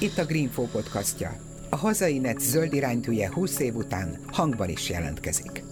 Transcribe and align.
Itt 0.00 0.18
a 0.18 0.24
Greenfo 0.24 0.62
podcastja. 0.62 1.36
A 1.70 1.76
hazai 1.76 2.18
net 2.18 2.40
zöld 2.40 2.72
iránytűje 2.72 3.32
20 3.32 3.58
év 3.58 3.74
után 3.74 4.18
hangban 4.26 4.68
is 4.68 4.90
jelentkezik. 4.90 5.62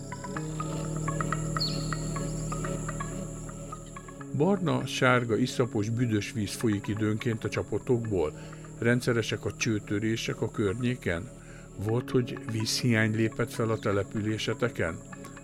Barna, 4.37 4.87
sárga, 4.87 5.37
iszapos, 5.37 5.89
büdös 5.89 6.33
víz 6.33 6.53
folyik 6.53 6.89
időnként 6.89 7.45
a 7.45 7.49
csapotokból. 7.49 8.33
Rendszeresek 8.79 9.45
a 9.45 9.57
csőtörések 9.57 10.41
a 10.41 10.51
környéken? 10.51 11.31
Volt, 11.77 12.11
hogy 12.11 12.39
vízhiány 12.53 13.15
lépett 13.15 13.53
fel 13.53 13.71
a 13.71 13.79
településeteken? 13.79 14.99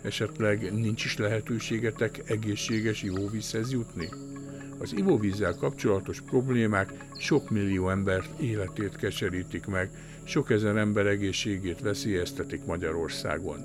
Esetleg 0.09 0.73
nincs 0.73 1.05
is 1.05 1.17
lehetőségetek 1.17 2.23
egészséges 2.27 3.03
ivóvízhez 3.03 3.73
jutni? 3.73 4.09
Az 4.79 4.93
ivóvízzel 4.97 5.55
kapcsolatos 5.55 6.21
problémák 6.21 6.93
sok 7.19 7.51
millió 7.51 7.91
ember 7.91 8.25
életét 8.41 8.97
keserítik 8.97 9.67
meg, 9.67 9.91
sok 10.25 10.51
ezer 10.51 10.77
ember 10.77 11.07
egészségét 11.07 11.81
veszélyeztetik 11.81 12.65
Magyarországon. 12.65 13.59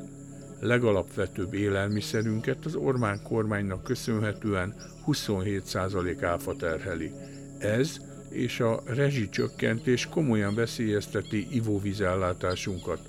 Legalapvetőbb 0.60 1.54
élelmiszerünket 1.54 2.66
az 2.66 2.76
Orbán 2.76 3.22
kormánynak 3.24 3.84
köszönhetően 3.84 4.76
27% 5.08 6.18
áfa 6.22 6.56
terheli. 6.56 7.12
Ez 7.60 7.98
és 8.30 8.60
a 8.60 8.82
rezsicsökkentés 8.86 10.06
komolyan 10.06 10.56
veszélyezteti 10.56 11.48
ivóvízellátásunkat. 11.52 13.00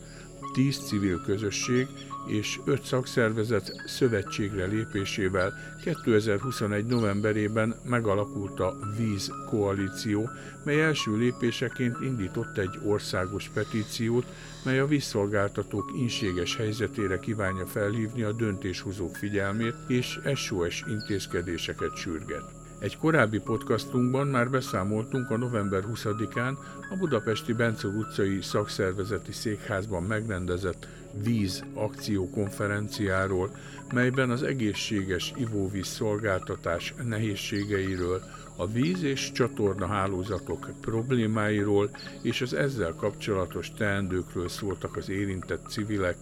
10 0.53 0.79
civil 0.79 1.23
közösség 1.25 1.87
és 2.27 2.61
5 2.65 2.83
szakszervezet 2.83 3.73
szövetségre 3.87 4.65
lépésével 4.65 5.53
2021. 5.85 6.87
novemberében 6.87 7.75
megalakult 7.85 8.61
a 8.61 8.77
Víz 8.97 9.31
Koalíció, 9.49 10.31
mely 10.65 10.83
első 10.83 11.17
lépéseként 11.17 11.97
indított 12.01 12.59
egy 12.59 12.79
országos 12.85 13.51
petíciót, 13.55 14.27
mely 14.65 14.79
a 14.79 14.87
vízszolgáltatók 14.87 15.93
inséges 15.97 16.57
helyzetére 16.57 17.19
kívánja 17.19 17.67
felhívni 17.67 18.23
a 18.23 18.33
döntéshozók 18.33 19.17
figyelmét 19.17 19.75
és 19.87 20.19
SOS 20.35 20.85
intézkedéseket 20.89 21.97
sürget. 21.97 22.63
Egy 22.79 22.97
korábbi 22.97 23.39
podcastunkban 23.39 24.27
már 24.27 24.51
beszámoltunk 24.51 25.31
a 25.31 25.37
november 25.37 25.83
20-án 25.93 26.57
a 26.91 26.97
budapesti 26.99 27.53
Bence 27.53 27.89
utcai 27.89 28.43
szakszervezeti 28.43 29.33
székházban 29.33 30.03
megrendezett 30.03 30.87
víz 31.23 31.65
akciókonferenciáról, 31.75 33.57
melyben 33.93 34.31
az 34.31 34.43
egészséges 34.43 35.33
ivóvíz 35.37 35.87
szolgáltatás 35.87 36.95
nehézségeiről, 37.05 38.23
a 38.57 38.67
víz 38.67 39.03
és 39.03 39.33
csatorna 39.33 39.87
hálózatok 39.87 40.71
problémáiról 40.81 41.91
és 42.23 42.41
az 42.41 42.55
ezzel 42.55 42.95
kapcsolatos 42.95 43.73
teendőkről 43.73 44.49
szóltak 44.49 44.97
az 44.97 45.09
érintett 45.09 45.69
civilek 45.69 46.17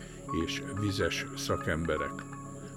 és 0.44 0.62
vizes 0.80 1.26
szakemberek. 1.36 2.12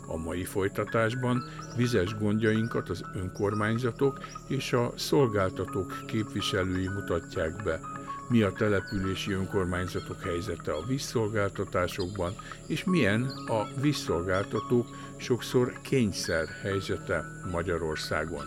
A 0.07 0.17
mai 0.17 0.43
folytatásban 0.43 1.43
vizes 1.75 2.17
gondjainkat 2.17 2.89
az 2.89 3.03
önkormányzatok 3.15 4.19
és 4.47 4.73
a 4.73 4.93
szolgáltatók 4.95 6.03
képviselői 6.07 6.87
mutatják 6.87 7.63
be, 7.63 7.79
mi 8.29 8.41
a 8.41 8.51
települési 8.51 9.31
önkormányzatok 9.31 10.21
helyzete 10.21 10.71
a 10.71 10.85
vízszolgáltatásokban, 10.87 12.35
és 12.67 12.83
milyen 12.83 13.23
a 13.47 13.67
vízszolgáltatók 13.81 14.87
sokszor 15.17 15.73
kényszer 15.81 16.47
helyzete 16.61 17.23
Magyarországon. 17.51 18.45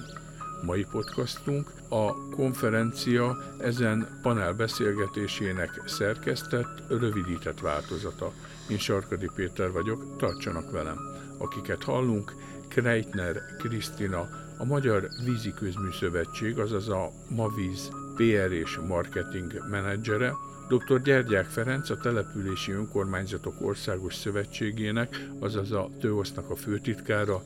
Mai 0.62 0.86
podcastunk 0.90 1.70
a 1.88 2.28
konferencia 2.30 3.36
ezen 3.58 4.18
panel 4.22 4.52
beszélgetésének 4.52 5.82
szerkesztett, 5.86 6.82
rövidített 6.88 7.60
változata. 7.60 8.32
Én 8.70 8.78
Sarkadi 8.78 9.28
Péter 9.34 9.72
vagyok, 9.72 10.16
tartsanak 10.16 10.70
velem! 10.70 11.18
akiket 11.38 11.82
hallunk, 11.82 12.34
Kreitner 12.68 13.42
Krisztina, 13.58 14.28
a 14.58 14.64
Magyar 14.64 15.08
Vízi 15.24 15.52
Közműszövetség, 15.52 16.58
azaz 16.58 16.88
a 16.88 17.10
Mavíz 17.28 17.90
PR 18.18 18.52
és 18.52 18.78
marketing 18.86 19.52
menedzsere, 19.70 20.32
dr. 20.68 21.02
Gyergyák 21.02 21.46
Ferenc, 21.46 21.90
a 21.90 21.96
Települési 21.96 22.72
Önkormányzatok 22.72 23.60
Országos 23.60 24.14
Szövetségének, 24.14 25.26
azaz 25.38 25.72
a 25.72 25.90
TÖOSZ-nak 26.00 26.50
a 26.50 26.56
főtitkára, 26.56 27.42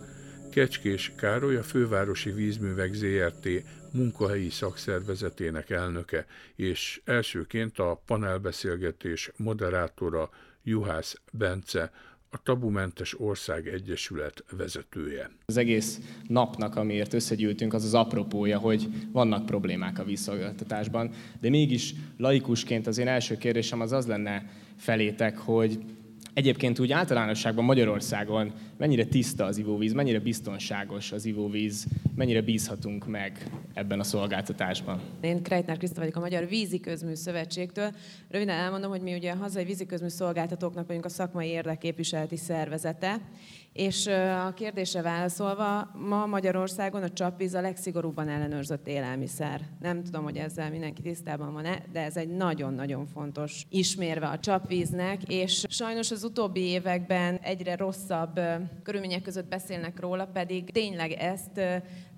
Kecskés 0.51 1.13
Károly, 1.17 1.57
a 1.57 1.63
Fővárosi 1.63 2.31
Vízművek 2.31 2.93
ZRT 2.93 3.49
munkahelyi 3.93 4.51
szakszervezetének 4.51 5.71
elnöke, 5.71 6.27
és 6.57 7.01
elsőként 7.05 7.79
a 7.79 8.03
panelbeszélgetés 8.07 9.31
moderátora 9.37 10.31
Juhász 10.63 11.21
Bence, 11.33 11.93
a 12.35 12.43
Tabumentes 12.43 13.21
Ország 13.21 13.67
Egyesület 13.67 14.45
vezetője. 14.57 15.31
Az 15.47 15.57
egész 15.57 16.01
napnak, 16.29 16.77
amiért 16.77 17.13
összegyűltünk, 17.13 17.75
az 17.75 17.85
az 17.85 17.95
apropója, 17.95 18.59
hogy 18.59 18.89
vannak 19.13 19.47
problémák 19.47 19.99
a 19.99 20.05
vízszolgáltatásban, 20.05 21.11
de 21.41 21.49
mégis 21.49 21.95
laikusként 22.19 22.87
az 22.87 22.99
én 22.99 23.09
első 23.09 23.37
kérdésem 23.37 23.81
az 23.81 23.93
az 23.93 24.07
lenne 24.07 24.51
felétek, 24.77 25.39
hogy 25.39 25.79
Egyébként 26.35 26.79
úgy 26.79 26.93
általánosságban 26.93 27.65
Magyarországon 27.65 28.53
mennyire 28.77 29.05
tiszta 29.05 29.45
az 29.45 29.59
ivóvíz, 29.59 29.93
mennyire 29.93 30.19
biztonságos 30.19 31.13
az 31.13 31.25
ivóvíz, 31.25 31.87
mennyire 32.15 32.41
bízhatunk 32.41 33.07
meg 33.07 33.51
ebben 33.75 34.01
a 34.01 34.03
szolgáltatásban? 34.03 35.01
Én 35.21 35.43
Krejtner 35.43 35.77
Kriszta 35.77 36.01
vagyok 36.01 36.17
a 36.17 36.21
Magyar 36.21 36.49
Vízi 36.49 36.81
Közmű 36.81 37.15
Szövetségtől. 37.15 37.91
Röviden 38.29 38.59
elmondom, 38.59 38.91
hogy 38.91 39.01
mi 39.01 39.15
ugye 39.15 39.33
a 39.33 39.37
hazai 39.37 39.65
vízi 39.65 39.87
szolgáltatóknak 40.07 40.87
vagyunk 40.87 41.05
a 41.05 41.09
szakmai 41.09 41.49
érdekképviseleti 41.49 42.37
szervezete, 42.37 43.21
és 43.73 44.07
a 44.47 44.53
kérdésre 44.55 45.03
válaszolva, 45.03 45.91
ma 45.95 46.27
Magyarországon 46.27 47.03
a 47.03 47.11
csapvíz 47.11 47.55
a 47.55 47.61
legszigorúbban 47.61 48.29
ellenőrzött 48.29 48.89
élelmiszer. 48.89 49.61
Nem 49.81 50.03
tudom, 50.03 50.23
hogy 50.25 50.37
ezzel 50.37 50.71
mindenki 50.71 51.03
tisztában 51.03 51.53
van-e, 51.53 51.83
de 51.93 52.01
ez 52.01 52.17
egy 52.17 52.29
nagyon-nagyon 52.29 53.07
fontos 53.07 53.67
ismérve 53.69 54.27
a 54.27 54.39
csapvíznek, 54.39 55.23
és 55.29 55.65
sajnos 55.69 56.11
az 56.11 56.25
utóbbi 56.25 56.61
években 56.61 57.37
egyre 57.37 57.77
rosszabb 57.77 58.41
körülmények 58.83 59.23
között 59.23 59.49
beszélnek 59.49 60.01
róla, 60.01 60.27
pedig 60.27 60.71
tényleg 60.71 61.13
ezt 61.13 61.61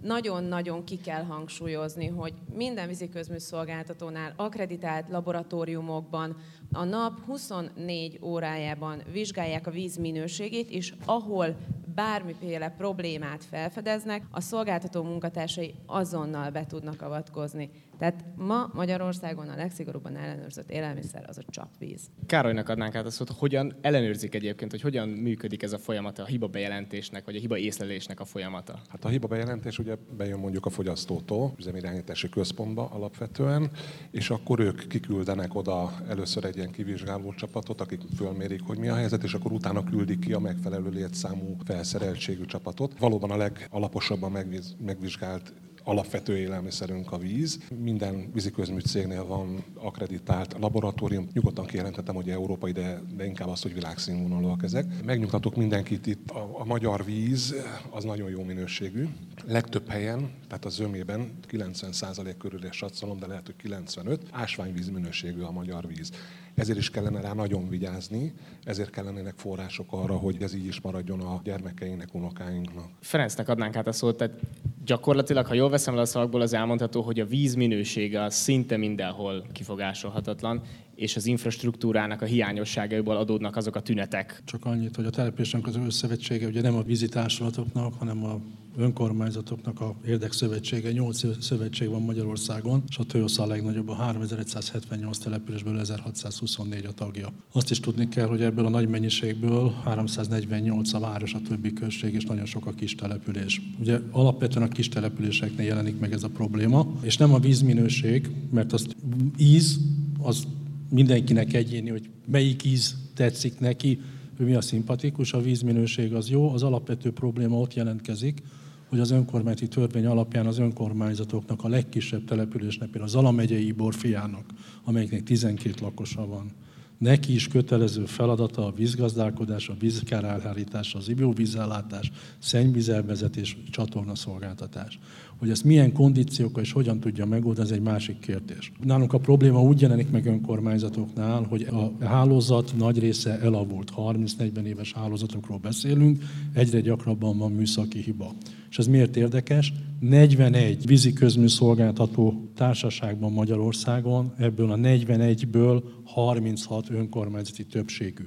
nagyon-nagyon 0.05 0.85
ki 0.85 1.01
kell 1.01 1.23
hangsúlyozni, 1.23 2.07
hogy 2.07 2.33
minden 2.55 2.89
víziközmű 2.89 3.39
szolgáltatónál, 3.39 4.33
akreditált 4.37 5.09
laboratóriumokban 5.09 6.37
a 6.73 6.85
nap 6.85 7.25
24 7.25 8.19
órájában 8.23 9.03
vizsgálják 9.13 9.67
a 9.67 9.71
víz 9.71 9.97
minőségét, 9.97 10.71
és 10.71 10.95
ahol 11.05 11.57
bármiféle 11.95 12.69
problémát 12.69 13.45
felfedeznek, 13.45 14.23
a 14.31 14.41
szolgáltató 14.41 15.03
munkatársai 15.03 15.75
azonnal 15.87 16.51
be 16.51 16.67
tudnak 16.67 17.03
avatkozni. 17.03 17.71
Tehát 17.99 18.25
ma 18.37 18.71
Magyarországon 18.73 19.49
a 19.49 19.57
legszigorúbban 19.57 20.17
ellenőrzött 20.17 20.71
élelmiszer 20.71 21.25
az 21.29 21.39
a 21.39 21.43
csapvíz. 21.49 22.01
Károlynak 22.27 22.69
adnánk 22.69 22.95
át 22.95 23.07
a 23.07 23.11
szót, 23.11 23.31
hogyan 23.31 23.75
ellenőrzik 23.81 24.35
egyébként, 24.35 24.71
hogy 24.71 24.81
hogyan 24.81 25.09
működik 25.09 25.63
ez 25.63 25.73
a 25.73 25.79
folyamat, 25.79 26.19
a 26.19 26.25
hiba 26.25 26.47
bejelentésnek, 26.47 27.25
vagy 27.25 27.37
a 27.37 27.39
hiba 27.39 27.59
észlelésnek 27.59 28.21
a 28.21 28.25
folyamata? 28.25 28.81
Hát 28.89 29.05
a 29.05 29.09
hiba 29.09 29.27
bejelentés 29.27 29.79
ugye 29.79 29.97
bejön 30.17 30.39
mondjuk 30.39 30.67
a 30.67 30.71
fogyasztótól, 30.71 31.55
üzemirányítási 31.59 32.29
központba 32.29 32.89
alapvetően, 32.91 33.71
és 34.11 34.31
akkor 34.31 34.61
ők 34.61 34.89
kiküldenek 34.89 35.55
oda 35.55 35.93
először 36.09 36.45
egy 36.45 36.57
ilyen 36.57 36.71
kivizsgáló 36.71 37.35
csapatot, 37.35 37.81
akik 37.81 38.01
fölmérik, 38.17 38.61
hogy 38.67 38.79
mi 38.79 38.89
a 38.89 38.95
helyzet, 38.95 39.23
és 39.23 39.35
akkor 39.35 39.53
utána 39.53 39.85
küldik 39.85 40.19
ki 40.19 40.33
a 40.33 40.39
megfelelő 40.39 40.91
létszámú 40.91 41.57
felszereltségű 41.65 42.45
csapatot. 42.45 42.99
Valóban 42.99 43.31
a 43.31 43.37
legalaposabban 43.37 44.47
megvizsgált 44.79 45.53
alapvető 45.85 46.37
élelmiszerünk 46.37 47.13
a 47.13 47.19
víz. 47.19 47.59
Minden 47.79 48.31
víziközmű 48.33 48.79
cégnél 48.79 49.27
van 49.27 49.65
akreditált 49.75 50.57
laboratórium. 50.59 51.29
Nyugodtan 51.33 51.67
kijelentettem, 51.67 52.15
hogy 52.15 52.31
európai, 52.31 52.73
de, 52.73 53.01
de 53.17 53.25
inkább 53.25 53.49
az, 53.49 53.63
hogy 53.63 53.75
világszínvonalúak 53.75 54.63
ezek. 54.63 55.05
Megnyugtatok 55.05 55.57
mindenkit 55.57 56.07
itt, 56.07 56.31
a, 56.31 56.61
a 56.61 56.65
magyar 56.65 57.05
víz 57.05 57.55
az 57.91 58.05
nagyon 58.05 58.31
jó 58.31 58.43
minőségű. 58.43 59.09
Legtöbb 59.47 59.89
helyen, 59.89 60.31
tehát 60.49 60.65
a 60.65 60.69
zömében 60.69 61.39
90% 61.51 62.35
körül 62.39 62.65
és 62.65 62.77
satszolom, 62.77 63.19
de 63.19 63.27
lehet, 63.27 63.47
hogy 63.47 63.57
95, 63.57 64.23
ásványvíz 64.31 64.89
minőségű 64.89 65.41
a 65.41 65.51
magyar 65.51 65.87
víz. 65.87 66.11
Ezért 66.55 66.79
is 66.79 66.91
kellene 66.91 67.21
rá 67.21 67.33
nagyon 67.33 67.69
vigyázni, 67.69 68.33
ezért 68.65 68.91
kellenének 68.91 69.35
források 69.37 69.87
arra, 69.91 70.17
hogy 70.17 70.37
ez 70.43 70.55
így 70.55 70.67
is 70.67 70.81
maradjon 70.81 71.21
a 71.21 71.41
gyermekeinek, 71.45 72.15
unokáinknak. 72.15 72.89
Ferencnek 73.01 73.49
adnánk 73.49 73.77
át 73.77 73.87
a 73.87 73.93
szót, 73.93 74.17
tehát 74.17 74.41
gyakorlatilag, 74.85 75.47
ha 75.47 75.55
jól 75.55 75.71
veszem 75.71 75.95
le 75.95 76.01
a 76.01 76.05
szavakból, 76.05 76.41
az 76.41 76.53
elmondható, 76.53 77.03
hogy 77.03 77.21
a 77.21 77.27
víz 77.27 77.55
minősége 77.55 78.23
az 78.23 78.35
szinte 78.35 78.77
mindenhol 78.77 79.47
kifogásolhatatlan, 79.53 80.63
és 80.95 81.17
az 81.17 81.27
infrastruktúrának 81.27 82.23
a 82.23 82.25
hiányosságaiból 82.25 83.17
adódnak 83.17 83.57
azok 83.57 83.77
a 83.77 83.81
tünetek. 83.81 84.43
Csak 84.45 84.65
annyit, 84.65 84.97
hogy 84.97 85.05
a 85.05 85.11
településen 85.11 85.61
az 85.65 85.77
összövetsége 85.77 86.47
ugye 86.47 86.61
nem 86.61 86.75
a 86.75 86.83
vizitársulatoknak, 86.83 87.95
hanem 87.95 88.25
a 88.25 88.41
önkormányzatoknak 88.77 89.81
a 89.81 89.95
érdekszövetsége, 90.07 90.93
nyolc 90.93 91.43
szövetség 91.45 91.89
van 91.89 92.03
Magyarországon, 92.03 92.83
és 92.89 92.99
a 92.99 93.05
Toyosa 93.05 93.43
a 93.43 93.47
legnagyobb, 93.47 93.89
a 93.89 93.95
3178 93.95 95.19
településből 95.19 95.79
1624 95.79 96.85
a 96.85 96.93
tagja. 96.93 97.29
Azt 97.53 97.71
is 97.71 97.81
tudni 97.81 98.09
kell, 98.09 98.27
hogy 98.27 98.43
ebből 98.55 98.67
a 98.67 98.71
nagy 98.71 98.89
mennyiségből 98.89 99.75
348 99.85 100.93
a 100.93 100.99
város, 100.99 101.35
a 101.35 101.41
többi 101.49 101.73
község, 101.73 102.15
és 102.15 102.25
nagyon 102.25 102.45
sok 102.45 102.67
a 102.67 102.73
kis 102.73 102.95
település. 102.95 103.63
Ugye 103.81 103.99
alapvetően 104.11 104.67
a 104.67 104.69
kis 104.69 104.89
településeknél 104.89 105.67
jelenik 105.67 105.99
meg 105.99 106.13
ez 106.13 106.23
a 106.23 106.29
probléma, 106.29 106.87
és 107.01 107.17
nem 107.17 107.35
a 107.35 107.39
vízminőség, 107.39 108.31
mert 108.51 108.73
azt 108.73 108.97
íz, 109.39 109.79
az 110.19 110.47
mindenkinek 110.91 111.53
egyéni, 111.53 111.91
hogy 111.91 112.09
melyik 112.27 112.65
íz 112.65 112.97
tetszik 113.15 113.59
neki, 113.59 114.01
ő 114.37 114.45
mi 114.45 114.55
a 114.55 114.61
szimpatikus, 114.61 115.33
a 115.33 115.41
vízminőség 115.41 116.15
az 116.15 116.31
jó, 116.31 116.53
az 116.53 116.63
alapvető 116.63 117.13
probléma 117.13 117.59
ott 117.59 117.75
jelentkezik, 117.75 118.43
hogy 118.89 119.01
az 119.01 119.11
önkormányzati 119.11 119.69
törvény 119.69 120.07
alapján 120.07 120.47
az 120.47 120.59
önkormányzatoknak 120.59 121.65
a 121.65 121.69
legkisebb 121.69 122.25
településnek, 122.25 122.89
például 122.89 123.09
az 123.09 123.15
Alamegyei 123.15 123.73
Borfiának, 123.73 124.45
amelyiknek 124.85 125.23
12 125.23 125.75
lakosa 125.81 126.27
van, 126.27 126.53
neki 126.99 127.35
is 127.35 127.49
kötelező 127.49 128.05
feladata 128.05 128.67
a 128.67 128.73
vízgazdálkodás, 128.77 129.69
a 129.69 129.75
vízkár 129.79 130.25
elhárítás, 130.25 130.95
az 130.95 131.09
ivóvízellátás, 131.09 132.13
szennyvízelvezetés, 132.39 133.57
csatornaszolgáltatás. 133.71 134.99
Hogy 135.39 135.51
ezt 135.51 135.65
milyen 135.65 135.93
kondíciókkal 135.93 136.63
és 136.63 136.73
hogyan 136.73 137.01
tudja 137.01 137.27
megoldani, 137.27 137.67
ez 137.67 137.75
egy 137.75 137.83
másik 137.83 138.19
kérdés. 138.19 138.73
Nálunk 138.83 139.13
a 139.13 139.19
probléma 139.19 139.63
úgy 139.63 139.81
jelenik 139.81 140.11
meg 140.11 140.27
önkormányzatoknál, 140.27 141.43
hogy 141.43 141.63
a 141.63 142.05
hálózat 142.05 142.73
nagy 142.77 142.99
része 142.99 143.41
elavult. 143.41 143.93
30-40 143.97 144.63
éves 144.63 144.93
hálózatokról 144.93 145.59
beszélünk, 145.59 146.23
egyre 146.53 146.81
gyakrabban 146.81 147.39
van 147.39 147.53
műszaki 147.53 147.99
hiba. 147.99 148.35
És 148.75 148.81
ez 148.81 148.87
miért 148.87 149.17
érdekes? 149.17 149.73
41 150.01 150.87
vízi 150.87 151.13
közműszolgáltató 151.13 152.51
társaságban 152.55 153.33
Magyarországon, 153.33 154.33
ebből 154.39 154.71
a 154.71 154.77
41-ből 154.77 155.83
36 156.05 156.91
önkormányzati 156.91 157.65
többségű. 157.65 158.23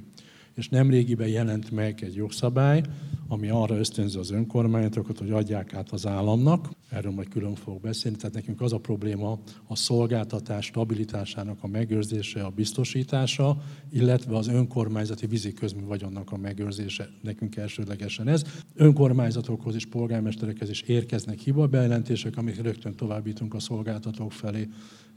És 0.54 0.68
nemrégiben 0.68 1.28
jelent 1.28 1.70
meg 1.70 2.02
egy 2.02 2.14
jogszabály, 2.14 2.82
ami 3.28 3.48
arra 3.48 3.76
ösztönzi 3.78 4.18
az 4.18 4.30
önkormányzatokat, 4.30 5.18
hogy 5.18 5.30
adják 5.30 5.74
át 5.74 5.90
az 5.90 6.06
államnak. 6.06 6.70
Erről 6.88 7.12
majd 7.12 7.28
külön 7.28 7.54
fogok 7.54 7.80
beszélni. 7.80 8.16
Tehát 8.16 8.34
nekünk 8.34 8.60
az 8.60 8.72
a 8.72 8.78
probléma 8.78 9.38
a 9.66 9.76
szolgáltatás 9.76 10.64
stabilitásának 10.64 11.58
a 11.60 11.66
megőrzése, 11.66 12.44
a 12.44 12.50
biztosítása, 12.50 13.62
illetve 13.90 14.36
az 14.36 14.48
önkormányzati 14.48 15.26
vízi 15.26 15.52
közmű 15.52 15.84
vagyonnak 15.84 16.32
a 16.32 16.36
megőrzése. 16.36 17.08
Nekünk 17.22 17.56
elsődlegesen 17.56 18.28
ez. 18.28 18.44
Önkormányzatokhoz 18.74 19.74
és 19.74 19.86
polgármesterekhez 19.86 20.70
is 20.70 20.80
érkeznek 20.80 21.38
hibabejelentések, 21.38 22.36
amit 22.36 22.62
rögtön 22.62 22.94
továbbítunk 22.94 23.54
a 23.54 23.60
szolgáltatók 23.60 24.32
felé 24.32 24.68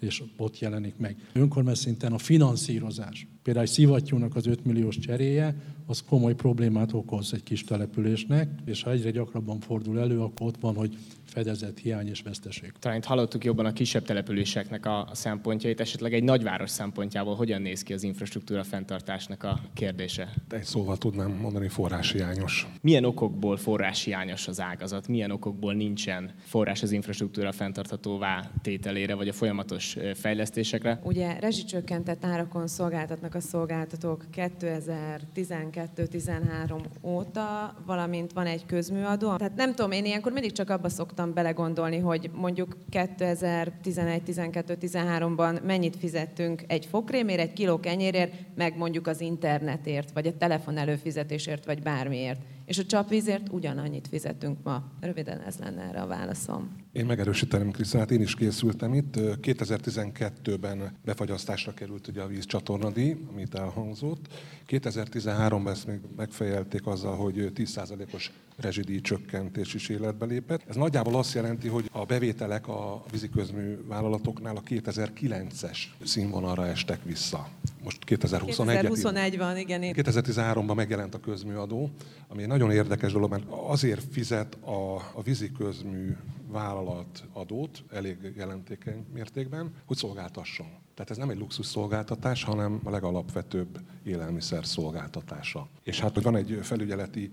és 0.01 0.23
ott 0.37 0.59
jelenik 0.59 0.97
meg. 0.97 1.15
Önkormányzat 1.33 1.83
szinten 1.83 2.13
a 2.13 2.17
finanszírozás, 2.17 3.27
például 3.43 3.65
egy 3.65 3.71
szivattyúnak 3.71 4.35
az 4.35 4.45
5 4.45 4.65
milliós 4.65 4.97
cseréje, 4.97 5.55
az 5.85 6.03
komoly 6.03 6.35
problémát 6.35 6.93
okoz 6.93 7.33
egy 7.33 7.43
kis 7.43 7.63
településnek, 8.01 8.49
és 8.65 8.83
ha 8.83 8.91
egyre 8.91 9.11
gyakrabban 9.11 9.59
fordul 9.59 9.99
elő, 9.99 10.21
akkor 10.21 10.47
ott 10.47 10.57
van, 10.59 10.75
hogy 10.75 10.97
fedezett 11.31 11.77
hiány 11.77 12.07
és 12.07 12.21
veszteség. 12.21 12.71
Talán 12.79 12.97
itt 12.97 13.03
hallottuk 13.03 13.43
jobban 13.43 13.65
a 13.65 13.73
kisebb 13.73 14.03
településeknek 14.03 14.85
a, 14.85 14.99
a 14.99 15.15
szempontjait, 15.15 15.79
esetleg 15.79 16.13
egy 16.13 16.23
nagyváros 16.23 16.69
szempontjából 16.69 17.35
hogyan 17.35 17.61
néz 17.61 17.83
ki 17.83 17.93
az 17.93 18.03
infrastruktúra 18.03 18.63
fenntartásnak 18.63 19.43
a 19.43 19.59
kérdése? 19.73 20.33
Egy 20.49 20.63
szóval 20.63 20.97
tudnám 20.97 21.31
mondani, 21.31 21.67
forráshiányos. 21.67 22.67
Milyen 22.81 23.03
okokból 23.03 23.57
forráshiányos 23.57 24.47
az 24.47 24.59
ágazat? 24.59 25.07
Milyen 25.07 25.31
okokból 25.31 25.73
nincsen 25.73 26.31
forrás 26.43 26.83
az 26.83 26.91
infrastruktúra 26.91 27.51
fenntarthatóvá 27.51 28.51
tételére, 28.61 29.15
vagy 29.15 29.27
a 29.27 29.33
folyamatos 29.33 29.97
fejlesztésekre? 30.13 30.99
Ugye 31.03 31.39
rezsicsökkentett 31.39 32.25
árakon 32.25 32.67
szolgáltatnak 32.67 33.35
a 33.35 33.39
szolgáltatók 33.39 34.25
2012-13 34.33 36.83
óta, 37.01 37.75
valamint 37.91 38.33
van 38.33 38.45
egy 38.45 38.65
közműadó. 38.65 39.35
Tehát 39.35 39.55
nem 39.55 39.75
tudom, 39.75 39.91
én 39.91 40.05
ilyenkor 40.05 40.31
mindig 40.31 40.51
csak 40.51 40.69
abba 40.69 40.89
szoktam 40.89 41.33
belegondolni, 41.33 41.97
hogy 41.97 42.29
mondjuk 42.33 42.77
2011-12-13-ban 42.91 45.63
mennyit 45.63 45.95
fizettünk 45.95 46.63
egy 46.67 46.85
fokrémért, 46.85 47.39
egy 47.39 47.53
kiló 47.53 47.79
kenyérért, 47.79 48.33
meg 48.55 48.77
mondjuk 48.77 49.07
az 49.07 49.21
internetért, 49.21 50.11
vagy 50.11 50.27
a 50.27 50.37
telefon 50.37 50.77
előfizetésért, 50.77 51.65
vagy 51.65 51.81
bármiért. 51.81 52.39
És 52.71 52.77
a 52.77 52.85
csapvízért 52.85 53.49
ugyanannyit 53.49 54.07
fizetünk 54.07 54.57
ma. 54.63 54.83
Röviden 54.99 55.41
ez 55.41 55.55
lenne 55.57 55.81
erre 55.81 56.01
a 56.01 56.07
válaszom. 56.07 56.75
Én 56.91 57.05
megerősíteném, 57.05 57.71
Krisztinát, 57.71 58.11
én 58.11 58.21
is 58.21 58.35
készültem 58.35 58.93
itt. 58.93 59.13
2012-ben 59.17 60.97
befagyasztásra 61.05 61.73
került 61.73 62.07
ugye 62.07 62.21
a 62.21 62.27
vízcsatornadíj, 62.27 63.17
amit 63.31 63.55
elhangzott. 63.55 64.27
2013-ban 64.67 65.69
ezt 65.69 65.87
még 65.87 65.99
megfejelték 66.15 66.87
azzal, 66.87 67.15
hogy 67.15 67.51
10%-os 67.55 68.31
rezsidíj 68.57 69.01
csökkentés 69.01 69.73
is 69.73 69.89
életbe 69.89 70.25
lépett. 70.25 70.61
Ez 70.69 70.75
nagyjából 70.75 71.15
azt 71.15 71.33
jelenti, 71.33 71.67
hogy 71.67 71.89
a 71.91 72.05
bevételek 72.05 72.67
a 72.67 73.03
víziközmű 73.11 73.77
vállalatoknál 73.87 74.55
a 74.55 74.61
2009-es 74.61 75.77
színvonalra 76.03 76.67
estek 76.67 77.03
vissza. 77.03 77.49
Most 77.83 78.03
2021 78.03 78.79
2021 78.79 79.37
van, 79.37 79.57
igen. 79.57 79.81
2013-ban 79.81 80.75
megjelent 80.75 81.15
a 81.15 81.19
közműadó, 81.19 81.89
ami 82.27 82.41
egy 82.41 82.47
nagyon 82.47 82.71
érdekes 82.71 83.11
dolog, 83.11 83.29
mert 83.29 83.43
azért 83.49 84.03
fizet 84.11 84.55
a, 84.55 84.95
a 84.95 85.21
víziközmű 85.23 86.15
vállalat 86.47 87.23
adót 87.33 87.83
elég 87.91 88.17
jelentékeny 88.35 89.05
mértékben, 89.13 89.73
hogy 89.85 89.97
szolgáltasson. 89.97 90.67
Tehát 90.93 91.11
ez 91.11 91.17
nem 91.17 91.29
egy 91.29 91.37
luxus 91.37 91.65
szolgáltatás, 91.65 92.43
hanem 92.43 92.79
a 92.83 92.89
legalapvetőbb 92.89 93.79
élelmiszer 94.03 94.65
szolgáltatása. 94.65 95.67
És 95.83 95.99
hát, 95.99 96.13
hogy 96.13 96.23
van 96.23 96.35
egy 96.35 96.59
felügyeleti 96.61 97.31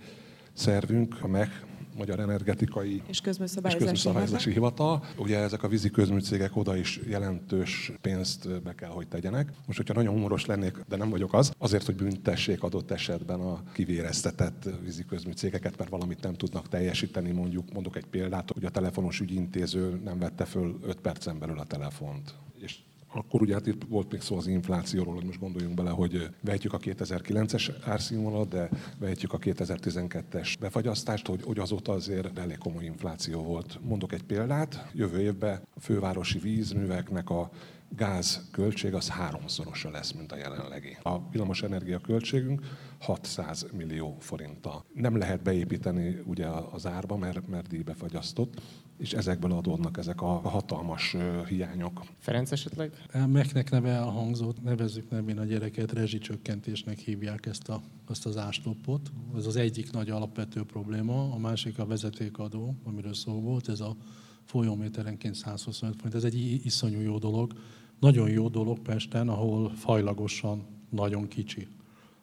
szervünk, 0.52 1.18
a 1.22 1.26
MEH, 1.26 1.50
Magyar 1.98 2.20
Energetikai 2.20 3.02
és 3.06 3.20
Közműszabályozási, 3.20 3.84
és 3.84 3.90
Közműszabályozási 3.90 4.52
Hivatal. 4.52 5.04
Ugye 5.16 5.38
ezek 5.38 5.62
a 5.62 5.68
vízi 5.68 5.90
közműcégek 5.90 6.56
oda 6.56 6.76
is 6.76 7.00
jelentős 7.08 7.92
pénzt 8.00 8.62
be 8.62 8.74
kell, 8.74 8.90
hogy 8.90 9.08
tegyenek. 9.08 9.52
Most, 9.66 9.78
hogyha 9.78 9.94
nagyon 9.94 10.14
humoros 10.14 10.46
lennék, 10.46 10.76
de 10.88 10.96
nem 10.96 11.10
vagyok 11.10 11.34
az, 11.34 11.52
azért, 11.58 11.86
hogy 11.86 11.94
büntessék 11.94 12.62
adott 12.62 12.90
esetben 12.90 13.40
a 13.40 13.62
kivéreztetett 13.72 14.68
vízi 14.84 15.04
közműcégeket, 15.04 15.78
mert 15.78 15.90
valamit 15.90 16.22
nem 16.22 16.34
tudnak 16.34 16.68
teljesíteni, 16.68 17.30
mondjuk, 17.30 17.72
mondok 17.72 17.96
egy 17.96 18.06
példát, 18.06 18.50
hogy 18.52 18.64
a 18.64 18.70
telefonos 18.70 19.20
ügyintéző 19.20 20.00
nem 20.04 20.18
vette 20.18 20.44
föl 20.44 20.78
5 20.82 21.00
percen 21.00 21.38
belül 21.38 21.58
a 21.58 21.64
telefont. 21.64 22.34
És 22.58 22.78
akkor 23.12 23.42
ugye 23.42 23.54
hát 23.54 23.66
itt 23.66 23.82
volt 23.88 24.12
még 24.12 24.20
szó 24.20 24.36
az 24.36 24.46
inflációról, 24.46 25.14
hogy 25.14 25.24
most 25.24 25.40
gondoljunk 25.40 25.74
bele, 25.74 25.90
hogy 25.90 26.28
vehetjük 26.40 26.72
a 26.72 26.78
2009-es 26.78 27.70
árszínvonalat, 27.84 28.48
de 28.48 28.68
vehetjük 28.98 29.32
a 29.32 29.38
2012-es 29.38 30.54
befagyasztást, 30.60 31.26
hogy, 31.26 31.42
hogy 31.42 31.58
azóta 31.58 31.92
azért 31.92 32.38
elég 32.38 32.58
komoly 32.58 32.84
infláció 32.84 33.42
volt. 33.42 33.78
Mondok 33.82 34.12
egy 34.12 34.22
példát, 34.22 34.88
jövő 34.94 35.20
évben 35.20 35.60
a 35.74 35.80
fővárosi 35.80 36.38
vízműveknek 36.38 37.30
a 37.30 37.50
gáz 37.96 38.48
költség 38.50 38.94
az 38.94 39.08
háromszorosa 39.08 39.90
lesz, 39.90 40.12
mint 40.12 40.32
a 40.32 40.36
jelenlegi. 40.36 40.96
A 41.02 41.28
villamos 41.30 41.62
energia 41.62 41.98
költségünk 41.98 42.60
600 42.98 43.66
millió 43.72 44.16
forinttal. 44.20 44.84
Nem 44.94 45.16
lehet 45.16 45.42
beépíteni 45.42 46.22
ugye 46.24 46.46
az 46.46 46.86
árba, 46.86 47.16
mert, 47.16 47.48
mert 47.48 47.68
díjbe 47.68 47.94
fagyasztott, 47.94 48.60
és 48.98 49.12
ezekből 49.12 49.52
adódnak 49.52 49.96
ezek 49.96 50.22
a 50.22 50.26
hatalmas 50.26 51.16
hiányok. 51.48 52.02
Ferenc 52.18 52.52
esetleg? 52.52 52.92
Meknek 53.26 53.70
neve 53.70 53.88
elhangzott, 53.88 54.62
nevezzük 54.62 55.10
nevén 55.10 55.38
a 55.38 55.44
gyereket, 55.44 55.92
rezsicsökkentésnek 55.92 56.98
hívják 56.98 57.46
ezt, 57.46 57.68
a, 57.68 57.82
azt 58.06 58.26
az 58.26 58.36
ástoppot. 58.36 59.10
Ez 59.36 59.46
az 59.46 59.56
egyik 59.56 59.92
nagy 59.92 60.10
alapvető 60.10 60.62
probléma, 60.62 61.32
a 61.32 61.38
másik 61.38 61.78
a 61.78 61.86
vezetékadó, 61.86 62.74
amiről 62.84 63.14
szó 63.14 63.40
volt, 63.40 63.68
ez 63.68 63.80
a 63.80 63.96
folyóméterenként 64.44 65.34
125 65.34 65.96
forint. 65.96 66.14
Ez 66.14 66.24
egy 66.24 66.60
iszonyú 66.64 67.00
jó 67.00 67.18
dolog. 67.18 67.52
Nagyon 68.00 68.30
jó 68.30 68.48
dolog 68.48 68.78
Pesten, 68.78 69.28
ahol 69.28 69.70
fajlagosan 69.74 70.66
nagyon 70.90 71.28
kicsi. 71.28 71.68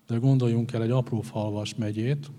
De 0.07 0.17
gondoljunk 0.17 0.73
el 0.73 0.83
egy 0.83 0.91
apró 0.91 1.21
falvas 1.21 1.75
megyét, 1.75 2.31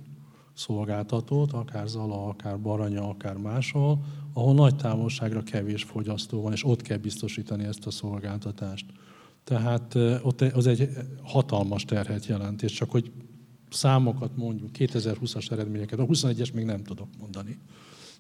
szolgáltatót, 0.56 1.52
akár 1.52 1.88
Zala, 1.88 2.26
akár 2.26 2.60
Baranya, 2.60 3.08
akár 3.08 3.36
máshol, 3.36 4.04
ahol 4.32 4.54
nagy 4.54 4.76
távolságra 4.76 5.42
kevés 5.42 5.82
fogyasztó 5.82 6.42
van, 6.42 6.52
és 6.52 6.64
ott 6.64 6.82
kell 6.82 6.98
biztosítani 6.98 7.64
ezt 7.64 7.86
a 7.86 7.90
szolgáltatást. 7.90 8.86
Tehát 9.44 9.94
ott 10.22 10.40
az 10.40 10.66
egy 10.66 10.88
hatalmas 11.22 11.84
terhet 11.84 12.26
jelent, 12.26 12.62
és 12.62 12.72
csak 12.72 12.90
hogy 12.90 13.10
számokat 13.70 14.36
mondjuk, 14.36 14.70
2020-as 14.78 15.52
eredményeket, 15.52 15.98
a 15.98 16.06
21-es 16.06 16.52
még 16.52 16.64
nem 16.64 16.82
tudok 16.82 17.08
mondani. 17.18 17.58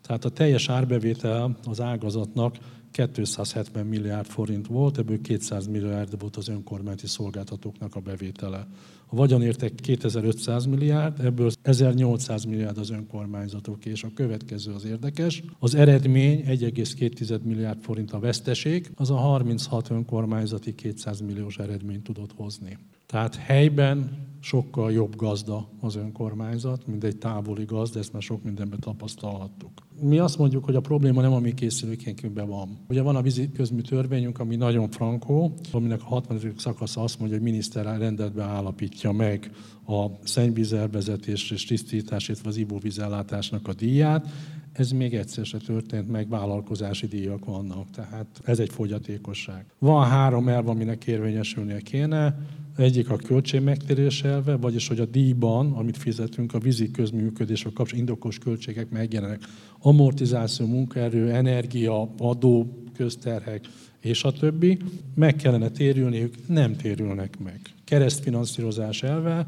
Tehát 0.00 0.24
a 0.24 0.28
teljes 0.28 0.68
árbevétel 0.68 1.56
az 1.64 1.80
ágazatnak 1.80 2.56
270 2.96 3.86
milliárd 3.86 4.26
forint 4.26 4.66
volt, 4.66 4.98
ebből 4.98 5.20
200 5.20 5.66
milliárd 5.66 6.20
volt 6.20 6.36
az 6.36 6.48
önkormányzati 6.48 7.06
szolgáltatóknak 7.06 7.94
a 7.94 8.00
bevétele. 8.00 8.66
A 9.06 9.16
vagyonérték 9.16 9.74
2500 9.74 10.64
milliárd, 10.64 11.24
ebből 11.24 11.50
1800 11.62 12.44
milliárd 12.44 12.78
az 12.78 12.90
önkormányzatok, 12.90 13.84
és 13.84 14.02
a 14.02 14.10
következő 14.14 14.72
az 14.72 14.84
érdekes. 14.84 15.42
Az 15.58 15.74
eredmény 15.74 16.44
1,2 16.46 17.42
milliárd 17.42 17.80
forint 17.80 18.12
a 18.12 18.18
veszteség, 18.18 18.90
az 18.94 19.10
a 19.10 19.16
36 19.16 19.90
önkormányzati 19.90 20.74
200 20.74 21.20
milliós 21.20 21.58
eredményt 21.58 22.02
tudott 22.02 22.32
hozni. 22.32 22.78
Tehát 23.06 23.34
helyben 23.34 24.26
sokkal 24.40 24.92
jobb 24.92 25.16
gazda 25.16 25.68
az 25.80 25.96
önkormányzat, 25.96 26.86
mint 26.86 27.04
egy 27.04 27.16
távoli 27.16 27.64
gazda, 27.64 27.98
ezt 27.98 28.12
már 28.12 28.22
sok 28.22 28.42
mindenben 28.42 28.80
tapasztalhattuk. 28.80 29.70
Mi 30.00 30.18
azt 30.18 30.38
mondjuk, 30.38 30.64
hogy 30.64 30.74
a 30.74 30.80
probléma 30.80 31.20
nem 31.20 31.32
a 31.32 31.38
mi 31.38 31.54
készülőkénkünkben 31.54 32.48
van. 32.48 32.78
Ugye 32.88 33.02
van 33.02 33.16
a 33.16 33.22
vízi 33.22 33.52
közmű 33.52 33.80
törvényünk, 33.80 34.38
ami 34.38 34.56
nagyon 34.56 34.90
frankó, 34.90 35.54
aminek 35.72 36.00
a 36.02 36.06
60. 36.06 36.52
szakasza 36.56 37.02
azt 37.02 37.18
mondja, 37.18 37.36
hogy 37.36 37.46
miniszter 37.46 37.98
rendeletbe 37.98 38.42
állapítja 38.42 39.12
meg 39.12 39.50
a 39.86 40.06
szennyvízelvezetés 40.24 41.50
és 41.50 41.64
tisztítás, 41.64 42.28
illetve 42.28 42.48
az 42.48 42.56
ivóvízellátásnak 42.56 43.68
a 43.68 43.74
díját. 43.74 44.26
Ez 44.72 44.90
még 44.90 45.14
egyszer 45.14 45.44
se 45.46 45.58
történt 45.58 46.10
meg, 46.10 46.28
vállalkozási 46.28 47.06
díjak 47.06 47.44
vannak, 47.44 47.90
tehát 47.90 48.26
ez 48.44 48.58
egy 48.58 48.70
fogyatékosság. 48.70 49.64
Van 49.78 50.08
három 50.08 50.48
elv, 50.48 50.68
aminek 50.68 51.06
érvényesülnie 51.06 51.80
kéne. 51.80 52.38
Egyik 52.76 53.10
a 53.10 53.16
költség 53.16 53.60
megtérés 53.60 54.22
elve, 54.22 54.56
vagyis 54.56 54.88
hogy 54.88 55.00
a 55.00 55.04
díjban, 55.04 55.72
amit 55.72 55.96
fizetünk, 55.96 56.54
a 56.54 56.58
vízi 56.58 56.90
a 56.94 57.02
kapcsolatban 57.02 57.98
indokos 57.98 58.38
költségek 58.38 58.90
megjelennek. 58.90 59.40
Amortizáció, 59.78 60.66
munkaerő, 60.66 61.30
energia, 61.30 62.14
adó, 62.18 62.82
közterhek, 62.96 63.64
és 64.00 64.24
a 64.24 64.32
többi. 64.32 64.78
Meg 65.14 65.36
kellene 65.36 65.68
térülniük, 65.68 66.34
nem 66.48 66.76
térülnek 66.76 67.38
meg. 67.38 67.60
Keresztfinanszírozás 67.84 69.02
elve, 69.02 69.46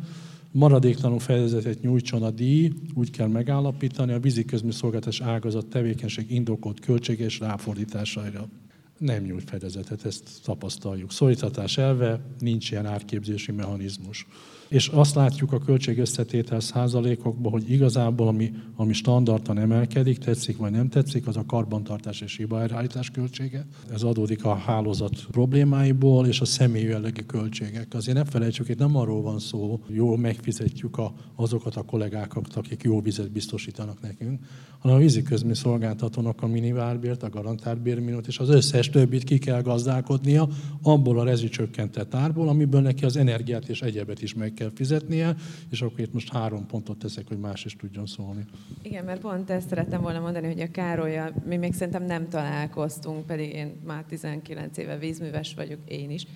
maradéktalanul 0.53 1.21
fedezetet 1.21 1.83
nyújtson 1.83 2.23
a 2.23 2.31
díj, 2.31 2.73
úgy 2.95 3.11
kell 3.11 3.29
megállapítani 3.29 4.13
a 4.13 4.21
vízi 4.21 4.45
közműszolgáltatás 4.45 5.21
ágazat 5.21 5.67
tevékenység 5.67 6.31
indokolt 6.31 6.81
költséges 6.81 7.39
ráfordításaira 7.39 8.49
nem 8.99 9.23
nyújt 9.23 9.49
fedezetet, 9.49 10.05
ezt 10.05 10.31
tapasztaljuk. 10.45 11.13
Szólítatás 11.13 11.79
elve, 11.79 12.21
nincs 12.39 12.71
ilyen 12.71 12.87
árképzési 12.87 13.53
mechanizmus. 13.53 14.27
És 14.69 14.89
azt 14.89 15.15
látjuk 15.15 15.53
a 15.53 15.59
költség 15.59 15.99
összetétel 15.99 16.61
százalékokban, 16.61 17.53
hogy 17.53 17.71
igazából 17.71 18.29
ami, 18.29 18.53
ami 18.77 18.93
standardan 18.93 19.59
emelkedik, 19.59 20.19
tetszik 20.19 20.57
vagy 20.57 20.71
nem 20.71 20.89
tetszik, 20.89 21.27
az 21.27 21.37
a 21.37 21.45
karbantartás 21.47 22.21
és 22.21 22.37
hibaelhárítás 22.37 23.11
költsége. 23.11 23.67
Ez 23.93 24.03
adódik 24.03 24.45
a 24.45 24.55
hálózat 24.55 25.27
problémáiból 25.31 26.27
és 26.27 26.41
a 26.41 26.45
személy 26.45 26.83
jellegű 26.83 27.23
költségek. 27.23 27.95
Azért 27.95 28.17
ne 28.17 28.25
felejtsük, 28.25 28.69
itt 28.69 28.79
nem 28.79 28.97
arról 28.97 29.23
van 29.23 29.39
szó, 29.39 29.81
jól 29.89 30.19
megfizetjük 30.19 30.99
a, 30.99 31.13
azokat 31.35 31.77
a 31.77 31.83
kollégákat, 31.83 32.55
akik 32.55 32.83
jó 32.83 33.01
vizet 33.01 33.31
biztosítanak 33.31 34.01
nekünk, 34.01 34.41
hanem 34.79 34.97
a 34.97 35.01
vízi 35.01 35.23
közmű 35.23 35.53
szolgáltatónak 35.53 36.43
a 36.43 36.47
minimálbért, 36.47 37.23
a 37.23 37.29
garantált 37.29 37.81
bérminót 37.81 38.27
és 38.27 38.39
az 38.39 38.49
összes 38.49 38.91
többit 38.91 39.25
ki 39.25 39.39
kell 39.39 39.63
gazdálkodnia 39.63 40.49
abból 40.83 41.19
a 41.19 41.25
rezsicsökkentett 41.25 42.15
árból, 42.15 42.49
amiből 42.49 42.81
neki 42.81 43.05
az 43.05 43.17
energiát 43.17 43.69
és 43.69 43.83
egyebet 43.83 44.23
is 44.23 44.35
meg 44.35 44.53
kell 44.59 44.71
fizetnie, 44.75 45.37
és 45.71 45.83
akkor 45.83 46.01
itt 46.01 46.13
most 46.13 46.33
három 46.33 46.67
pontot 46.67 46.99
teszek, 46.99 47.29
hogy 47.29 47.39
más 47.39 47.65
is 47.65 47.77
tudjon 47.77 48.07
szólni. 48.07 48.45
Igen, 48.83 49.05
mert 49.05 49.21
pont 49.21 49.51
ezt 49.51 49.69
szerettem 49.69 50.01
volna 50.01 50.21
mondani, 50.21 50.47
hogy 50.47 50.61
a 50.61 50.71
Károlyja, 50.71 51.33
mi 51.47 51.57
még 51.57 51.75
szerintem 51.75 52.05
nem 52.05 52.29
találkoztunk, 52.29 53.27
pedig 53.27 53.53
én 53.53 53.73
már 53.87 54.05
19 54.05 54.79
éve 54.79 54.99
vízműves 54.99 55.55
vagyok, 55.55 55.79
én 55.85 56.11
is, 56.11 56.27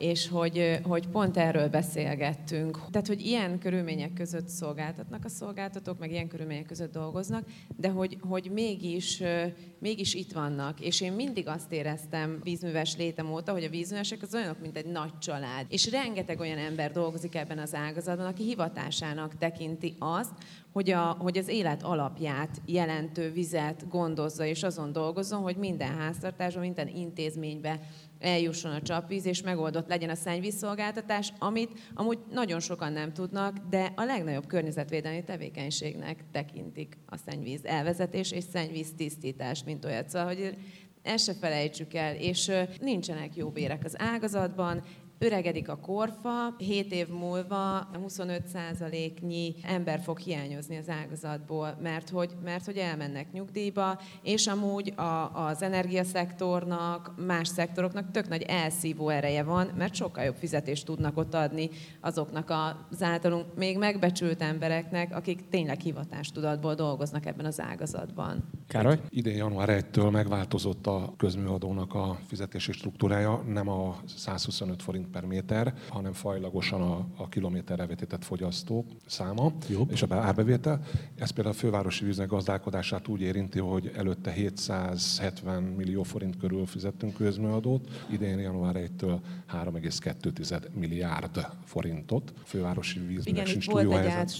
és 0.00 0.28
hogy, 0.28 0.80
hogy 0.82 1.08
pont 1.08 1.36
erről 1.36 1.68
beszélgettünk. 1.68 2.78
Tehát, 2.90 3.06
hogy 3.06 3.20
ilyen 3.20 3.58
körülmények 3.58 4.12
között 4.12 4.48
szolgáltatnak 4.48 5.24
a 5.24 5.28
szolgáltatók, 5.28 5.98
meg 5.98 6.10
ilyen 6.10 6.28
körülmények 6.28 6.66
között 6.66 6.92
dolgoznak, 6.92 7.44
de 7.76 7.88
hogy, 7.88 8.18
hogy 8.20 8.50
mégis, 8.52 9.22
mégis 9.78 10.14
itt 10.14 10.32
vannak. 10.32 10.80
És 10.80 11.00
én 11.00 11.12
mindig 11.12 11.48
azt 11.48 11.72
éreztem 11.72 12.40
vízműves 12.42 12.96
létem 12.96 13.32
óta, 13.32 13.52
hogy 13.52 13.64
a 13.64 13.68
vízművesek 13.68 14.22
az 14.22 14.34
olyanok, 14.34 14.60
mint 14.60 14.76
egy 14.76 14.86
nagy 14.86 15.18
család. 15.18 15.66
És 15.68 15.90
rengeteg 15.90 16.40
olyan 16.40 16.58
ember 16.58 16.92
dolgozik 16.92 17.34
ebben 17.34 17.58
az 17.58 17.74
ágazatban, 17.74 18.26
aki 18.26 18.42
hivatásának 18.42 19.38
tekinti 19.38 19.94
azt, 19.98 20.32
hogy, 20.72 20.90
a, 20.90 21.16
hogy 21.18 21.38
az 21.38 21.48
élet 21.48 21.82
alapját 21.82 22.60
jelentő 22.66 23.30
vizet 23.32 23.88
gondozza, 23.88 24.44
és 24.44 24.62
azon 24.62 24.92
dolgozzon, 24.92 25.42
hogy 25.42 25.56
minden 25.56 25.96
háztartásban, 25.96 26.62
minden 26.62 26.88
intézménybe 26.88 27.80
eljusson 28.20 28.72
a 28.72 28.82
csapvíz, 28.82 29.26
és 29.26 29.42
megoldott 29.42 29.88
legyen 29.88 30.10
a 30.10 30.14
szennyvízszolgáltatás, 30.14 31.32
amit 31.38 31.78
amúgy 31.94 32.18
nagyon 32.32 32.60
sokan 32.60 32.92
nem 32.92 33.12
tudnak, 33.12 33.56
de 33.70 33.92
a 33.96 34.04
legnagyobb 34.04 34.46
környezetvédelmi 34.46 35.24
tevékenységnek 35.24 36.24
tekintik 36.32 36.96
a 37.06 37.16
szennyvíz 37.16 37.64
elvezetés 37.64 38.32
és 38.32 38.44
szennyvíz 38.52 38.94
tisztítás, 38.96 39.64
mint 39.64 39.84
olyat. 39.84 40.08
Szóval, 40.08 40.26
hogy 40.26 40.56
ezt 41.02 41.24
se 41.24 41.34
felejtsük 41.34 41.94
el, 41.94 42.14
és 42.14 42.50
nincsenek 42.80 43.36
jó 43.36 43.48
bérek 43.50 43.84
az 43.84 43.94
ágazatban, 43.98 44.82
öregedik 45.22 45.68
a 45.68 45.76
korfa, 45.76 46.54
7 46.58 46.92
év 46.92 47.08
múlva 47.08 47.88
25%-nyi 48.06 49.54
ember 49.62 50.00
fog 50.00 50.18
hiányozni 50.18 50.76
az 50.76 50.88
ágazatból, 50.88 51.78
mert 51.82 52.08
hogy, 52.08 52.30
mert 52.44 52.64
hogy 52.64 52.76
elmennek 52.76 53.32
nyugdíjba, 53.32 54.00
és 54.22 54.46
amúgy 54.46 54.92
a, 54.96 55.46
az 55.46 55.62
energiaszektornak, 55.62 57.14
más 57.26 57.48
szektoroknak 57.48 58.10
tök 58.10 58.28
nagy 58.28 58.42
elszívó 58.42 59.08
ereje 59.08 59.42
van, 59.42 59.70
mert 59.76 59.94
sokkal 59.94 60.24
jobb 60.24 60.36
fizetést 60.36 60.86
tudnak 60.86 61.16
ott 61.16 61.34
adni 61.34 61.70
azoknak 62.00 62.52
az 62.90 63.02
általunk 63.02 63.46
még 63.56 63.78
megbecsült 63.78 64.42
embereknek, 64.42 65.16
akik 65.16 65.48
tényleg 65.48 65.80
hivatástudatból 65.80 66.74
dolgoznak 66.74 67.26
ebben 67.26 67.46
az 67.46 67.60
ágazatban. 67.60 68.44
Károly? 68.68 69.00
Idén 69.08 69.36
január 69.36 69.84
1-től 69.92 70.10
megváltozott 70.10 70.86
a 70.86 71.14
közműadónak 71.16 71.94
a 71.94 72.18
fizetési 72.26 72.72
struktúrája, 72.72 73.44
nem 73.46 73.68
a 73.68 73.96
125 74.16 74.82
forint 74.82 75.08
per 75.12 75.24
méter, 75.24 75.74
hanem 75.88 76.12
fajlagosan 76.12 76.80
a, 76.82 77.06
a 77.16 77.28
kilométerre 77.28 77.86
vetített 77.86 78.24
fogyasztók 78.24 78.86
száma 79.06 79.52
Jobb. 79.68 79.90
és 79.90 80.02
a 80.02 80.14
árbevétel. 80.14 80.80
Ez 81.16 81.30
például 81.30 81.54
a 81.54 81.58
fővárosi 81.58 82.04
víznek 82.04 82.28
gazdálkodását 82.28 83.08
úgy 83.08 83.20
érinti, 83.20 83.58
hogy 83.58 83.92
előtte 83.96 84.30
770 84.30 85.62
millió 85.62 86.02
forint 86.02 86.36
körül 86.36 86.66
fizettünk 86.66 87.14
közműadót, 87.14 87.88
idén 88.10 88.38
január 88.38 88.74
1-től 88.76 89.18
3,2 89.52 90.60
milliárd 90.74 91.46
forintot. 91.64 92.32
A 92.36 92.40
fővárosi 92.44 92.98
víznek 92.98 93.26
Igen, 93.26 93.44
sincs 93.44 93.68
túl 93.68 93.82
jó 93.82 93.90
helyzet. 93.90 94.34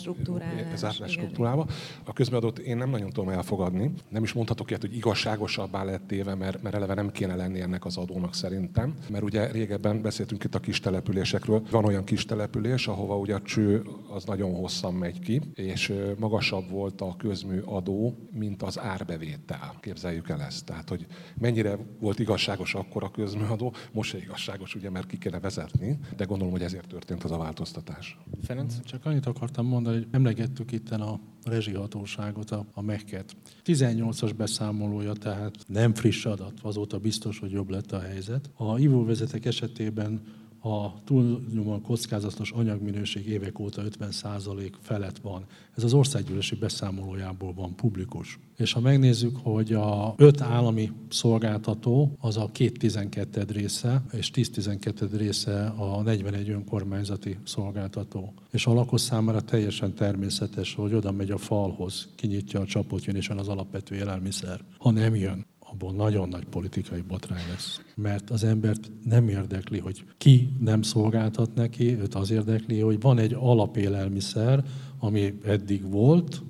Ez 0.73 0.85
átstruktúrába. 0.85 1.67
A 2.05 2.13
közműadót 2.13 2.59
én 2.59 2.77
nem 2.77 2.91
nagyon 2.91 3.11
tudom 3.11 3.29
elfogadni. 3.29 3.93
Nem 4.09 4.23
is 4.23 4.33
mondhatok 4.33 4.69
ilyet, 4.71 4.81
hogy 4.81 4.97
igazságosabbá 4.97 5.85
lett 5.85 6.07
téve, 6.07 6.35
mert, 6.35 6.63
mert 6.63 6.75
eleve 6.75 6.95
nem 6.95 7.11
kéne 7.11 7.35
lenni 7.35 7.61
ennek 7.61 7.85
az 7.85 7.97
adónak 7.97 8.35
szerintem. 8.35 8.95
Mert 9.11 9.25
ugye 9.25 9.51
régebben 9.51 10.03
beszéltünk 10.03 10.45
itt 10.45 10.55
a 10.55 10.60
kis 10.61 10.81
településekről. 10.81 11.63
Van 11.71 11.85
olyan 11.85 12.05
kis 12.05 12.25
település, 12.25 12.87
ahova 12.87 13.17
ugye 13.19 13.35
a 13.35 13.43
cső 13.43 13.83
az 14.09 14.25
nagyon 14.25 14.55
hosszan 14.55 14.95
megy 14.95 15.19
ki, 15.19 15.41
és 15.55 15.93
magasabb 16.19 16.71
volt 16.71 17.01
a 17.01 17.15
közmű 17.19 17.61
adó, 17.61 18.29
mint 18.33 18.63
az 18.63 18.79
árbevétel. 18.79 19.75
Képzeljük 19.81 20.29
el 20.29 20.43
ezt. 20.43 20.65
Tehát, 20.65 20.89
hogy 20.89 21.07
mennyire 21.39 21.79
volt 22.01 22.19
igazságos 22.19 22.75
akkor 22.75 23.05
a 23.05 23.11
közműadó, 23.11 23.75
most 23.93 24.11
se 24.11 24.19
igazságos, 24.19 24.75
ugye, 24.75 24.91
mert 24.91 25.07
ki 25.07 25.19
kéne 25.19 25.41
vezetni, 25.41 25.99
de 26.17 26.25
gondolom, 26.25 26.53
hogy 26.53 26.63
ezért 26.63 26.89
történt 26.89 27.25
az 27.25 27.31
a 27.31 27.39
változtatás. 27.39 28.19
Ferenc? 28.43 28.75
Csak 28.85 29.07
annyit 29.07 29.27
akartam 29.27 29.67
mondani, 29.67 29.97
hogy 29.97 30.07
emlegettük 30.11 30.73
itt 30.73 30.91
a 30.91 31.21
rezsihatóságot, 31.45 32.51
a, 32.51 32.67
a 32.73 32.83
MEK-et. 32.83 33.37
18-as 33.65 34.33
beszámolója, 34.37 35.13
tehát 35.13 35.55
nem 35.67 35.95
friss 35.95 36.25
adat, 36.25 36.53
azóta 36.63 36.99
biztos, 36.99 37.39
hogy 37.39 37.51
jobb 37.51 37.71
lett 37.71 37.93
a 37.93 38.01
helyzet. 38.01 38.51
A 38.55 38.79
ivóvezetek 38.79 39.45
esetében 39.45 40.23
a 40.63 41.03
túlnyomóan 41.05 41.83
kockázatos 41.83 42.51
anyagminőség 42.51 43.29
évek 43.29 43.59
óta 43.59 43.83
50% 44.01 44.73
felett 44.81 45.19
van. 45.19 45.45
Ez 45.77 45.85
az 45.85 45.93
országgyűlési 45.93 46.55
beszámolójából 46.55 47.53
van 47.53 47.75
publikus. 47.75 48.39
És 48.57 48.73
ha 48.73 48.81
megnézzük, 48.81 49.37
hogy 49.43 49.73
a 49.73 50.15
öt 50.17 50.41
állami 50.41 50.93
szolgáltató 51.09 52.17
az 52.21 52.37
a 52.37 52.51
két 52.53 52.79
12 52.79 53.45
része, 53.49 54.03
és 54.13 54.31
10-12 54.35 55.09
része 55.17 55.67
a 55.67 56.03
41 56.03 56.49
önkormányzati 56.49 57.39
szolgáltató. 57.45 58.35
És 58.51 58.67
a 58.67 58.73
lakos 58.73 59.01
számára 59.01 59.41
teljesen 59.41 59.95
természetes, 59.95 60.75
hogy 60.75 60.95
oda 60.95 61.13
megy 61.13 61.31
a 61.31 61.39
falhoz, 61.39 62.09
kinyitja 62.15 62.61
a 62.61 62.67
csapot, 62.67 63.05
jön 63.05 63.17
és 63.17 63.29
az 63.29 63.49
alapvető 63.49 63.95
élelmiszer. 63.95 64.61
Ha 64.79 64.91
nem 64.91 65.15
jön, 65.15 65.47
abból 65.73 65.93
nagyon 65.93 66.29
nagy 66.29 66.45
politikai 66.45 67.01
botrány 67.01 67.43
lesz. 67.51 67.81
Mert 67.95 68.31
az 68.31 68.45
embert 68.45 68.91
nem 69.05 69.29
érdekli, 69.29 69.79
hogy 69.79 70.05
ki 70.19 70.49
nem 70.61 70.83
szolgáltat 70.83 71.55
neki, 71.55 71.99
őt 71.99 72.15
az 72.15 72.31
érdekli, 72.31 72.81
hogy 72.81 73.01
van 73.01 73.19
egy 73.19 73.35
alapélelmiszer, 73.39 74.65
ami 74.99 75.39
eddig 75.45 75.91
volt, 75.91 76.43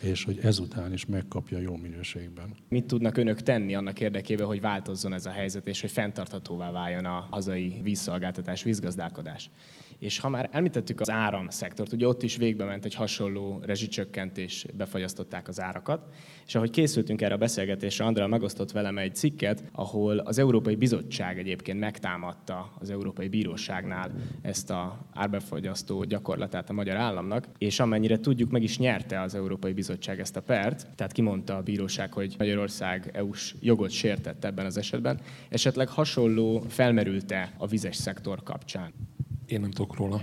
és 0.00 0.24
hogy 0.24 0.38
ezután 0.42 0.92
is 0.92 1.06
megkapja 1.06 1.58
jó 1.58 1.76
minőségben. 1.76 2.54
Mit 2.68 2.84
tudnak 2.84 3.16
önök 3.16 3.42
tenni 3.42 3.74
annak 3.74 4.00
érdekében, 4.00 4.46
hogy 4.46 4.60
változzon 4.60 5.12
ez 5.12 5.26
a 5.26 5.30
helyzet, 5.30 5.66
és 5.66 5.80
hogy 5.80 5.90
fenntarthatóvá 5.90 6.70
váljon 6.70 7.04
a 7.04 7.26
hazai 7.30 7.80
vízszolgáltatás, 7.82 8.62
vízgazdálkodás? 8.62 9.50
És 10.00 10.18
ha 10.18 10.28
már 10.28 10.48
említettük 10.52 11.00
az 11.00 11.10
áramszektort, 11.10 11.92
ugye 11.92 12.06
ott 12.06 12.22
is 12.22 12.36
végbe 12.36 12.64
ment 12.64 12.84
egy 12.84 12.94
hasonló 12.94 13.60
rezsicsökkentés, 13.62 14.66
befagyasztották 14.74 15.48
az 15.48 15.60
árakat, 15.60 16.14
és 16.46 16.54
ahogy 16.54 16.70
készültünk 16.70 17.22
erre 17.22 17.34
a 17.34 17.36
beszélgetésre, 17.36 18.04
Andrea 18.04 18.26
megosztott 18.26 18.72
velem 18.72 18.98
egy 18.98 19.14
cikket, 19.14 19.64
ahol 19.72 20.18
az 20.18 20.38
Európai 20.38 20.74
Bizottság 20.74 21.38
egyébként 21.38 21.78
megtámadta 21.78 22.72
az 22.78 22.90
Európai 22.90 23.28
Bíróságnál 23.28 24.12
ezt 24.42 24.70
a 24.70 25.06
árbefogyasztó 25.12 26.04
gyakorlatát 26.04 26.70
a 26.70 26.72
magyar 26.72 26.96
államnak, 26.96 27.48
és 27.58 27.80
amennyire 27.80 28.18
tudjuk, 28.18 28.50
meg 28.50 28.62
is 28.62 28.78
nyerte 28.78 29.20
az 29.20 29.34
Európai 29.34 29.72
Bizottság 29.72 30.20
ezt 30.20 30.36
a 30.36 30.42
pert, 30.42 30.86
tehát 30.96 31.12
kimondta 31.12 31.56
a 31.56 31.62
bíróság, 31.62 32.12
hogy 32.12 32.34
Magyarország 32.38 33.10
EU-s 33.12 33.54
jogot 33.60 33.90
sértett 33.90 34.44
ebben 34.44 34.66
az 34.66 34.76
esetben. 34.76 35.20
Esetleg 35.48 35.88
hasonló 35.88 36.64
felmerült-e 36.68 37.52
a 37.58 37.66
vizes 37.66 37.96
szektor 37.96 38.42
kapcsán? 38.42 39.09
Én 39.50 39.60
nem 39.60 39.70
tudok 39.70 39.96
róla. 39.96 40.20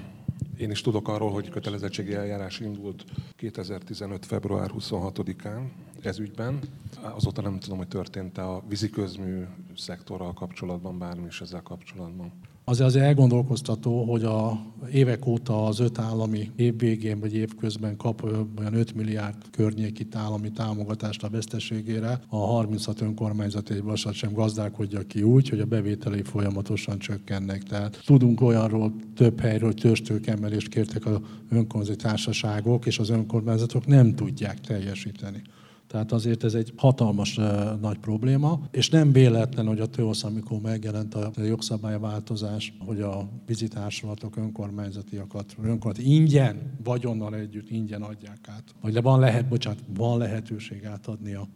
Én 0.57 0.71
is 0.71 0.81
tudok 0.81 1.07
arról, 1.07 1.31
hogy 1.31 1.49
kötelezettségi 1.49 2.13
eljárás 2.13 2.59
indult 2.59 3.03
2015. 3.35 4.25
február 4.25 4.71
26-án 4.77 5.69
ez 6.01 6.19
ügyben. 6.19 6.59
Azóta 7.01 7.41
nem 7.41 7.59
tudom, 7.59 7.77
hogy 7.77 7.87
történt-e 7.87 8.49
a 8.49 8.63
víziközmű 8.67 9.43
szektorral 9.75 10.33
kapcsolatban 10.33 10.97
bármi 10.97 11.25
is 11.25 11.41
ezzel 11.41 11.61
kapcsolatban. 11.61 12.33
Azért 12.69 12.87
azért 12.87 13.05
elgondolkoztató, 13.05 14.03
hogy 14.03 14.23
a 14.23 14.65
évek 14.91 15.25
óta 15.25 15.65
az 15.65 15.79
öt 15.79 15.99
állami 15.99 16.51
év 16.55 16.77
végén 16.77 17.19
vagy 17.19 17.35
év 17.35 17.55
közben 17.55 17.97
kap 17.97 18.23
olyan 18.59 18.73
5 18.73 18.95
milliárd 18.95 19.35
környéki 19.51 20.07
állami 20.13 20.51
támogatást 20.51 21.23
a 21.23 21.29
veszteségére, 21.29 22.21
a 22.29 22.37
36 22.37 23.01
önkormányzat 23.01 23.69
egy 23.69 23.83
vasat 23.83 24.13
sem 24.13 24.33
gazdálkodja 24.33 25.01
ki 25.01 25.21
úgy, 25.21 25.49
hogy 25.49 25.59
a 25.59 25.65
bevételei 25.65 26.21
folyamatosan 26.21 26.99
csökkennek. 26.99 27.63
Tehát 27.63 28.01
tudunk 28.05 28.41
olyanról 28.41 28.93
több 29.15 29.39
helyről, 29.39 29.69
hogy 29.69 29.81
törstőkemelést 29.81 30.67
kértek 30.67 31.05
a 31.05 31.21
önkormányzati 31.49 32.03
társaságok, 32.03 32.85
és 32.85 32.99
az 32.99 33.09
önkormányzatok 33.09 33.85
nem 33.85 34.15
tudják 34.15 34.59
teljesíteni. 34.59 35.41
Tehát 35.87 36.11
azért 36.11 36.43
ez 36.43 36.53
egy 36.53 36.73
hatalmas 36.75 37.39
nagy 37.81 37.97
probléma, 37.97 38.61
és 38.71 38.89
nem 38.89 39.11
véletlen, 39.11 39.67
hogy 39.67 39.79
a 39.79 39.85
TÖOSZ, 39.85 40.23
amikor 40.23 40.59
megjelent 40.59 41.15
a 41.15 41.31
jogszabályváltozás, 41.43 42.73
hogy 42.85 43.01
a 43.01 43.29
vizitársulatok 43.45 44.37
önkormányzatiakat, 44.37 45.55
önkormányzati 45.57 46.13
ingyen, 46.13 46.73
vagyonnal 46.83 47.35
együtt 47.35 47.69
ingyen 47.69 48.01
adják 48.01 48.47
át. 48.47 48.63
Vagy 48.81 49.01
van 49.01 49.19
lehet, 49.19 49.47
bocsánat, 49.47 49.79
van 49.95 50.17
lehetőség 50.17 50.85
átadni 50.85 51.33
a 51.33 51.47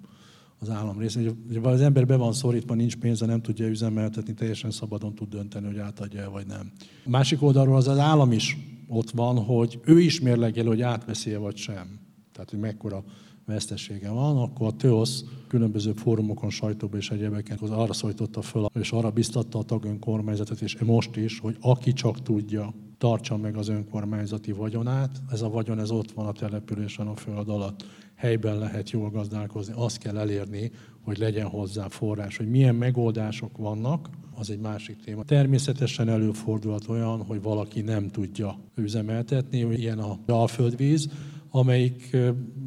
az 0.61 0.69
állam 0.69 0.99
részén. 0.99 1.37
Hogy 1.47 1.59
az 1.63 1.81
ember 1.81 2.05
be 2.05 2.15
van 2.15 2.33
szorítva, 2.33 2.73
nincs 2.73 2.95
pénze, 2.95 3.25
nem 3.25 3.41
tudja 3.41 3.67
üzemeltetni, 3.67 4.33
teljesen 4.33 4.71
szabadon 4.71 5.15
tud 5.15 5.29
dönteni, 5.29 5.65
hogy 5.65 5.77
átadja 5.77 6.29
vagy 6.29 6.45
nem. 6.45 6.71
A 7.05 7.09
másik 7.09 7.41
oldalról 7.41 7.75
az 7.75 7.87
az 7.87 7.97
állam 7.97 8.31
is 8.31 8.57
ott 8.87 9.11
van, 9.11 9.43
hogy 9.43 9.79
ő 9.85 9.99
is 9.99 10.19
mérlegel, 10.19 10.65
hogy 10.65 10.81
átveszi 10.81 11.35
vagy 11.35 11.55
sem. 11.55 11.99
Tehát, 12.31 12.49
hogy 12.49 12.59
mekkora 12.59 13.03
vesztesége 13.45 14.09
van, 14.09 14.37
akkor 14.37 14.67
a 14.67 14.75
TÖOSZ 14.75 15.23
különböző 15.47 15.91
fórumokon, 15.91 16.49
sajtóban 16.49 16.99
és 16.99 17.09
egyébként 17.09 17.61
arra 17.61 17.93
szólította 17.93 18.41
föl, 18.41 18.65
és 18.79 18.91
arra 18.91 19.09
biztatta 19.09 19.59
a 19.59 19.63
tagönkormányzatot, 19.63 20.61
és 20.61 20.77
most 20.77 21.15
is, 21.15 21.39
hogy 21.39 21.57
aki 21.61 21.93
csak 21.93 22.21
tudja, 22.21 22.73
tartsa 23.01 23.37
meg 23.37 23.55
az 23.55 23.67
önkormányzati 23.67 24.51
vagyonát. 24.51 25.21
Ez 25.31 25.41
a 25.41 25.49
vagyon, 25.49 25.79
ez 25.79 25.91
ott 25.91 26.11
van 26.11 26.25
a 26.27 26.31
településen 26.31 27.07
a 27.07 27.15
föld 27.15 27.49
alatt. 27.49 27.85
Helyben 28.15 28.57
lehet 28.57 28.89
jól 28.89 29.09
gazdálkozni. 29.09 29.73
Azt 29.77 29.97
kell 29.97 30.17
elérni, 30.17 30.71
hogy 31.01 31.17
legyen 31.17 31.47
hozzá 31.47 31.87
forrás. 31.87 32.37
Hogy 32.37 32.49
milyen 32.49 32.75
megoldások 32.75 33.57
vannak, 33.57 34.09
az 34.35 34.49
egy 34.49 34.59
másik 34.59 35.03
téma. 35.03 35.23
Természetesen 35.23 36.09
előfordulhat 36.09 36.87
olyan, 36.87 37.23
hogy 37.23 37.41
valaki 37.41 37.81
nem 37.81 38.09
tudja 38.09 38.59
üzemeltetni, 38.75 39.59
ilyen 39.59 39.99
a 39.99 40.17
alföldvíz, 40.25 41.09
amelyik 41.51 42.17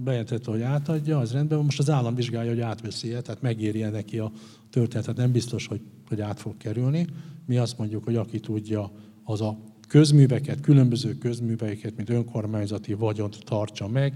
bejelentette, 0.04 0.50
hogy 0.50 0.62
átadja, 0.62 1.18
az 1.18 1.32
rendben 1.32 1.56
van. 1.56 1.66
Most 1.66 1.78
az 1.78 1.90
állam 1.90 2.14
vizsgálja, 2.14 2.50
hogy 2.50 2.60
átveszi 2.60 3.14
-e, 3.14 3.20
tehát 3.20 3.42
megéri 3.42 3.82
-e 3.82 3.90
neki 3.90 4.18
a 4.18 4.32
történet. 4.70 5.04
Tehát 5.04 5.20
nem 5.20 5.32
biztos, 5.32 5.66
hogy, 5.66 5.80
hogy 6.08 6.20
át 6.20 6.40
fog 6.40 6.56
kerülni. 6.56 7.06
Mi 7.46 7.56
azt 7.56 7.78
mondjuk, 7.78 8.04
hogy 8.04 8.16
aki 8.16 8.40
tudja, 8.40 8.90
az 9.24 9.40
a 9.40 9.58
közműveket, 9.88 10.60
különböző 10.60 11.18
közműveiket, 11.18 11.96
mint 11.96 12.10
önkormányzati 12.10 12.92
vagyont 12.92 13.38
tartsa 13.44 13.88
meg, 13.88 14.14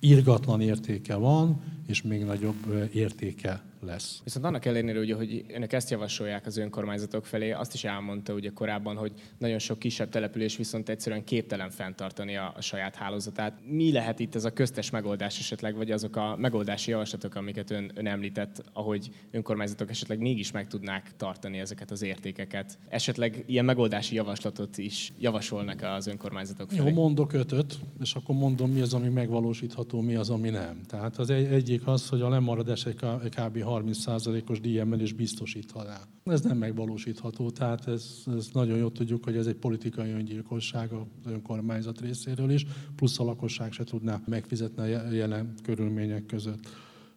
irgatlan 0.00 0.60
értéke 0.60 1.14
van, 1.14 1.60
és 1.86 2.02
még 2.02 2.24
nagyobb 2.24 2.88
értéke 2.92 3.62
lesz. 3.84 4.20
Viszont 4.24 4.44
annak 4.44 4.64
ellenére, 4.64 4.98
ugye, 4.98 5.14
hogy 5.14 5.44
önök 5.48 5.72
ezt 5.72 5.90
javasolják 5.90 6.46
az 6.46 6.56
önkormányzatok 6.56 7.26
felé, 7.26 7.50
azt 7.50 7.74
is 7.74 7.84
elmondta 7.84 8.32
ugye 8.32 8.50
korábban, 8.50 8.96
hogy 8.96 9.12
nagyon 9.38 9.58
sok 9.58 9.78
kisebb 9.78 10.08
település 10.08 10.56
viszont 10.56 10.88
egyszerűen 10.88 11.24
képtelen 11.24 11.70
fenntartani 11.70 12.36
a, 12.36 12.52
a 12.56 12.60
saját 12.60 12.94
hálózatát. 12.94 13.58
Mi 13.66 13.92
lehet 13.92 14.18
itt 14.18 14.34
ez 14.34 14.44
a 14.44 14.52
köztes 14.52 14.90
megoldás 14.90 15.38
esetleg, 15.38 15.76
vagy 15.76 15.90
azok 15.90 16.16
a 16.16 16.36
megoldási 16.36 16.90
javaslatok, 16.90 17.34
amiket 17.34 17.70
ön, 17.70 17.90
ön 17.94 18.06
említett, 18.06 18.62
ahogy 18.72 19.10
önkormányzatok 19.30 19.90
esetleg 19.90 20.18
mégis 20.18 20.50
meg 20.50 20.66
tudnák 20.66 21.10
tartani 21.16 21.58
ezeket 21.58 21.90
az 21.90 22.02
értékeket? 22.02 22.78
Esetleg 22.88 23.44
ilyen 23.46 23.64
megoldási 23.64 24.14
javaslatot 24.14 24.78
is 24.78 25.12
javasolnak 25.18 25.82
az 25.82 26.06
önkormányzatok 26.06 26.70
felé? 26.70 26.88
Jó, 26.88 26.94
mondok 26.94 27.32
ötöt, 27.32 27.78
és 28.00 28.14
akkor 28.14 28.34
mondom, 28.34 28.70
mi 28.70 28.80
az, 28.80 28.94
ami 28.94 29.08
megvalósítható, 29.08 30.00
mi 30.00 30.14
az, 30.14 30.30
ami 30.30 30.48
nem. 30.48 30.80
Tehát 30.86 31.18
az 31.18 31.30
egy, 31.30 31.46
egyik 31.46 31.86
az, 31.86 32.08
hogy 32.08 32.20
a 32.20 32.28
lemaradás 32.28 32.86
egy 32.86 32.96
kb. 33.36 33.62
30%-os 33.80 34.60
díjemelés 34.60 35.12
biztosíthatná. 35.12 36.00
Ez 36.24 36.40
nem 36.40 36.58
megvalósítható, 36.58 37.50
tehát 37.50 37.88
ez, 37.88 38.22
ez 38.36 38.48
nagyon 38.52 38.78
jól 38.78 38.92
tudjuk, 38.92 39.24
hogy 39.24 39.36
ez 39.36 39.46
egy 39.46 39.56
politikai 39.56 40.10
öngyilkosság 40.10 40.92
az 40.92 41.30
önkormányzat 41.30 42.00
részéről 42.00 42.50
is, 42.50 42.66
plusz 42.96 43.18
a 43.18 43.24
lakosság 43.24 43.72
se 43.72 43.84
tudná 43.84 44.22
megfizetni 44.26 44.82
a 44.92 45.10
jelen 45.10 45.54
körülmények 45.62 46.26
között 46.26 46.68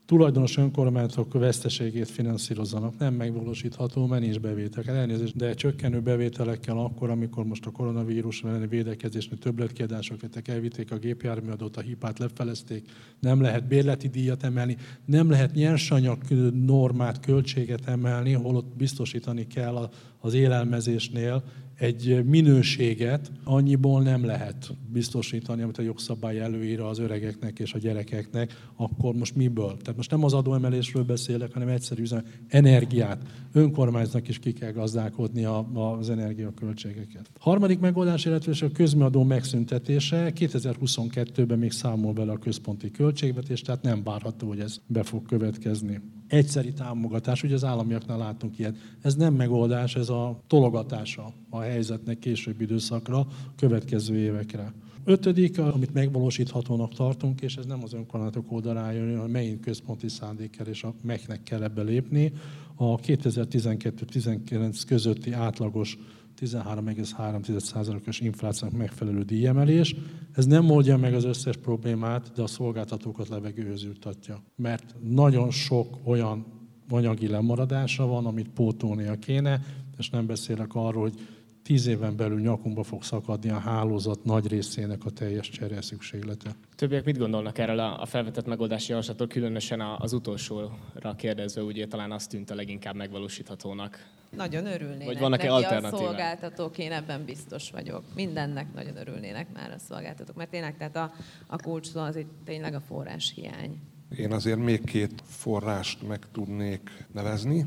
tulajdonos 0.07 0.57
önkormányzatok 0.57 1.33
veszteségét 1.33 2.09
finanszírozzanak. 2.09 2.97
Nem 2.97 3.13
megvalósítható, 3.13 4.05
bevétel. 4.41 4.83
Elnézést, 4.95 5.35
de 5.35 5.53
csökkenő 5.53 6.01
bevételekkel 6.01 6.77
akkor, 6.77 7.09
amikor 7.09 7.45
most 7.45 7.65
a 7.65 7.71
koronavírus 7.71 8.43
elleni 8.43 8.67
védekezésnél 8.67 9.37
többletkiadások 9.37 10.21
vettek, 10.21 10.47
elvitték 10.47 10.91
a 10.91 10.97
gépjárműadót, 10.97 11.77
a 11.77 11.81
hipát 11.81 12.19
lefelezték, 12.19 12.89
nem 13.19 13.41
lehet 13.41 13.67
bérleti 13.67 14.07
díjat 14.07 14.43
emelni, 14.43 14.77
nem 15.05 15.29
lehet 15.29 15.53
nyersanyag 15.53 16.17
normát, 16.65 17.19
költséget 17.19 17.87
emelni, 17.87 18.31
holott 18.31 18.75
biztosítani 18.75 19.47
kell 19.47 19.89
az 20.19 20.33
élelmezésnél 20.33 21.43
egy 21.77 22.25
minőséget 22.25 23.31
annyiból 23.43 24.01
nem 24.01 24.25
lehet 24.25 24.73
biztosítani, 24.91 25.61
amit 25.61 25.77
a 25.77 25.81
jogszabály 25.81 26.39
előír 26.39 26.79
az 26.79 26.99
öregeknek 26.99 27.59
és 27.59 27.73
a 27.73 27.77
gyerekeknek, 27.77 28.69
akkor 28.75 29.15
most 29.15 29.35
miből? 29.35 29.77
Tehát 29.77 29.95
most 29.95 30.11
nem 30.11 30.23
az 30.23 30.33
adóemelésről 30.33 31.03
beszélek, 31.03 31.53
hanem 31.53 31.67
egyszerű 31.67 32.03
energiát. 32.47 33.21
Önkormányzatnak 33.51 34.27
is 34.27 34.39
ki 34.39 34.53
kell 34.53 34.71
gazdálkodni 34.71 35.45
az 35.73 36.09
energiaköltségeket. 36.09 37.29
Harmadik 37.39 37.79
megoldás, 37.79 38.25
illetve 38.25 38.65
a 38.65 38.71
közmiadó 38.71 39.23
megszüntetése. 39.23 40.31
2022-ben 40.35 41.59
még 41.59 41.71
számol 41.71 42.13
bele 42.13 42.31
a 42.31 42.37
központi 42.37 42.91
költségvetés, 42.91 43.61
tehát 43.61 43.81
nem 43.81 44.03
várható, 44.03 44.47
hogy 44.47 44.59
ez 44.59 44.81
be 44.87 45.03
fog 45.03 45.25
következni 45.25 46.01
egyszeri 46.27 46.73
támogatás, 46.73 47.43
ugye 47.43 47.53
az 47.53 47.63
államiaknál 47.63 48.17
látunk 48.17 48.59
ilyet. 48.59 48.75
Ez 49.01 49.15
nem 49.15 49.33
megoldás, 49.33 49.95
ez 49.95 50.09
a 50.09 50.41
tologatása 50.47 51.33
a 51.49 51.59
helyzetnek 51.59 52.19
későbbi 52.19 52.63
időszakra, 52.63 53.27
következő 53.55 54.15
évekre. 54.15 54.73
Ötödik, 55.09 55.59
amit 55.59 55.93
megvalósíthatónak 55.93 56.93
tartunk, 56.93 57.41
és 57.41 57.55
ez 57.55 57.65
nem 57.65 57.83
az 57.83 57.93
önkormányzatok 57.93 58.51
oldalára 58.51 58.91
jön, 58.91 59.15
hanem 59.15 59.31
megint 59.31 59.59
központi 59.59 60.07
szándékkel 60.07 60.67
és 60.67 60.83
a 60.83 60.93
meg 61.03 61.43
kell 61.43 61.63
ebbe 61.63 61.81
lépni. 61.81 62.33
A 62.75 62.99
2012-19 62.99 64.81
közötti 64.87 65.31
átlagos 65.31 65.97
13,3%-os 66.41 68.19
inflációnak 68.19 68.77
megfelelő 68.77 69.21
díjemelés. 69.21 69.95
Ez 70.33 70.45
nem 70.45 70.69
oldja 70.69 70.97
meg 70.97 71.13
az 71.13 71.23
összes 71.23 71.57
problémát, 71.57 72.31
de 72.35 72.41
a 72.41 72.47
szolgáltatókat 72.47 73.27
levegőhöz 73.27 73.83
jutatja. 73.83 74.43
Mert 74.55 74.95
nagyon 75.01 75.51
sok 75.51 75.97
olyan 76.03 76.45
anyagi 76.89 77.27
lemaradása 77.27 78.05
van, 78.05 78.25
amit 78.25 78.49
pótolnia 78.49 79.15
kéne, 79.15 79.61
és 79.97 80.09
nem 80.09 80.25
beszélek 80.25 80.75
arról, 80.75 81.01
hogy 81.01 81.19
tíz 81.67 81.87
éven 81.87 82.15
belül 82.15 82.39
nyakunkba 82.39 82.83
fog 82.83 83.03
szakadni 83.03 83.49
a 83.49 83.57
hálózat 83.57 84.23
nagy 84.23 84.47
részének 84.47 85.05
a 85.05 85.09
teljes 85.09 85.49
cseré 85.49 85.75
szükséglete. 85.81 86.49
Többiek 86.75 87.05
mit 87.05 87.17
gondolnak 87.17 87.57
erről 87.57 87.79
a 87.79 88.05
felvetett 88.05 88.45
megoldási 88.45 88.89
javaslatról, 88.89 89.27
különösen 89.27 89.81
az 89.81 90.13
utolsóra 90.13 91.15
kérdezve, 91.17 91.61
ugye 91.61 91.87
talán 91.87 92.11
azt 92.11 92.29
tűnt 92.29 92.49
a 92.49 92.55
leginkább 92.55 92.95
megvalósíthatónak. 92.95 94.05
Nagyon 94.29 94.65
örülnének 94.65 95.05
Vagy 95.05 95.19
vannak-e 95.19 95.53
alternatívák? 95.53 95.93
a 95.93 95.97
szolgáltatók, 95.97 96.77
én 96.77 96.91
ebben 96.91 97.25
biztos 97.25 97.71
vagyok. 97.71 98.03
Mindennek 98.15 98.73
nagyon 98.73 98.97
örülnének 98.97 99.47
már 99.53 99.71
a 99.71 99.79
szolgáltatók, 99.79 100.35
mert 100.35 100.49
tényleg 100.49 100.77
tehát 100.77 100.95
a, 100.95 101.11
a 101.47 101.55
kulcs 101.57 101.95
az 101.95 102.15
itt 102.15 102.31
tényleg 102.45 102.73
a 102.73 102.79
forrás 102.79 103.33
hiány. 103.35 103.79
Én 104.17 104.31
azért 104.31 104.59
még 104.59 104.83
két 104.83 105.21
forrást 105.25 106.07
meg 106.07 106.19
tudnék 106.31 107.05
nevezni. 107.13 107.65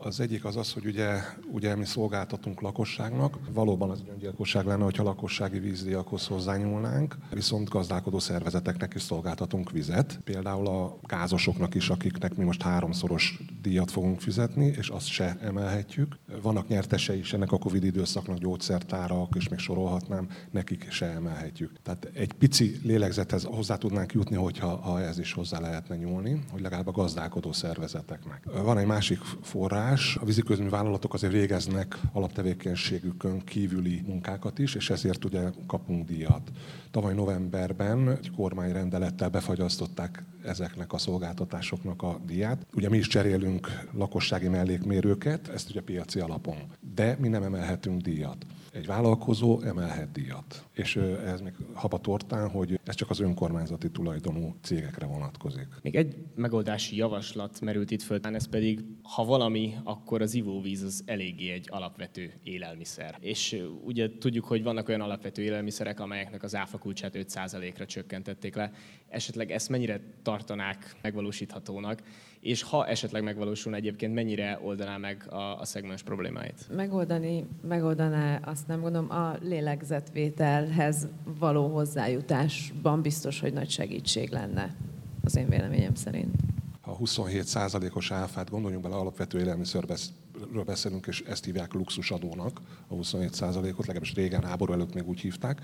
Az 0.00 0.20
egyik 0.20 0.44
az 0.44 0.56
az, 0.56 0.72
hogy 0.72 0.86
ugye, 0.86 1.20
ugye 1.52 1.76
mi 1.76 1.84
szolgáltatunk 1.84 2.60
lakosságnak. 2.60 3.38
Valóban 3.52 3.90
az 3.90 4.02
öngyilkosság 4.10 4.66
lenne, 4.66 4.84
hogyha 4.84 5.02
lakossági 5.02 5.58
vízdíjakhoz 5.58 6.26
hozzányúlnánk, 6.26 7.16
viszont 7.30 7.68
gazdálkodó 7.68 8.18
szervezeteknek 8.18 8.94
is 8.94 9.02
szolgáltatunk 9.02 9.70
vizet. 9.70 10.20
Például 10.24 10.66
a 10.66 10.98
gázosoknak 11.02 11.74
is, 11.74 11.88
akiknek 11.88 12.36
mi 12.36 12.44
most 12.44 12.62
háromszoros 12.62 13.40
díjat 13.62 13.90
fogunk 13.90 14.20
fizetni, 14.20 14.64
és 14.64 14.88
azt 14.88 15.06
se 15.06 15.36
emelhetjük. 15.40 16.18
Vannak 16.42 16.68
nyertesei 16.68 17.18
is 17.18 17.32
ennek 17.32 17.52
a 17.52 17.58
Covid 17.58 17.84
időszaknak 17.84 18.38
gyógyszertárak, 18.38 19.34
és 19.36 19.48
még 19.48 19.58
sorolhatnám, 19.58 20.28
nekik 20.50 20.90
se 20.90 21.06
emelhetjük. 21.06 21.72
Tehát 21.82 22.10
egy 22.14 22.32
pici 22.32 22.80
lélegzethez 22.82 23.44
hozzá 23.44 23.76
tudnánk 23.76 24.12
jutni, 24.12 24.36
hogyha 24.36 24.76
ha 24.76 25.00
ez 25.00 25.18
is 25.18 25.32
hozzá 25.32 25.60
lehetne 25.60 25.96
nyúlni, 25.96 26.44
hogy 26.50 26.60
legalább 26.60 26.86
a 26.86 26.90
gazdálkodó 26.90 27.52
szervezeteknek. 27.52 28.44
Van 28.62 28.78
egy 28.78 28.86
másik 28.86 29.18
forrás, 29.42 29.87
más. 29.88 30.16
A 30.16 30.24
víziközmű 30.24 30.68
vállalatok 30.68 31.14
azért 31.14 31.32
végeznek 31.32 31.98
alaptevékenységükön 32.12 33.44
kívüli 33.44 34.02
munkákat 34.06 34.58
is, 34.58 34.74
és 34.74 34.90
ezért 34.90 35.24
ugye 35.24 35.40
kapunk 35.66 36.06
díjat. 36.06 36.50
Tavaly 36.90 37.14
novemberben 37.14 38.10
egy 38.10 38.30
kormányrendelettel 38.30 39.28
befagyasztották 39.28 40.24
ezeknek 40.44 40.92
a 40.92 40.98
szolgáltatásoknak 40.98 42.02
a 42.02 42.20
díját. 42.26 42.66
Ugye 42.74 42.88
mi 42.88 42.96
is 42.96 43.06
cserélünk 43.06 43.88
lakossági 43.92 44.48
mellékmérőket, 44.48 45.48
ezt 45.48 45.70
ugye 45.70 45.80
piaci 45.80 46.20
alapon, 46.20 46.56
de 46.94 47.16
mi 47.20 47.28
nem 47.28 47.42
emelhetünk 47.42 48.00
díjat. 48.00 48.46
Egy 48.78 48.86
vállalkozó 48.86 49.60
emelhet 49.60 50.12
díjat. 50.12 50.66
És 50.72 50.96
ez 51.24 51.40
még 51.40 51.52
habatortán, 51.74 52.50
hogy 52.50 52.80
ez 52.84 52.94
csak 52.94 53.10
az 53.10 53.20
önkormányzati 53.20 53.90
tulajdonú 53.90 54.54
cégekre 54.62 55.06
vonatkozik. 55.06 55.66
Még 55.82 55.94
egy 55.94 56.16
megoldási 56.34 56.96
javaslat 56.96 57.60
merült 57.60 57.90
itt 57.90 58.02
föl, 58.02 58.18
ez 58.22 58.48
pedig, 58.48 58.84
ha 59.02 59.24
valami, 59.24 59.74
akkor 59.84 60.22
az 60.22 60.34
ivóvíz 60.34 60.82
az 60.82 61.02
eléggé 61.06 61.50
egy 61.50 61.66
alapvető 61.70 62.32
élelmiszer. 62.42 63.16
És 63.20 63.62
ugye 63.84 64.18
tudjuk, 64.18 64.44
hogy 64.44 64.62
vannak 64.62 64.88
olyan 64.88 65.00
alapvető 65.00 65.42
élelmiszerek, 65.42 66.00
amelyeknek 66.00 66.42
az 66.42 66.54
áfa 66.54 66.78
kulcsát 66.78 67.14
5%-ra 67.16 67.86
csökkentették 67.86 68.54
le. 68.54 68.72
Esetleg 69.08 69.50
ezt 69.50 69.68
mennyire 69.68 70.00
tartanák 70.22 70.96
megvalósíthatónak, 71.02 72.02
és 72.40 72.62
ha 72.62 72.86
esetleg 72.86 73.22
megvalósulna 73.22 73.78
egyébként, 73.78 74.14
mennyire 74.14 74.58
oldaná 74.62 74.96
meg 74.96 75.24
a, 75.28 75.60
a 75.60 75.64
szegmens 75.64 76.02
problémáit? 76.02 76.66
Megoldani, 76.76 77.46
megoldaná, 77.68 78.40
azt 78.44 78.66
nem 78.66 78.80
gondolom, 78.80 79.10
a 79.10 79.36
lélegzetvételhez 79.42 81.08
való 81.38 81.68
hozzájutásban 81.68 83.02
biztos, 83.02 83.40
hogy 83.40 83.52
nagy 83.52 83.70
segítség 83.70 84.30
lenne, 84.30 84.74
az 85.24 85.36
én 85.36 85.48
véleményem 85.48 85.94
szerint. 85.94 86.47
A 86.98 87.00
27%-os 87.00 88.10
áfát, 88.10 88.50
gondoljunk 88.50 88.82
bele, 88.82 88.94
alapvető 88.94 89.38
élelmiszerről 89.38 89.96
beszélünk, 90.64 91.06
és 91.06 91.20
ezt 91.20 91.44
hívják 91.44 91.72
luxusadónak, 91.72 92.60
a 92.88 92.94
27%-ot, 92.94 93.86
legalábbis 93.86 94.14
régen, 94.14 94.44
háború 94.44 94.72
előtt 94.72 94.94
még 94.94 95.08
úgy 95.08 95.20
hívták. 95.20 95.60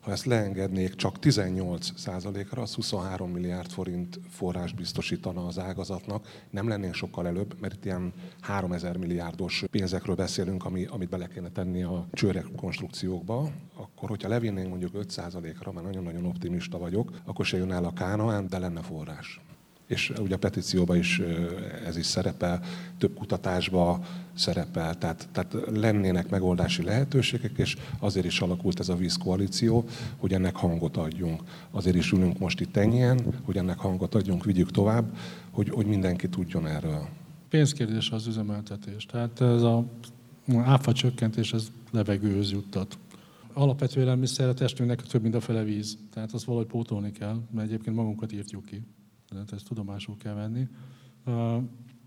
Ha 0.00 0.10
ezt 0.10 0.24
leengednék 0.24 0.94
csak 0.94 1.16
18%-ra, 1.22 2.62
az 2.62 2.74
23 2.74 3.30
milliárd 3.30 3.70
forint 3.70 4.20
forrás 4.30 4.72
biztosítana 4.72 5.46
az 5.46 5.58
ágazatnak. 5.58 6.44
Nem 6.50 6.68
lennénk 6.68 6.94
sokkal 6.94 7.26
előbb, 7.26 7.60
mert 7.60 7.74
itt 7.74 7.84
ilyen 7.84 8.12
3000 8.40 8.96
milliárdos 8.96 9.64
pénzekről 9.70 10.14
beszélünk, 10.14 10.64
ami, 10.64 10.84
amit 10.84 11.08
bele 11.08 11.26
kéne 11.26 11.48
tenni 11.48 11.82
a 11.82 12.06
csőrek 12.12 12.46
konstrukciókba. 12.56 13.50
Akkor, 13.74 14.08
hogyha 14.08 14.28
levinnénk 14.28 14.68
mondjuk 14.68 14.92
5%-ra, 14.94 15.72
mert 15.72 15.86
nagyon-nagyon 15.86 16.24
optimista 16.24 16.78
vagyok, 16.78 17.10
akkor 17.24 17.44
se 17.44 17.56
jön 17.56 17.72
el 17.72 17.84
a 17.84 17.92
Kánaán, 17.92 18.46
de 18.48 18.58
lenne 18.58 18.82
forrás 18.82 19.40
és 19.86 20.12
ugye 20.20 20.34
a 20.34 20.38
petícióban 20.38 20.96
is 20.96 21.20
ez 21.86 21.96
is 21.96 22.06
szerepel, 22.06 22.60
több 22.98 23.14
kutatásba 23.14 24.04
szerepel, 24.34 24.98
tehát, 24.98 25.28
tehát 25.32 25.56
lennének 25.74 26.30
megoldási 26.30 26.82
lehetőségek, 26.82 27.58
és 27.58 27.76
azért 27.98 28.26
is 28.26 28.40
alakult 28.40 28.80
ez 28.80 28.88
a 28.88 28.96
vízkoalíció, 28.96 29.84
hogy 30.16 30.32
ennek 30.32 30.56
hangot 30.56 30.96
adjunk. 30.96 31.42
Azért 31.70 31.96
is 31.96 32.12
ülünk 32.12 32.38
most 32.38 32.60
itt 32.60 32.76
ennyien, 32.76 33.20
hogy 33.42 33.56
ennek 33.56 33.78
hangot 33.78 34.14
adjunk, 34.14 34.44
vigyük 34.44 34.70
tovább, 34.70 35.16
hogy, 35.50 35.68
hogy 35.68 35.86
mindenki 35.86 36.28
tudjon 36.28 36.66
erről. 36.66 37.08
Pénzkérdés 37.48 38.10
az 38.10 38.26
üzemeltetés. 38.26 39.06
Tehát 39.06 39.40
ez 39.40 39.62
a 39.62 39.84
áfa 40.54 40.92
csökkentés, 40.92 41.52
ez 41.52 41.70
levegőhöz 41.90 42.50
juttat. 42.50 42.98
Alapvető 43.52 44.00
élelmiszer 44.00 44.48
a 44.48 44.54
testünknek 44.54 45.02
több, 45.02 45.22
mint 45.22 45.34
a 45.34 45.40
fele 45.40 45.62
víz. 45.62 45.98
Tehát 46.12 46.32
azt 46.32 46.44
valahogy 46.44 46.66
pótolni 46.66 47.12
kell, 47.12 47.40
mert 47.50 47.66
egyébként 47.66 47.96
magunkat 47.96 48.32
írtjuk 48.32 48.64
ki 48.64 48.82
tehát 49.34 49.52
ezt 49.52 49.66
tudomásul 49.66 50.16
kell 50.16 50.34
venni. 50.34 50.68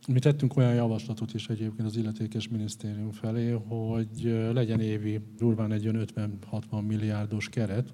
Mi 0.07 0.19
tettünk 0.19 0.57
olyan 0.57 0.73
javaslatot 0.73 1.33
is 1.33 1.49
egyébként 1.49 1.87
az 1.87 1.97
illetékes 1.97 2.47
minisztérium 2.47 3.11
felé, 3.11 3.49
hogy 3.49 4.47
legyen 4.53 4.79
évi 4.79 5.19
durván 5.37 5.71
egy 5.71 5.89
50-60 5.91 6.87
milliárdos 6.87 7.49
keret, 7.49 7.93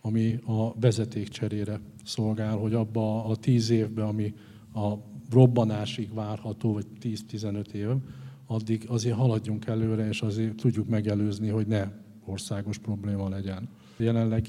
ami 0.00 0.38
a 0.44 0.78
vezeték 0.80 1.28
cserére 1.28 1.80
szolgál, 2.04 2.56
hogy 2.56 2.74
abba 2.74 3.24
a 3.24 3.36
10 3.36 3.70
évben, 3.70 4.06
ami 4.06 4.34
a 4.74 4.94
robbanásig 5.30 6.14
várható, 6.14 6.72
vagy 6.72 6.86
10-15 7.00 7.72
év, 7.72 7.88
addig 8.46 8.84
azért 8.88 9.16
haladjunk 9.16 9.66
előre, 9.66 10.08
és 10.08 10.22
azért 10.22 10.56
tudjuk 10.56 10.88
megelőzni, 10.88 11.48
hogy 11.48 11.66
ne 11.66 11.88
országos 12.24 12.78
probléma 12.78 13.28
legyen. 13.28 13.68
Jelenleg 13.96 14.46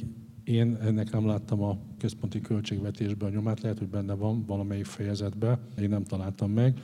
én 0.47 0.75
ennek 0.81 1.11
nem 1.11 1.25
láttam 1.25 1.61
a 1.61 1.77
központi 1.97 2.41
költségvetésben 2.41 3.29
a 3.29 3.33
nyomát, 3.33 3.61
lehet, 3.61 3.77
hogy 3.77 3.87
benne 3.87 4.13
van 4.13 4.45
valamelyik 4.45 4.85
fejezetben, 4.85 5.59
én 5.81 5.89
nem 5.89 6.03
találtam 6.03 6.51
meg. 6.51 6.79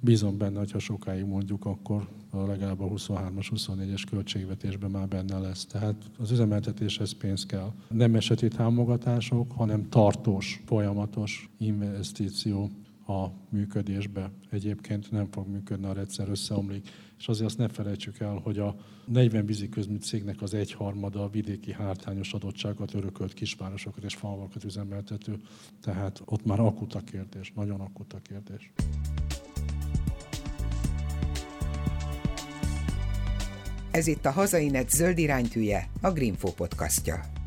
Bízom 0.00 0.38
benne, 0.38 0.58
hogy 0.58 0.70
ha 0.70 0.78
sokáig 0.78 1.24
mondjuk, 1.24 1.64
akkor 1.64 2.08
legalább 2.32 2.80
a 2.80 2.88
23-as, 2.88 3.48
24-es 3.54 4.02
költségvetésben 4.10 4.90
már 4.90 5.08
benne 5.08 5.38
lesz. 5.38 5.66
Tehát 5.66 6.10
az 6.18 6.30
üzemeltetéshez 6.30 7.12
pénz 7.12 7.46
kell. 7.46 7.72
Nem 7.88 8.14
eseti 8.14 8.48
támogatások, 8.48 9.52
hanem 9.52 9.88
tartós, 9.88 10.62
folyamatos 10.66 11.50
investíció 11.58 12.70
a 13.06 13.26
működésbe. 13.48 14.30
Egyébként 14.50 15.10
nem 15.10 15.26
fog 15.30 15.48
működni, 15.48 15.86
a 15.86 15.92
rendszer 15.92 16.28
összeomlik. 16.28 16.88
És 17.24 17.30
azért 17.30 17.46
azt 17.46 17.58
ne 17.58 17.68
felejtsük 17.68 18.18
el, 18.18 18.40
hogy 18.42 18.58
a 18.58 18.76
40 19.06 19.46
víziközmű 19.46 19.96
cégnek 19.96 20.42
az 20.42 20.54
egyharmada 20.54 21.22
a 21.22 21.28
vidéki 21.28 21.72
hártányos 21.72 22.32
adottságot 22.32 22.94
örökölt 22.94 23.34
kisvárosokat 23.34 24.04
és 24.04 24.14
falvakat 24.14 24.64
üzemeltető. 24.64 25.40
Tehát 25.82 26.22
ott 26.24 26.44
már 26.44 26.60
akut 26.60 26.94
a 26.94 27.00
kérdés, 27.00 27.52
nagyon 27.54 27.80
akut 27.80 28.12
a 28.12 28.20
kérdés. 28.22 28.72
Ez 33.90 34.06
itt 34.06 34.24
a 34.24 34.30
Hazainet 34.30 34.90
zöld 34.90 35.18
iránytűje, 35.18 35.88
a 36.00 36.10
Greenfo 36.10 36.52
podcastja. 36.52 37.43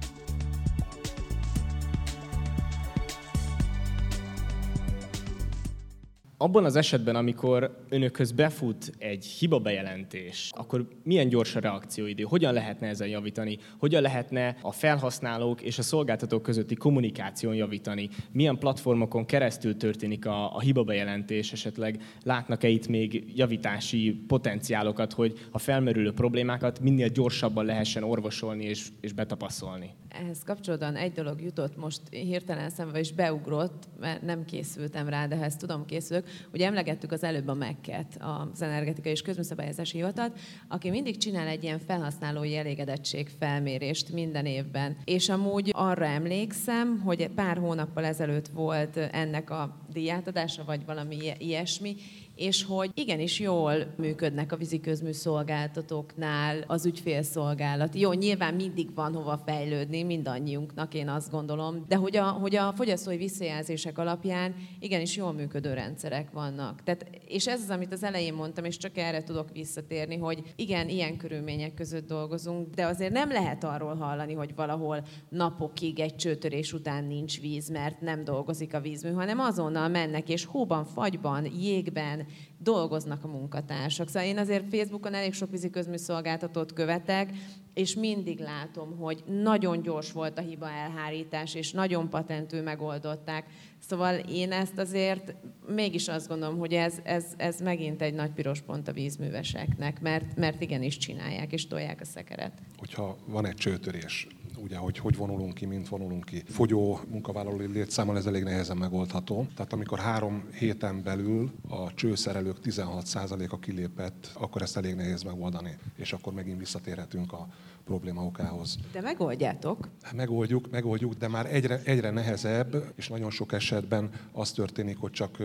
Abban 6.40 6.66
az 6.66 6.76
esetben, 6.76 7.16
amikor 7.16 7.78
önökhöz 7.90 8.32
befut 8.32 8.92
egy 8.98 9.26
hiba 9.26 9.60
bejelentés, 9.60 10.52
akkor 10.56 10.88
milyen 11.04 11.30
gyors 11.30 11.56
a 11.56 11.60
reakcióidő? 11.60 12.24
Hogyan 12.24 12.54
lehetne 12.54 12.88
ezen 12.88 13.08
javítani? 13.08 13.58
Hogyan 13.78 14.02
lehetne 14.02 14.58
a 14.62 14.72
felhasználók 14.72 15.62
és 15.62 15.78
a 15.78 15.82
szolgáltatók 15.82 16.42
közötti 16.42 16.76
kommunikáción 16.76 17.56
javítani? 17.56 18.10
Milyen 18.32 18.58
platformokon 18.58 19.26
keresztül 19.26 19.78
történik 19.78 20.26
a, 20.26 20.56
a 20.56 20.60
hiba 20.60 20.84
bejelentés? 20.84 21.52
Esetleg 21.52 22.02
látnak-e 22.24 22.68
itt 22.68 22.88
még 22.88 23.24
javítási 23.36 24.24
potenciálokat, 24.28 25.14
hogy 25.14 25.48
a 25.52 25.60
felmerülő 25.60 26.14
problémákat 26.14 26.80
minél 26.80 27.08
gyorsabban 27.08 27.66
lehessen 27.66 28.04
orvosolni 28.04 28.64
és, 28.64 28.88
és 29.02 29.14
betapaszolni? 29.14 29.94
Ehhez 30.10 30.44
kapcsolódóan 30.44 30.96
egy 30.96 31.12
dolog 31.12 31.42
jutott 31.42 31.78
most 31.78 32.02
hirtelen 32.10 32.70
szembe, 32.70 33.00
és 33.00 33.14
beugrott, 33.14 33.88
mert 34.00 34.22
nem 34.22 34.46
készültem 34.46 35.10
rá, 35.10 35.28
de 35.28 35.36
ha 35.36 35.44
ezt 35.44 35.60
tudom 35.60 35.86
készülök. 35.86 36.27
Ugye 36.54 36.66
emlegettük 36.66 37.12
az 37.12 37.24
előbb 37.24 37.48
a 37.48 37.54
MEC-et, 37.54 38.18
az 38.20 38.62
Energetikai 38.62 39.12
és 39.12 39.22
Közműszabályozási 39.22 39.98
Hivatat, 39.98 40.40
aki 40.68 40.90
mindig 40.90 41.18
csinál 41.18 41.48
egy 41.48 41.64
ilyen 41.64 41.80
felhasználói 41.80 42.56
elégedettség 42.56 43.30
felmérést 43.40 44.12
minden 44.12 44.46
évben. 44.46 44.98
És 45.04 45.30
amúgy 45.30 45.70
arra 45.74 46.06
emlékszem, 46.06 47.00
hogy 47.00 47.28
pár 47.28 47.58
hónappal 47.58 48.06
ezelőtt 48.06 48.48
volt 48.48 48.98
ennek 48.98 49.50
a 49.50 49.86
díjátadása, 49.94 50.64
vagy 50.66 50.86
valami 50.86 51.18
ilyesmi, 51.38 51.96
és 52.38 52.64
hogy 52.64 52.92
igenis 52.94 53.40
jól 53.40 53.94
működnek 53.98 54.52
a 54.52 54.56
víziközmű 54.56 55.12
szolgáltatóknál 55.12 56.64
az 56.68 56.86
ügyfélszolgálat. 56.86 57.96
Jó, 57.96 58.14
nyilván 58.14 58.54
mindig 58.54 58.96
van 58.96 59.14
hova 59.14 59.42
fejlődni 59.46 60.04
mindannyiunknak, 60.04 60.94
én 60.94 61.10
azt 61.10 61.32
gondolom, 61.32 61.86
de 61.88 61.96
hogy 61.96 62.18
a, 62.18 62.24
hogy 62.24 62.56
a 62.56 62.74
fogyasztói 62.76 63.18
visszajelzések 63.18 63.98
alapján 63.98 64.56
igenis 64.80 65.16
jól 65.16 65.34
működő 65.34 65.74
rendszerek 65.74 66.32
vannak. 66.32 66.84
Tehát, 66.84 67.10
és 67.28 67.48
ez 67.48 67.62
az, 67.62 67.70
amit 67.70 67.94
az 67.94 68.04
elején 68.04 68.34
mondtam, 68.34 68.66
és 68.66 68.78
csak 68.78 68.98
erre 68.98 69.24
tudok 69.24 69.52
visszatérni, 69.52 70.18
hogy 70.18 70.44
igen, 70.56 70.90
ilyen 70.90 71.18
körülmények 71.18 71.74
között 71.74 72.08
dolgozunk, 72.08 72.74
de 72.74 72.86
azért 72.86 73.14
nem 73.14 73.32
lehet 73.32 73.64
arról 73.64 73.96
hallani, 73.96 74.34
hogy 74.34 74.56
valahol 74.56 75.04
napokig 75.30 76.00
egy 76.00 76.16
csőtörés 76.16 76.74
után 76.74 77.04
nincs 77.04 77.42
víz, 77.42 77.70
mert 77.70 78.02
nem 78.02 78.24
dolgozik 78.24 78.74
a 78.74 78.82
vízmű, 78.82 79.12
hanem 79.12 79.40
azonnal 79.40 79.88
mennek, 79.88 80.30
és 80.30 80.46
hóban, 80.46 80.86
fagyban, 80.86 81.46
jégben, 81.60 82.26
dolgoznak 82.58 83.24
a 83.24 83.28
munkatársak. 83.28 84.08
Szóval 84.08 84.28
én 84.28 84.38
azért 84.38 84.70
Facebookon 84.70 85.14
elég 85.14 85.34
sok 85.34 85.52
vízi 85.52 85.70
közműszolgáltatót 85.70 86.74
követek, 86.74 87.30
és 87.74 87.96
mindig 87.96 88.40
látom, 88.40 88.98
hogy 88.98 89.24
nagyon 89.42 89.82
gyors 89.82 90.12
volt 90.12 90.38
a 90.38 90.42
hiba 90.42 90.70
elhárítás, 90.70 91.56
és 91.56 91.72
nagyon 91.72 92.10
patentül 92.10 92.62
megoldották. 92.62 93.46
Szóval 93.80 94.16
én 94.16 94.52
ezt 94.52 94.78
azért 94.78 95.36
mégis 95.68 96.08
azt 96.08 96.28
gondolom, 96.28 96.58
hogy 96.58 96.74
ez, 96.74 97.00
ez, 97.04 97.26
ez 97.38 97.60
megint 97.60 98.02
egy 98.02 98.14
nagy 98.14 98.32
piros 98.32 98.62
pont 98.62 98.88
a 98.88 98.92
vízműveseknek, 98.92 100.02
mert, 100.02 100.36
mert 100.36 100.62
igenis 100.62 100.98
csinálják, 100.98 101.54
és 101.54 101.68
tolják 101.68 102.02
a 102.02 102.06
szekeret. 102.06 102.52
Hogyha 102.78 103.18
van 103.26 103.46
egy 103.46 103.56
csőtörés, 103.56 104.28
ugye, 104.68 104.78
hogy 104.78 104.98
hogy 104.98 105.16
vonulunk 105.16 105.54
ki, 105.54 105.66
mint 105.66 105.88
vonulunk 105.88 106.26
ki. 106.26 106.44
Fogyó 106.48 107.00
munkavállalói 107.10 107.68
létszámmal 107.68 108.18
ez 108.18 108.26
elég 108.26 108.44
nehezen 108.44 108.78
megoldható. 108.78 109.48
Tehát 109.56 109.74
amikor 109.74 110.00
három 110.00 110.44
héten 110.60 111.04
belül 111.04 111.52
a 111.70 111.94
csőszerelők 111.94 112.58
16%-a 112.64 113.60
kilépett, 113.60 114.32
akkor 114.34 114.62
ezt 114.62 114.78
elég 114.78 114.96
nehéz 114.96 115.24
megoldani. 115.24 115.78
És 115.96 116.14
akkor 116.14 116.34
megint 116.34 116.60
visszatérhetünk 116.60 117.34
a 117.34 117.48
probléma 117.88 118.26
okához. 118.26 118.78
De 118.92 119.02
megoldjátok? 119.02 119.90
Megoldjuk, 120.16 120.72
megoldjuk, 120.72 121.14
de 121.14 121.28
már 121.28 121.54
egyre, 121.54 121.82
egyre 121.84 122.10
nehezebb, 122.10 122.94
és 122.96 123.08
nagyon 123.08 123.30
sok 123.30 123.54
esetben 123.54 124.10
az 124.32 124.52
történik, 124.52 124.98
hogy 124.98 125.12
csak 125.12 125.38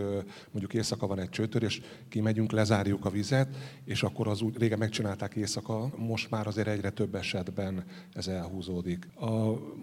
mondjuk 0.51 0.73
éjszaka 0.73 1.07
van 1.07 1.19
egy 1.19 1.29
csőtörés, 1.29 1.81
kimegyünk, 2.09 2.51
lezárjuk 2.51 3.05
a 3.05 3.09
vizet, 3.09 3.55
és 3.85 4.03
akkor 4.03 4.27
az 4.27 4.41
úgy, 4.41 4.57
régen 4.57 4.77
megcsinálták 4.77 5.35
éjszaka, 5.35 5.89
most 5.97 6.29
már 6.29 6.47
azért 6.47 6.67
egyre 6.67 6.89
több 6.89 7.15
esetben 7.15 7.83
ez 8.13 8.27
elhúzódik. 8.27 9.07
A 9.15 9.31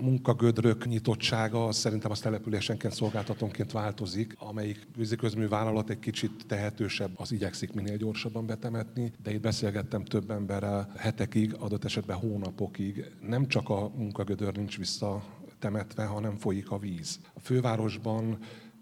munkagödrök 0.00 0.86
nyitottsága 0.86 1.66
az 1.66 1.76
szerintem 1.76 2.10
az 2.10 2.20
településenként 2.20 2.94
szolgáltatónként 2.94 3.72
változik, 3.72 4.36
amelyik 4.38 4.86
víziközmű 4.96 5.48
vállalat 5.48 5.90
egy 5.90 5.98
kicsit 5.98 6.46
tehetősebb, 6.46 7.10
az 7.14 7.32
igyekszik 7.32 7.72
minél 7.72 7.96
gyorsabban 7.96 8.46
betemetni, 8.46 9.12
de 9.22 9.32
itt 9.32 9.40
beszélgettem 9.40 10.04
több 10.04 10.30
emberrel 10.30 10.92
hetekig, 10.96 11.54
adott 11.58 11.84
esetben 11.84 12.16
hónap 12.16 12.49
hónapokig 12.50 13.04
nem 13.28 13.46
csak 13.46 13.68
a 13.68 13.90
munkagödör 13.96 14.56
nincs 14.56 14.78
visszatemetve, 14.78 16.04
hanem 16.04 16.36
folyik 16.36 16.70
a 16.70 16.78
víz. 16.78 17.20
A 17.34 17.40
fővárosban 17.40 18.38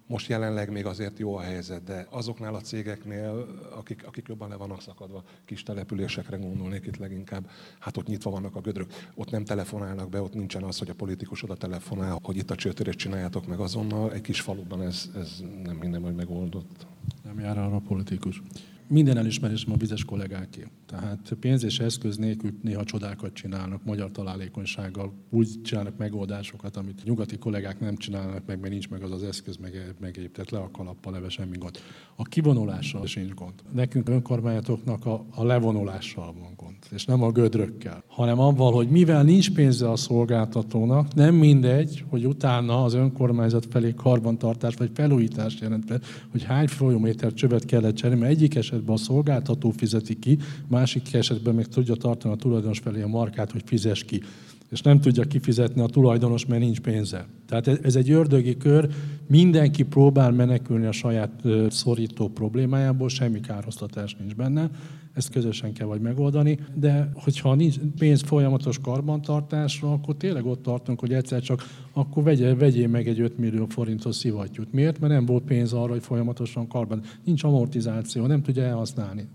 most 0.06 0.28
jelenleg 0.28 0.70
még 0.70 0.86
azért 0.86 1.18
jó 1.18 1.36
a 1.36 1.40
helyzet, 1.40 1.84
de 1.84 2.06
azoknál 2.10 2.54
a 2.54 2.60
cégeknél, 2.60 3.46
akik, 3.76 4.06
akik 4.06 4.28
jobban 4.28 4.48
le 4.48 4.56
vannak 4.56 4.82
szakadva, 4.82 5.22
kis 5.44 5.62
településekre 5.62 6.36
gondolnék 6.36 6.86
itt 6.86 6.96
leginkább, 6.96 7.50
hát 7.78 7.96
ott 7.96 8.06
nyitva 8.06 8.30
vannak 8.30 8.56
a 8.56 8.60
gödrök, 8.60 8.92
ott 9.14 9.30
nem 9.30 9.44
telefonálnak 9.44 10.08
be, 10.08 10.22
ott 10.22 10.34
nincsen 10.34 10.62
az, 10.62 10.78
hogy 10.78 10.90
a 10.90 10.94
politikus 10.94 11.42
oda 11.42 11.54
telefonál, 11.54 12.18
hogy 12.22 12.36
itt 12.36 12.50
a 12.50 12.54
csőtörést 12.54 12.98
csináljátok 12.98 13.46
meg 13.46 13.60
azonnal. 13.60 14.12
Egy 14.12 14.20
kis 14.20 14.40
faluban 14.40 14.82
ez, 14.82 15.10
ez 15.14 15.42
nem 15.62 15.76
minden, 15.76 16.02
hogy 16.02 16.14
megoldott. 16.14 16.86
Nem 17.24 17.38
jár 17.38 17.58
arra 17.58 17.76
a 17.76 17.80
politikus 17.80 18.42
minden 18.88 19.16
elismerésem 19.16 19.72
a 19.72 19.76
vizes 19.76 20.04
kollégáké. 20.04 20.66
Tehát 20.86 21.36
pénz 21.40 21.64
és 21.64 21.78
eszköz 21.78 22.16
nélkül 22.16 22.50
néha 22.62 22.84
csodákat 22.84 23.32
csinálnak, 23.32 23.84
magyar 23.84 24.10
találékonysággal, 24.10 25.12
úgy 25.30 25.62
csinálnak 25.62 25.96
megoldásokat, 25.96 26.76
amit 26.76 27.04
nyugati 27.04 27.38
kollégák 27.38 27.80
nem 27.80 27.96
csinálnak 27.96 28.46
meg, 28.46 28.60
mert 28.60 28.72
nincs 28.72 28.88
meg 28.88 29.02
az 29.02 29.10
az 29.10 29.22
eszköz, 29.22 29.56
meg, 29.56 29.94
meg 30.00 30.16
épp, 30.16 30.34
tehát 30.34 30.50
le 30.50 30.58
a 30.58 30.70
kalappal, 30.70 31.12
leve 31.12 31.28
semmi 31.28 31.56
gond. 31.58 31.78
A 32.16 32.22
kivonulással 32.22 33.06
sincs 33.06 33.34
gond. 33.34 33.54
Nekünk 33.72 34.08
önkormányzatoknak 34.08 35.06
a, 35.06 35.24
a 35.30 35.44
levonulással 35.44 36.34
van 36.40 36.52
gond, 36.56 36.76
és 36.90 37.04
nem 37.04 37.22
a 37.22 37.30
gödrökkel, 37.30 38.02
hanem 38.06 38.38
avval, 38.38 38.72
hogy 38.72 38.88
mivel 38.88 39.22
nincs 39.22 39.52
pénze 39.52 39.90
a 39.90 39.96
szolgáltatónak, 39.96 41.14
nem 41.14 41.34
mindegy, 41.34 42.04
hogy 42.08 42.26
utána 42.26 42.84
az 42.84 42.94
önkormányzat 42.94 43.66
felé 43.70 43.94
karbantartás 43.94 44.74
vagy 44.74 44.90
felújítás 44.94 45.60
jelentve, 45.60 46.00
hogy 46.30 46.42
hány 46.42 46.66
folyóméter 46.66 47.32
csövet 47.32 47.64
kellett 47.64 47.94
cserélni, 47.94 48.20
mert 48.20 48.32
egyik 48.32 48.54
eset 48.54 48.77
esetben 48.78 48.94
a 48.94 48.98
szolgáltató 48.98 49.70
fizeti 49.70 50.18
ki, 50.18 50.38
másik 50.68 51.14
esetben 51.14 51.54
még 51.54 51.66
tudja 51.66 51.94
tartani 51.94 52.34
a 52.34 52.36
tulajdonos 52.36 52.78
felé 52.78 53.02
a 53.02 53.06
markát, 53.06 53.52
hogy 53.52 53.62
fizes 53.66 54.04
ki 54.04 54.22
és 54.70 54.80
nem 54.80 55.00
tudja 55.00 55.24
kifizetni 55.24 55.80
a 55.80 55.86
tulajdonos, 55.86 56.46
mert 56.46 56.60
nincs 56.60 56.80
pénze. 56.80 57.26
Tehát 57.46 57.68
ez 57.68 57.96
egy 57.96 58.10
ördögi 58.10 58.56
kör, 58.56 58.88
mindenki 59.26 59.82
próbál 59.82 60.30
menekülni 60.30 60.86
a 60.86 60.92
saját 60.92 61.42
szorító 61.68 62.28
problémájából, 62.28 63.08
semmi 63.08 63.40
károsztatás 63.40 64.16
nincs 64.18 64.34
benne, 64.34 64.70
ezt 65.18 65.30
közösen 65.30 65.72
kell 65.72 65.86
vagy 65.86 66.00
megoldani, 66.00 66.58
de 66.74 67.10
hogyha 67.14 67.54
nincs 67.54 67.76
pénz 67.98 68.22
folyamatos 68.22 68.78
karbantartásra, 68.78 69.92
akkor 69.92 70.16
tényleg 70.16 70.46
ott 70.46 70.62
tartunk, 70.62 71.00
hogy 71.00 71.12
egyszer 71.12 71.40
csak 71.40 71.62
akkor 71.92 72.22
vegye, 72.22 72.54
vegyél 72.54 72.88
meg 72.88 73.08
egy 73.08 73.20
5 73.20 73.38
millió 73.38 73.66
forintos 73.68 74.16
szivattyút. 74.16 74.72
Miért? 74.72 75.00
Mert 75.00 75.12
nem 75.12 75.26
volt 75.26 75.44
pénz 75.44 75.72
arra, 75.72 75.92
hogy 75.92 76.02
folyamatosan 76.02 76.68
karban. 76.68 77.02
Nincs 77.24 77.44
amortizáció, 77.44 78.26
nem 78.26 78.42
tudja 78.42 78.62
elhasználni. 78.62 79.28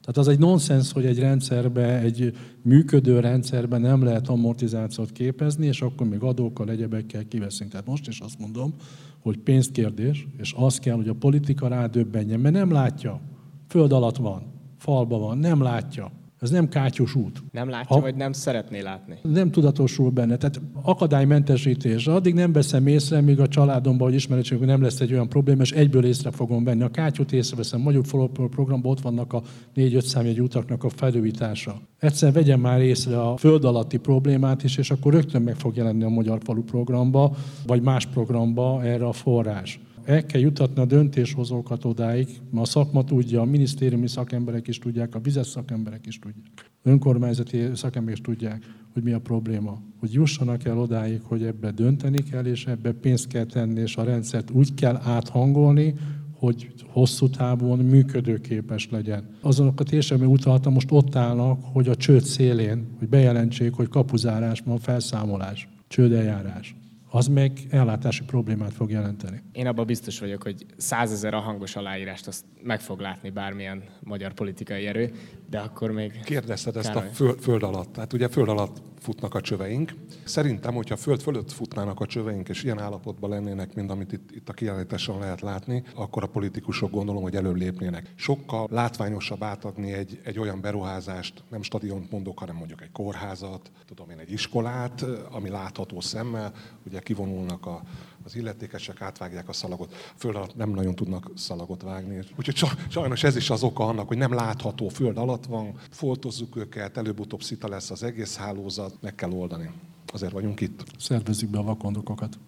Tehát 0.00 0.16
az 0.16 0.28
egy 0.28 0.38
nonsens, 0.38 0.92
hogy 0.92 1.06
egy 1.06 1.18
rendszerbe, 1.18 2.00
egy 2.00 2.32
működő 2.62 3.20
rendszerben 3.20 3.80
nem 3.80 4.02
lehet 4.02 4.28
amortizációt 4.28 5.12
képezni, 5.12 5.66
és 5.66 5.82
akkor 5.82 6.08
még 6.08 6.22
adókkal, 6.22 6.70
egyebekkel 6.70 7.28
kiveszünk. 7.28 7.70
Tehát 7.70 7.86
most 7.86 8.08
is 8.08 8.20
azt 8.20 8.38
mondom, 8.38 8.74
hogy 9.22 9.38
pénzkérdés, 9.38 10.26
és 10.38 10.54
az 10.56 10.78
kell, 10.78 10.96
hogy 10.96 11.08
a 11.08 11.14
politika 11.14 11.68
rádöbbenjen, 11.68 12.40
mert 12.40 12.54
nem 12.54 12.72
látja. 12.72 13.20
Föld 13.68 13.92
alatt 13.92 14.16
van, 14.16 14.55
falba 14.78 15.18
van, 15.18 15.38
nem 15.38 15.62
látja. 15.62 16.10
Ez 16.40 16.50
nem 16.50 16.68
kátyus 16.68 17.14
út. 17.14 17.42
Nem 17.52 17.68
látja, 17.68 17.96
ha, 17.96 18.02
vagy 18.02 18.14
nem 18.14 18.32
szeretné 18.32 18.80
látni? 18.80 19.18
Nem 19.22 19.50
tudatosul 19.50 20.10
benne. 20.10 20.36
Tehát 20.36 20.60
akadálymentesítés. 20.82 22.06
Addig 22.06 22.34
nem 22.34 22.52
veszem 22.52 22.86
észre, 22.86 23.20
míg 23.20 23.40
a 23.40 23.48
családomban, 23.48 24.06
hogy 24.06 24.16
ismeretségünk 24.16 24.66
nem 24.66 24.82
lesz 24.82 25.00
egy 25.00 25.12
olyan 25.12 25.28
probléma, 25.28 25.62
és 25.62 25.72
egyből 25.72 26.04
észre 26.04 26.30
fogom 26.30 26.64
venni. 26.64 26.82
A 26.82 26.88
kátyút 26.88 27.32
észreveszem. 27.32 27.80
Magyar 27.80 28.06
Follow 28.06 28.28
programban 28.28 28.92
ott 28.92 29.00
vannak 29.00 29.32
a 29.32 29.42
4-5 29.76 30.00
számjegy 30.00 30.40
utaknak 30.40 30.84
a 30.84 30.88
felújítása. 30.88 31.80
Egyszer 31.98 32.32
vegyem 32.32 32.60
már 32.60 32.80
észre 32.80 33.20
a 33.20 33.36
föld 33.36 33.64
alatti 33.64 33.96
problémát 33.96 34.62
is, 34.62 34.76
és 34.76 34.90
akkor 34.90 35.12
rögtön 35.12 35.42
meg 35.42 35.56
fog 35.56 35.76
jelenni 35.76 36.04
a 36.04 36.08
Magyar 36.08 36.38
Falu 36.42 36.62
programba, 36.62 37.36
vagy 37.66 37.82
más 37.82 38.06
programba 38.06 38.84
erre 38.84 39.06
a 39.06 39.12
forrás 39.12 39.80
el 40.06 40.26
kell 40.26 40.40
jutatni 40.40 40.80
a 40.80 40.84
döntéshozókat 40.84 41.84
odáig, 41.84 42.28
mert 42.50 42.66
a 42.66 42.70
szakma 42.70 43.04
tudja, 43.04 43.40
a 43.40 43.44
minisztériumi 43.44 44.08
szakemberek 44.08 44.68
is 44.68 44.78
tudják, 44.78 45.14
a 45.14 45.18
vizes 45.18 45.46
szakemberek 45.46 46.06
is 46.06 46.18
tudják, 46.18 46.70
önkormányzati 46.82 47.68
szakemberek 47.74 48.18
is 48.18 48.24
tudják, 48.24 48.64
hogy 48.92 49.02
mi 49.02 49.12
a 49.12 49.20
probléma. 49.20 49.82
Hogy 49.98 50.12
jussanak 50.12 50.64
el 50.64 50.78
odáig, 50.78 51.20
hogy 51.22 51.42
ebbe 51.42 51.70
dönteni 51.70 52.22
kell, 52.22 52.44
és 52.44 52.66
ebbe 52.66 52.92
pénzt 52.92 53.26
kell 53.26 53.44
tenni, 53.44 53.80
és 53.80 53.96
a 53.96 54.04
rendszert 54.04 54.50
úgy 54.50 54.74
kell 54.74 54.96
áthangolni, 54.96 55.94
hogy 56.38 56.72
hosszú 56.86 57.28
távon 57.28 57.78
működőképes 57.78 58.88
legyen. 58.90 59.28
Azonok 59.40 59.80
a 59.80 59.84
térségben 59.84 60.28
utaltam, 60.28 60.72
most 60.72 60.90
ott 60.90 61.16
állnak, 61.16 61.60
hogy 61.62 61.88
a 61.88 61.94
csőd 61.94 62.22
szélén, 62.22 62.86
hogy 62.98 63.08
bejelentsék, 63.08 63.72
hogy 63.72 63.88
kapuzárás 63.88 64.60
van, 64.60 64.78
felszámolás, 64.78 65.68
csődeljárás 65.88 66.76
az 67.16 67.26
meg 67.28 67.52
ellátási 67.70 68.24
problémát 68.24 68.72
fog 68.72 68.90
jelenteni. 68.90 69.42
Én 69.52 69.66
abban 69.66 69.86
biztos 69.86 70.18
vagyok, 70.18 70.42
hogy 70.42 70.66
százezer 70.76 71.34
a 71.34 71.40
hangos 71.40 71.76
aláírást 71.76 72.26
azt 72.26 72.44
meg 72.62 72.80
fog 72.80 73.00
látni 73.00 73.30
bármilyen 73.30 73.82
magyar 74.00 74.32
politikai 74.32 74.86
erő, 74.86 75.12
de 75.50 75.58
akkor 75.58 75.90
még... 75.90 76.20
Kérdezted 76.24 76.76
ezt 76.76 76.94
a 76.94 77.00
föld, 77.00 77.40
föld 77.40 77.62
alatt. 77.62 77.92
Tehát 77.92 78.12
ugye 78.12 78.28
föld 78.28 78.48
alatt 78.48 78.82
futnak 78.98 79.34
a 79.34 79.40
csöveink. 79.40 79.94
Szerintem, 80.24 80.74
hogyha 80.74 80.96
föld 80.96 81.20
fölött 81.20 81.52
futnának 81.52 82.00
a 82.00 82.06
csöveink, 82.06 82.48
és 82.48 82.62
ilyen 82.62 82.80
állapotban 82.80 83.30
lennének, 83.30 83.74
mint 83.74 83.90
amit 83.90 84.12
itt, 84.12 84.30
itt 84.30 84.48
a 84.48 84.52
kiállításon 84.52 85.18
lehet 85.18 85.40
látni, 85.40 85.82
akkor 85.94 86.22
a 86.22 86.26
politikusok 86.26 86.90
gondolom, 86.90 87.22
hogy 87.22 87.34
előbb 87.34 87.56
lépnének. 87.56 88.12
Sokkal 88.14 88.68
látványosabb 88.70 89.42
átadni 89.42 89.92
egy, 89.92 90.20
egy 90.24 90.38
olyan 90.38 90.60
beruházást, 90.60 91.42
nem 91.50 91.62
stadiont 91.62 92.10
mondok, 92.10 92.38
hanem 92.38 92.56
mondjuk 92.56 92.82
egy 92.82 92.92
kórházat, 92.92 93.70
tudom 93.86 94.10
én, 94.10 94.18
egy 94.18 94.32
iskolát, 94.32 95.04
ami 95.30 95.48
látható 95.48 96.00
szemmel, 96.00 96.52
ugye 96.86 97.00
kivonulnak 97.00 97.66
a, 97.66 97.82
az 98.26 98.36
illetékesek, 98.36 99.00
átvágják 99.00 99.48
a 99.48 99.52
szalagot. 99.52 99.94
Föld 100.16 100.36
alatt 100.36 100.56
nem 100.56 100.70
nagyon 100.70 100.94
tudnak 100.94 101.30
szalagot 101.34 101.82
vágni. 101.82 102.18
Úgyhogy 102.38 102.68
sajnos 102.88 103.24
ez 103.24 103.36
is 103.36 103.50
az 103.50 103.62
oka 103.62 103.86
annak, 103.86 104.08
hogy 104.08 104.16
nem 104.16 104.34
látható 104.34 104.88
föld 104.88 105.18
alatt 105.18 105.46
van, 105.46 105.74
foltozzuk 105.90 106.56
őket, 106.56 106.96
előbb-utóbb 106.96 107.42
szita 107.42 107.68
lesz 107.68 107.90
az 107.90 108.02
egész 108.02 108.36
hálózat, 108.36 108.94
meg 109.00 109.14
kell 109.14 109.30
oldani. 109.30 109.70
Azért 110.12 110.32
vagyunk 110.32 110.60
itt. 110.60 110.84
Szervezzük 110.98 111.50
be 111.50 111.58
a 111.58 111.62
vakondokokat. 111.62 112.38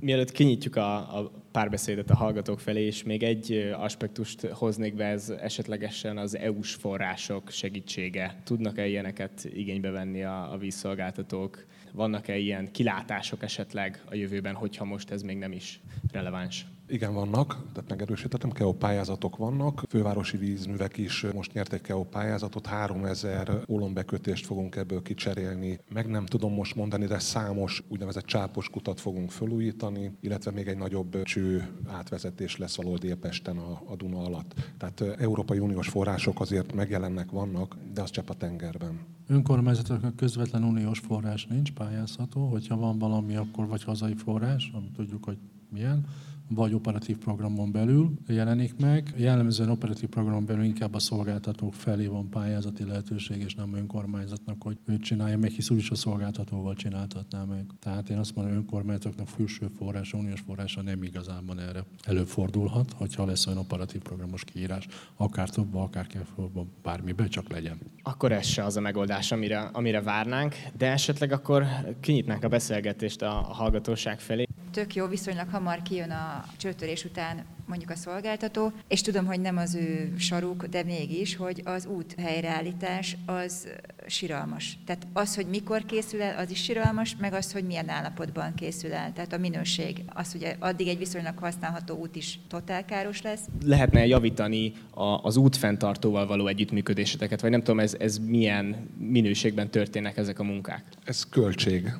Mielőtt 0.00 0.32
kinyitjuk 0.32 0.76
a, 0.76 1.18
a 1.18 1.30
párbeszédet 1.52 2.10
a 2.10 2.16
hallgatók 2.16 2.60
felé, 2.60 2.86
és 2.86 3.02
még 3.02 3.22
egy 3.22 3.72
aspektust 3.76 4.46
hoznék 4.46 4.94
be, 4.94 5.04
ez 5.04 5.30
esetlegesen 5.30 6.18
az 6.18 6.36
EU-s 6.36 6.74
források 6.74 7.50
segítsége. 7.50 8.40
Tudnak-e 8.44 8.86
ilyeneket 8.86 9.44
igénybe 9.44 9.90
venni 9.90 10.22
a, 10.22 10.52
a 10.52 10.58
vízszolgáltatók? 10.58 11.64
Vannak-e 11.92 12.36
ilyen 12.36 12.72
kilátások 12.72 13.42
esetleg 13.42 14.02
a 14.10 14.14
jövőben, 14.14 14.54
hogyha 14.54 14.84
most 14.84 15.10
ez 15.10 15.22
még 15.22 15.36
nem 15.36 15.52
is 15.52 15.80
releváns? 16.12 16.66
Igen, 16.90 17.14
vannak, 17.14 17.56
tehát 17.72 17.90
megerősítettem, 17.90 18.50
KEO 18.50 18.72
pályázatok 18.72 19.36
vannak. 19.36 19.82
Fővárosi 19.88 20.36
vízművek 20.36 20.96
is 20.96 21.26
most 21.34 21.52
nyertek 21.52 21.80
KEO 21.80 22.04
pályázatot, 22.04 22.66
3000 22.66 23.64
ólombekötést 23.68 24.46
fogunk 24.46 24.76
ebből 24.76 25.02
kicserélni. 25.02 25.80
Meg 25.92 26.06
nem 26.06 26.26
tudom 26.26 26.54
most 26.54 26.74
mondani, 26.74 27.06
de 27.06 27.18
számos 27.18 27.82
úgynevezett 27.88 28.24
csápos 28.24 28.68
kutat 28.68 29.00
fogunk 29.00 29.30
felújítani, 29.30 30.12
illetve 30.20 30.50
még 30.50 30.66
egy 30.66 30.76
nagyobb 30.76 31.22
cső 31.22 31.68
átvezetés 31.86 32.56
lesz 32.56 32.76
valahol 32.76 32.98
Délpesten 32.98 33.56
a, 33.56 33.82
a 33.90 33.96
Duna 33.96 34.18
alatt. 34.18 34.54
Tehát 34.78 35.20
Európai 35.20 35.58
Uniós 35.58 35.88
források 35.88 36.40
azért 36.40 36.74
megjelennek, 36.74 37.30
vannak, 37.30 37.76
de 37.94 38.02
az 38.02 38.10
csepp 38.10 38.28
a 38.28 38.34
tengerben. 38.34 39.00
Önkormányzatoknak 39.26 40.16
közvetlen 40.16 40.64
uniós 40.64 40.98
forrás 40.98 41.46
nincs 41.46 41.72
pályázható, 41.72 42.48
hogyha 42.48 42.76
van 42.76 42.98
valami, 42.98 43.36
akkor 43.36 43.66
vagy 43.66 43.84
hazai 43.84 44.14
forrás, 44.14 44.70
amit 44.74 44.92
tudjuk, 44.92 45.24
hogy 45.24 45.38
milyen, 45.68 46.06
vagy 46.54 46.74
operatív 46.74 47.18
programon 47.18 47.72
belül 47.72 48.12
jelenik 48.26 48.76
meg. 48.76 49.12
Jellemzően 49.16 49.70
operatív 49.70 50.08
programon 50.08 50.44
belül 50.44 50.64
inkább 50.64 50.94
a 50.94 50.98
szolgáltatók 50.98 51.74
felé 51.74 52.06
van 52.06 52.28
pályázati 52.28 52.84
lehetőség, 52.84 53.42
és 53.42 53.54
nem 53.54 53.74
önkormányzatnak, 53.74 54.62
hogy 54.62 54.78
ő 54.86 54.98
csinálja 54.98 55.38
meg, 55.38 55.50
hisz 55.50 55.70
úgyis 55.70 55.90
a 55.90 55.94
szolgáltatóval 55.94 56.74
csináltatná 56.74 57.44
meg. 57.44 57.64
Tehát 57.78 58.10
én 58.10 58.18
azt 58.18 58.34
mondom, 58.34 58.54
önkormányzatoknak 58.54 59.28
felső 59.28 59.66
forrása, 59.78 60.16
uniós 60.16 60.40
forrása 60.40 60.82
nem 60.82 61.02
igazán 61.02 61.58
erre 61.58 61.84
előfordulhat, 62.04 62.92
hogyha 62.92 63.26
lesz 63.26 63.46
olyan 63.46 63.58
operatív 63.58 64.00
programos 64.00 64.44
kiírás, 64.44 64.86
akár 65.16 65.48
több, 65.48 65.74
akár 65.74 66.06
kevesebb, 66.06 66.66
bármibe 66.82 67.26
csak 67.28 67.48
legyen. 67.48 67.78
Akkor 68.02 68.32
ez 68.32 68.46
se 68.46 68.64
az 68.64 68.76
a 68.76 68.80
megoldás, 68.80 69.32
amire, 69.32 69.60
amire 69.60 70.02
várnánk, 70.02 70.54
de 70.76 70.90
esetleg 70.90 71.32
akkor 71.32 71.64
kinyitnánk 72.00 72.44
a 72.44 72.48
beszélgetést 72.48 73.22
a, 73.22 73.38
a 73.38 73.52
hallgatóság 73.52 74.20
felé 74.20 74.46
tök 74.70 74.94
jó, 74.94 75.06
viszonylag 75.06 75.48
hamar 75.48 75.82
kijön 75.82 76.10
a 76.10 76.44
csőtörés 76.56 77.04
után 77.04 77.44
mondjuk 77.70 77.90
a 77.90 77.96
szolgáltató, 77.96 78.72
és 78.88 79.00
tudom, 79.00 79.26
hogy 79.26 79.40
nem 79.40 79.56
az 79.56 79.74
ő 79.74 80.14
saruk, 80.18 80.64
de 80.64 80.82
mégis, 80.82 81.36
hogy 81.36 81.62
az 81.64 81.86
út 81.86 82.14
helyreállítás 82.18 83.16
az 83.26 83.68
siralmas. 84.06 84.78
Tehát 84.86 85.06
az, 85.12 85.34
hogy 85.34 85.46
mikor 85.46 85.84
készül 85.84 86.22
el, 86.22 86.38
az 86.38 86.50
is 86.50 86.62
siralmas, 86.62 87.16
meg 87.20 87.32
az, 87.32 87.52
hogy 87.52 87.64
milyen 87.64 87.88
állapotban 87.88 88.54
készül 88.54 88.92
el. 88.92 89.12
Tehát 89.12 89.32
a 89.32 89.38
minőség, 89.38 90.02
az, 90.06 90.32
hogy 90.32 90.56
addig 90.58 90.88
egy 90.88 90.98
viszonylag 90.98 91.38
használható 91.38 91.96
út 91.96 92.16
is 92.16 92.38
totálkáros 92.48 93.22
lesz. 93.22 93.40
Lehetne 93.64 94.06
javítani 94.06 94.72
a, 94.90 95.04
az 95.04 95.36
útfenntartóval 95.36 96.26
való 96.26 96.46
együttműködéseteket, 96.46 97.40
vagy 97.40 97.50
nem 97.50 97.62
tudom, 97.62 97.80
ez, 97.80 97.96
ez 97.98 98.18
milyen 98.18 98.88
minőségben 98.98 99.70
történnek 99.70 100.16
ezek 100.16 100.38
a 100.38 100.44
munkák? 100.44 100.84
Ez 101.04 101.28
költség 101.28 101.92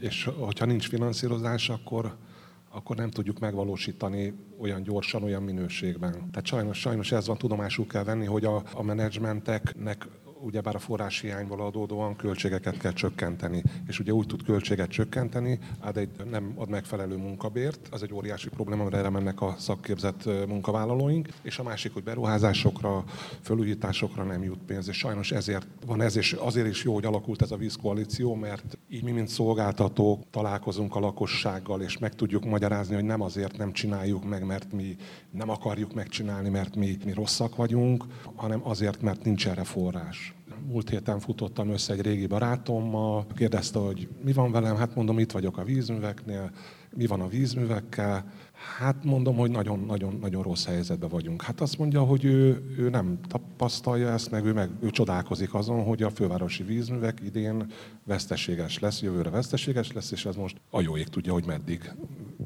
és 0.00 0.30
hogyha 0.38 0.64
nincs 0.64 0.88
finanszírozás, 0.88 1.68
akkor, 1.68 2.16
akkor 2.70 2.96
nem 2.96 3.10
tudjuk 3.10 3.38
megvalósítani 3.38 4.34
olyan 4.60 4.82
gyorsan, 4.82 5.22
olyan 5.22 5.42
minőségben. 5.42 6.12
Tehát 6.12 6.46
sajnos, 6.46 6.78
sajnos 6.78 7.12
ez 7.12 7.26
van, 7.26 7.38
tudomásul 7.38 7.86
kell 7.86 8.04
venni, 8.04 8.26
hogy 8.26 8.44
a, 8.44 8.62
a 8.74 8.82
menedzsmenteknek 8.82 10.08
ugyebár 10.42 10.74
a 10.74 10.78
forrás 10.78 11.20
hiányból 11.20 11.60
adódóan 11.60 12.16
költségeket 12.16 12.78
kell 12.78 12.92
csökkenteni. 12.92 13.62
És 13.86 13.98
ugye 13.98 14.12
úgy 14.12 14.26
tud 14.26 14.44
költséget 14.44 14.90
csökkenteni, 14.90 15.58
hát 15.80 15.96
egy 15.96 16.08
nem 16.30 16.52
ad 16.56 16.68
megfelelő 16.68 17.16
munkabért, 17.16 17.88
az 17.90 18.02
egy 18.02 18.12
óriási 18.12 18.48
probléma, 18.48 18.88
erre 18.90 19.08
mennek 19.08 19.40
a 19.40 19.54
szakképzett 19.58 20.24
munkavállalóink, 20.46 21.28
és 21.42 21.58
a 21.58 21.62
másik, 21.62 21.92
hogy 21.92 22.02
beruházásokra, 22.02 23.04
fölújításokra 23.42 24.24
nem 24.24 24.42
jut 24.42 24.58
pénz, 24.66 24.88
és 24.88 24.96
sajnos 24.96 25.32
ezért 25.32 25.66
van 25.86 26.00
ez, 26.00 26.16
és 26.16 26.32
azért 26.32 26.66
is 26.66 26.84
jó, 26.84 26.94
hogy 26.94 27.04
alakult 27.04 27.42
ez 27.42 27.50
a 27.50 27.56
vízkoalíció, 27.56 28.34
mert 28.34 28.78
így 28.88 29.02
mi, 29.02 29.10
mint 29.10 29.28
szolgáltatók 29.28 30.22
találkozunk 30.30 30.96
a 30.96 31.00
lakossággal, 31.00 31.80
és 31.80 31.98
meg 31.98 32.14
tudjuk 32.14 32.44
magyarázni, 32.44 32.94
hogy 32.94 33.04
nem 33.04 33.20
azért 33.20 33.56
nem 33.56 33.72
csináljuk 33.72 34.28
meg, 34.28 34.46
mert 34.46 34.72
mi 34.72 34.96
nem 35.30 35.48
akarjuk 35.48 35.94
megcsinálni, 35.94 36.48
mert 36.48 36.76
mi, 36.76 36.98
mi 37.04 37.12
rosszak 37.12 37.56
vagyunk, 37.56 38.04
hanem 38.34 38.60
azért, 38.62 39.02
mert 39.02 39.24
nincs 39.24 39.48
erre 39.48 39.64
forrás 39.64 40.29
múlt 40.66 40.90
héten 40.90 41.20
futottam 41.20 41.70
össze 41.70 41.92
egy 41.92 42.00
régi 42.00 42.26
barátommal, 42.26 43.26
kérdezte, 43.34 43.78
hogy 43.78 44.08
mi 44.24 44.32
van 44.32 44.52
velem, 44.52 44.76
hát 44.76 44.94
mondom, 44.94 45.18
itt 45.18 45.32
vagyok 45.32 45.58
a 45.58 45.64
vízműveknél, 45.64 46.50
mi 46.90 47.06
van 47.06 47.20
a 47.20 47.28
vízművekkel, 47.28 48.24
Hát 48.78 49.04
mondom, 49.04 49.36
hogy 49.36 49.50
nagyon-nagyon-nagyon 49.50 50.42
rossz 50.42 50.64
helyzetben 50.64 51.08
vagyunk. 51.08 51.42
Hát 51.42 51.60
azt 51.60 51.78
mondja, 51.78 52.02
hogy 52.02 52.24
ő, 52.24 52.74
ő 52.78 52.88
nem 52.88 53.18
tapasztalja 53.28 54.08
ezt, 54.08 54.30
meg 54.30 54.44
ő, 54.44 54.52
meg 54.52 54.70
ő 54.80 54.90
csodálkozik 54.90 55.54
azon, 55.54 55.84
hogy 55.84 56.02
a 56.02 56.10
fővárosi 56.10 56.62
vízművek 56.62 57.20
idén 57.24 57.66
veszteséges 58.04 58.78
lesz, 58.78 59.02
jövőre 59.02 59.30
veszteséges 59.30 59.92
lesz, 59.92 60.10
és 60.10 60.24
ez 60.24 60.36
most 60.36 60.56
a 60.70 60.80
jó 60.80 60.96
ég 60.96 61.08
tudja, 61.08 61.32
hogy 61.32 61.44
meddig 61.46 61.92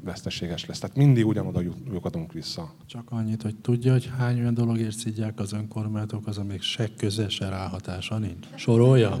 veszteséges 0.03 0.65
lesz. 0.65 0.79
Tehát 0.79 0.95
mindig 0.95 1.25
ugyanoda 1.25 1.61
lyukadunk 1.91 2.33
vissza. 2.33 2.73
Csak 2.85 3.11
annyit, 3.11 3.41
hogy 3.41 3.55
tudja, 3.55 3.91
hogy 3.91 4.09
hány 4.17 4.39
olyan 4.39 4.53
dologért 4.53 4.97
szidják 4.97 5.39
az 5.39 5.53
önkormányzatok, 5.53 6.27
az, 6.27 6.37
amíg 6.37 6.61
se 6.61 6.89
köze, 6.97 7.29
se 7.29 7.49
ráhatása 7.49 8.17
nincs. 8.17 8.47
Soroljam? 8.55 9.19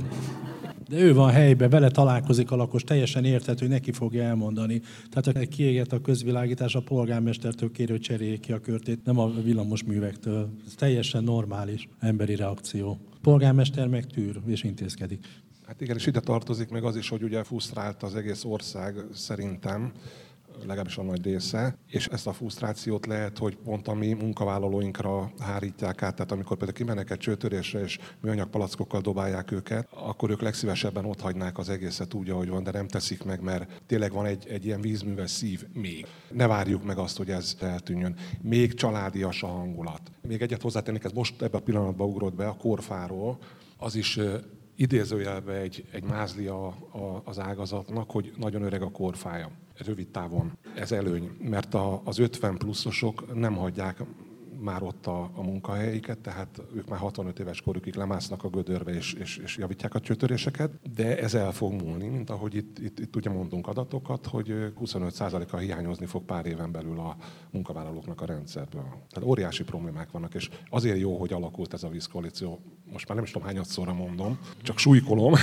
De 0.89 0.97
ő 0.97 1.13
van 1.13 1.31
helyben, 1.31 1.69
vele 1.69 1.89
találkozik 1.89 2.51
a 2.51 2.55
lakos, 2.55 2.83
teljesen 2.83 3.25
érthető, 3.25 3.59
hogy 3.59 3.69
neki 3.69 3.91
fogja 3.91 4.23
elmondani. 4.23 4.81
Tehát 5.09 5.37
ha 5.37 5.55
kiégett 5.55 5.93
a 5.93 6.01
közvilágítás, 6.01 6.75
a 6.75 6.81
polgármestertől 6.81 7.71
kér, 7.71 7.89
hogy 7.89 7.99
cseréljék 7.99 8.39
ki 8.39 8.51
a 8.51 8.59
körtét, 8.59 9.05
nem 9.05 9.19
a 9.19 9.29
villamos 9.29 9.83
művektől. 9.83 10.49
Ez 10.65 10.73
teljesen 10.75 11.23
normális 11.23 11.87
emberi 11.99 12.35
reakció. 12.35 12.99
A 13.13 13.17
polgármester 13.21 13.87
meg 13.87 14.05
tűr 14.05 14.39
és 14.45 14.63
intézkedik. 14.63 15.25
Hát 15.67 15.81
igen, 15.81 15.95
és 15.95 16.05
ide 16.05 16.19
tartozik 16.19 16.69
meg 16.69 16.83
az 16.83 16.95
is, 16.95 17.09
hogy 17.09 17.23
ugye 17.23 17.43
frusztrált 17.43 18.03
az 18.03 18.15
egész 18.15 18.43
ország 18.43 18.95
szerintem, 19.13 19.91
legalábbis 20.59 20.97
a 20.97 21.03
nagy 21.03 21.23
része, 21.23 21.77
és 21.87 22.07
ezt 22.07 22.27
a 22.27 22.33
frusztrációt 22.33 23.05
lehet, 23.05 23.37
hogy 23.37 23.55
pont 23.55 23.87
a 23.87 23.93
mi 23.93 24.13
munkavállalóinkra 24.13 25.31
hárítják 25.39 26.01
át, 26.01 26.15
tehát 26.15 26.31
amikor 26.31 26.57
például 26.57 26.77
kimennek 26.77 27.09
egy 27.09 27.17
csőtörésre, 27.17 27.79
és 27.79 27.99
műanyag 28.21 28.49
palackokkal 28.49 29.01
dobálják 29.01 29.51
őket, 29.51 29.87
akkor 29.93 30.29
ők 30.29 30.41
legszívesebben 30.41 31.05
ott 31.05 31.21
hagynák 31.21 31.57
az 31.57 31.69
egészet 31.69 32.13
úgy, 32.13 32.29
ahogy 32.29 32.49
van, 32.49 32.63
de 32.63 32.71
nem 32.71 32.87
teszik 32.87 33.23
meg, 33.23 33.41
mert 33.41 33.81
tényleg 33.85 34.11
van 34.11 34.25
egy, 34.25 34.47
egy 34.47 34.65
ilyen 34.65 34.81
vízműves 34.81 35.31
szív 35.31 35.65
még. 35.73 36.05
Ne 36.31 36.47
várjuk 36.47 36.85
meg 36.85 36.97
azt, 36.97 37.17
hogy 37.17 37.29
ez 37.29 37.55
eltűnjön. 37.59 38.15
Még 38.41 38.73
családias 38.73 39.43
a 39.43 39.47
hangulat. 39.47 40.11
Még 40.27 40.41
egyet 40.41 40.61
hozzátennék, 40.61 41.03
ez 41.03 41.11
most 41.11 41.41
ebben 41.41 41.59
a 41.59 41.63
pillanatban 41.63 42.07
ugrott 42.07 42.35
be 42.35 42.47
a 42.47 42.57
korfáról, 42.57 43.37
az 43.77 43.95
is 43.95 44.19
idézőjelbe 44.75 45.53
egy, 45.53 45.85
egy 45.91 46.03
mázlia 46.03 46.67
az 47.23 47.39
ágazatnak, 47.39 48.11
hogy 48.11 48.33
nagyon 48.37 48.61
öreg 48.61 48.81
a 48.81 48.91
korfája 48.91 49.51
rövid 49.77 50.07
távon 50.07 50.57
ez 50.75 50.91
előny, 50.91 51.29
mert 51.39 51.73
a, 51.73 52.01
az 52.03 52.19
50 52.19 52.57
pluszosok 52.57 53.33
nem 53.33 53.55
hagyják 53.55 54.03
már 54.59 54.83
ott 54.83 55.05
a, 55.05 55.31
a 55.33 55.41
munkahelyeiket, 55.41 56.17
tehát 56.17 56.61
ők 56.75 56.89
már 56.89 56.99
65 56.99 57.39
éves 57.39 57.61
korukig 57.61 57.95
lemásznak 57.95 58.43
a 58.43 58.49
gödörbe 58.49 58.93
és, 58.93 59.13
és, 59.13 59.37
és 59.37 59.57
javítják 59.57 59.93
a 59.93 59.99
csötöréseket, 59.99 60.71
de 60.95 61.19
ez 61.19 61.33
el 61.33 61.51
fog 61.51 61.81
múlni, 61.81 62.07
mint 62.07 62.29
ahogy 62.29 62.55
itt, 62.55 62.79
itt, 62.79 62.99
itt 62.99 63.15
ugye 63.15 63.29
mondunk 63.29 63.67
adatokat, 63.67 64.25
hogy 64.25 64.73
25%-a 64.81 65.57
hiányozni 65.57 66.05
fog 66.05 66.23
pár 66.23 66.45
éven 66.45 66.71
belül 66.71 66.99
a 66.99 67.15
munkavállalóknak 67.51 68.21
a 68.21 68.25
rendszerből. 68.25 68.87
Tehát 69.09 69.29
óriási 69.29 69.63
problémák 69.63 70.11
vannak, 70.11 70.33
és 70.33 70.49
azért 70.69 70.99
jó, 70.99 71.17
hogy 71.17 71.33
alakult 71.33 71.73
ez 71.73 71.83
a 71.83 71.89
vízkoalíció. 71.89 72.59
Most 72.91 73.07
már 73.07 73.15
nem 73.15 73.25
is 73.25 73.31
tudom 73.31 73.47
hányadszorra 73.47 73.93
mondom, 73.93 74.39
csak 74.61 74.77
súlykolom, 74.77 75.33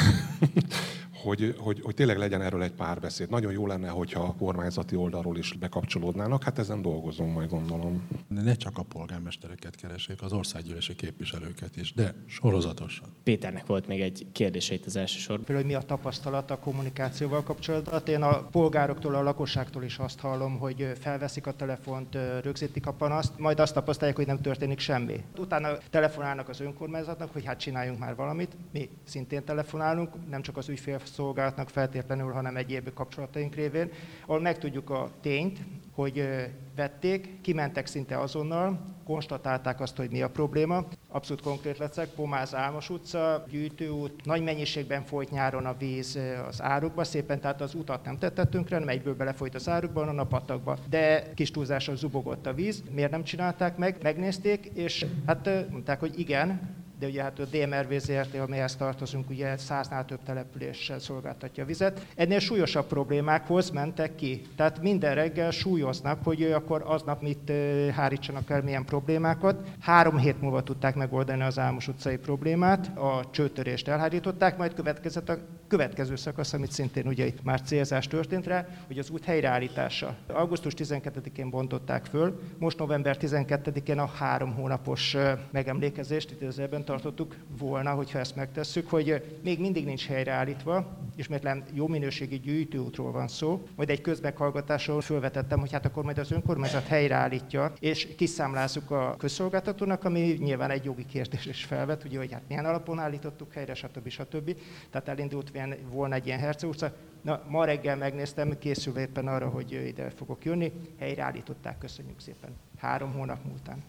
hogy, 1.22 1.54
hogy, 1.58 1.80
hogy 1.82 1.94
tényleg 1.94 2.18
legyen 2.18 2.42
erről 2.42 2.62
egy 2.62 2.72
párbeszéd. 2.72 3.30
Nagyon 3.30 3.52
jó 3.52 3.66
lenne, 3.66 3.88
hogyha 3.88 4.22
a 4.22 4.35
kormányzati 4.35 4.96
oldalról 4.96 5.38
is 5.38 5.52
bekapcsolódnának, 5.52 6.42
hát 6.42 6.58
ezen 6.58 6.82
dolgozunk 6.82 7.35
majd 7.35 7.50
gondolom. 7.50 8.08
Ne 8.28 8.54
csak 8.54 8.78
a 8.78 8.82
polgármestereket 8.82 9.76
keresik, 9.76 10.22
az 10.22 10.32
országgyűlési 10.32 10.94
képviselőket 10.94 11.76
is, 11.76 11.92
de 11.92 12.14
sorozatosan. 12.26 13.08
Péternek 13.22 13.66
volt 13.66 13.87
még 13.87 14.00
egy 14.00 14.26
kérdése 14.32 14.74
itt 14.74 14.87
az 14.87 14.96
első 14.96 15.18
sor. 15.18 15.37
Például, 15.37 15.58
hogy 15.58 15.66
mi 15.66 15.74
a 15.74 15.87
tapasztalat 15.87 16.50
a 16.50 16.58
kommunikációval 16.58 17.42
kapcsolatban? 17.42 17.92
Hát 17.92 18.08
én 18.08 18.22
a 18.22 18.42
polgároktól, 18.42 19.14
a 19.14 19.22
lakosságtól 19.22 19.85
is 19.85 19.98
azt 19.98 20.20
hallom, 20.20 20.58
hogy 20.58 20.92
felveszik 21.00 21.46
a 21.46 21.52
telefont, 21.52 22.18
rögzítik 22.42 22.87
a 22.87 22.92
panaszt, 22.92 23.38
majd 23.38 23.61
azt 23.61 23.74
tapasztalják, 23.74 24.16
hogy 24.16 24.26
nem 24.26 24.40
történik 24.40 24.78
semmi. 24.78 25.24
Utána 25.38 25.78
telefonálnak 25.90 26.48
az 26.48 26.61
önkormányzatnak, 26.61 27.32
hogy 27.32 27.44
hát 27.44 27.58
csináljunk 27.58 27.98
már 27.98 28.14
valamit. 28.14 28.56
Mi 28.72 28.90
szintén 29.04 29.44
telefonálunk, 29.44 30.28
nem 30.30 30.42
csak 30.42 30.56
az 30.56 30.68
ügyfél 30.68 30.98
szolgálatnak 31.12 31.68
feltétlenül, 31.68 32.33
hanem 32.33 32.57
egyéb 32.57 32.92
kapcsolataink 32.94 33.55
révén, 33.55 33.90
ahol 34.27 34.40
megtudjuk 34.40 34.90
a 34.90 35.11
tényt, 35.20 35.59
hogy 35.94 36.29
vették, 36.77 37.40
kimentek 37.40 37.87
szinte 37.87 38.18
azonnal, 38.18 38.81
konstatálták 39.05 39.81
azt, 39.81 39.96
hogy 39.96 40.11
mi 40.11 40.22
a 40.22 40.31
probléma. 40.31 40.85
Abszolút 41.09 41.42
konkrét 41.42 41.79
leszek, 41.79 42.09
Pomáz 42.09 42.55
Álmos 42.55 42.90
utca, 42.90 43.44
gyűjtőút, 43.51 44.25
nagy 44.25 44.42
mennyiségben 44.42 45.05
folyt 45.05 45.31
nyáron 45.31 45.66
a 45.66 45.77
víz 45.79 46.18
az 46.48 46.62
árukba, 46.62 47.05
szépen, 47.05 47.40
tehát 47.40 47.61
az 47.61 47.75
utat 47.75 48.05
nem 48.05 48.18
tettettünk 48.18 48.68
rá, 48.68 48.79
egyből 48.79 49.16
belefolyt 49.16 49.55
az 49.55 49.68
árukban, 49.68 50.18
a 50.18 50.24
patakba. 50.24 50.78
De 50.91 51.32
kis 51.34 51.51
túlzással 51.51 51.97
zubogott 51.97 52.47
a 52.47 52.55
víz, 52.55 52.82
miért 52.91 53.11
nem 53.11 53.24
csinálták 53.24 53.76
meg, 53.76 53.99
megnézték, 54.03 54.70
és 54.74 55.07
hát 55.26 55.70
mondták, 55.70 56.01
hogy 56.01 56.18
igen, 56.18 56.80
de 57.03 57.09
ugye 57.09 57.22
hát 57.22 57.38
a 57.38 57.44
DMRV 57.44 57.98
ZRT, 57.98 58.34
amihez 58.34 58.76
tartozunk, 58.76 59.30
ugye 59.30 59.57
száznál 59.57 60.05
több 60.05 60.22
településsel 60.22 60.98
szolgáltatja 60.98 61.62
a 61.62 61.66
vizet. 61.66 62.07
Ennél 62.14 62.38
súlyosabb 62.38 62.86
problémákhoz 62.86 63.70
mentek 63.70 64.14
ki. 64.14 64.42
Tehát 64.57 64.82
minden 64.82 65.14
reggel 65.14 65.50
súlyoznak, 65.50 66.24
hogy 66.24 66.42
akkor 66.42 66.82
aznap 66.86 67.22
mit 67.22 67.53
hárítsanak 67.94 68.50
el, 68.50 68.62
milyen 68.62 68.84
problémákat. 68.84 69.68
Három 69.80 70.18
hét 70.18 70.40
múlva 70.40 70.62
tudták 70.62 70.94
megoldani 70.94 71.42
az 71.42 71.59
Álmos 71.59 71.88
utcai 71.88 72.16
problémát, 72.16 72.96
a 72.96 73.24
csőtörést 73.30 73.88
elhárították, 73.88 74.57
majd 74.57 74.74
következett 74.74 75.28
a 75.28 75.38
következő 75.68 76.16
szakasz, 76.16 76.53
amit 76.53 76.72
szintén 76.72 77.07
ugye 77.07 77.26
itt 77.26 77.42
már 77.42 77.61
célzás 77.61 78.07
történt 78.07 78.46
rá, 78.46 78.66
hogy 78.86 78.98
az 78.98 79.11
út 79.11 79.24
helyreállítása. 79.24 80.16
Augusztus 80.26 80.72
12-én 80.76 81.50
bontották 81.50 82.05
föl, 82.05 82.40
most 82.59 82.78
november 82.78 83.16
12-én 83.20 83.98
a 83.98 84.07
három 84.07 84.55
hónapos 84.55 85.16
megemlékezést 85.50 86.30
időzőben 86.30 86.84
tartottuk 86.93 87.36
volna, 87.59 87.90
hogyha 87.90 88.18
ezt 88.18 88.36
megtesszük, 88.36 88.90
hogy 88.90 89.38
még 89.43 89.61
mindig 89.61 89.84
nincs 89.84 90.07
helyreállítva, 90.07 90.99
ismétlen 91.16 91.64
jó 91.72 91.86
minőségi 91.86 92.40
gyűjtőútról 92.40 93.12
van 93.12 93.28
szó, 93.28 93.62
majd 93.76 93.90
egy 93.90 94.01
közmeghallgatáson 94.01 95.01
felvetettem, 95.01 95.61
hogy 95.61 95.72
hát 95.72 95.84
akkor 95.84 96.05
majd 96.05 96.18
az 96.18 96.30
önkormányzat 96.30 96.86
helyreállítja, 96.86 97.72
és 97.80 98.09
kiszámlázzuk 98.16 98.90
a 98.90 99.14
közszolgáltatónak, 99.18 100.05
ami 100.05 100.20
nyilván 100.20 100.70
egy 100.70 100.84
jogi 100.84 101.07
kérdés 101.07 101.47
is 101.47 101.64
felvet, 101.64 102.05
ugye, 102.05 102.18
hogy 102.18 102.32
hát 102.32 102.43
milyen 102.49 102.64
alapon 102.64 102.99
állítottuk 102.99 103.53
helyre, 103.53 103.74
stb. 103.74 104.09
stb. 104.09 104.57
Tehát 104.90 105.09
elindult 105.09 105.53
volna 105.90 106.14
egy 106.14 106.26
ilyen 106.26 106.38
Herce 106.38 106.66
utca. 106.66 106.93
Na, 107.22 107.43
ma 107.49 107.64
reggel 107.64 107.97
megnéztem, 107.97 108.59
készülve 108.59 109.01
éppen 109.01 109.28
arra, 109.28 109.49
hogy 109.49 109.72
ide 109.72 110.11
fogok 110.11 110.45
jönni, 110.45 110.72
helyreállították, 110.99 111.78
köszönjük 111.78 112.20
szépen, 112.20 112.51
három 112.78 113.12
hónap 113.12 113.45
múltán. 113.45 113.82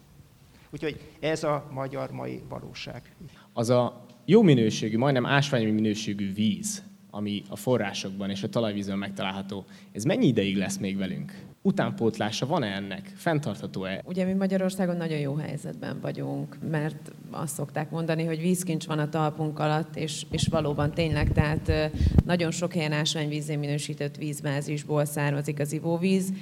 Úgyhogy 0.74 1.00
ez 1.20 1.44
a 1.44 1.70
magyar 1.72 2.12
mai 2.12 2.42
valóság. 2.50 3.16
Az 3.54 3.70
a 3.70 4.06
jó 4.26 4.42
minőségű, 4.42 4.98
majdnem 4.98 5.26
ásványi 5.26 5.72
minőségű 5.72 6.34
víz, 6.34 6.84
ami 7.10 7.44
a 7.50 7.56
forrásokban 7.56 8.30
és 8.30 8.44
a 8.44 8.50
talajvízön 8.50 8.98
megtalálható, 8.98 9.66
ez 9.92 10.04
mennyi 10.04 10.28
ideig 10.28 10.58
lesz 10.58 10.78
még 10.78 10.98
velünk? 10.98 11.34
Utánpótlása 11.62 12.46
van-e 12.46 12.68
ennek? 12.68 13.12
Fenntartható-e? 13.16 14.02
Ugye 14.06 14.26
mi 14.26 14.34
Magyarországon 14.34 14.98
nagyon 14.98 15.20
jó 15.20 15.36
helyzetben 15.36 16.00
vagyunk, 16.02 16.58
mert 16.72 17.12
azt 17.32 17.54
szokták 17.54 17.90
mondani, 17.90 18.26
hogy 18.26 18.40
vízkincs 18.40 18.86
van 18.86 19.00
a 19.00 19.10
talpunk 19.10 19.60
alatt, 19.60 19.96
és, 19.96 20.26
és 20.32 20.48
valóban 20.48 20.92
tényleg, 20.92 21.32
tehát 21.32 21.92
nagyon 22.26 22.52
sok 22.52 22.74
helyen 22.74 22.92
ásványvízén 22.92 23.60
minősített 23.60 24.16
vízbázisból 24.16 25.06
származik 25.06 25.60
az 25.60 25.72
ivóvíz. 25.72 26.34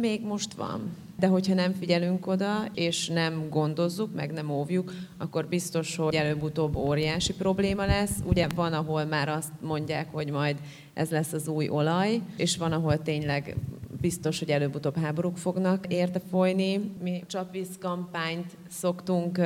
Még 0.00 0.22
most 0.22 0.54
van 0.54 1.04
de 1.18 1.26
hogyha 1.26 1.54
nem 1.54 1.72
figyelünk 1.72 2.26
oda, 2.26 2.64
és 2.74 3.08
nem 3.08 3.48
gondozzuk, 3.48 4.14
meg 4.14 4.32
nem 4.32 4.50
óvjuk, 4.50 4.92
akkor 5.18 5.46
biztos, 5.46 5.96
hogy 5.96 6.14
előbb-utóbb 6.14 6.76
óriási 6.76 7.32
probléma 7.32 7.86
lesz. 7.86 8.14
Ugye 8.24 8.46
van, 8.54 8.72
ahol 8.72 9.04
már 9.04 9.28
azt 9.28 9.52
mondják, 9.60 10.12
hogy 10.12 10.30
majd 10.30 10.56
ez 10.94 11.10
lesz 11.10 11.32
az 11.32 11.48
új 11.48 11.68
olaj, 11.68 12.20
és 12.36 12.56
van, 12.56 12.72
ahol 12.72 13.02
tényleg 13.02 13.56
biztos, 14.00 14.38
hogy 14.38 14.50
előbb-utóbb 14.50 14.96
háborúk 14.96 15.36
fognak 15.36 15.86
érte 15.88 16.20
folyni. 16.30 16.90
Mi 17.02 17.24
csapvíz 17.26 17.68
kampányt 17.80 18.56
szoktunk 18.68 19.40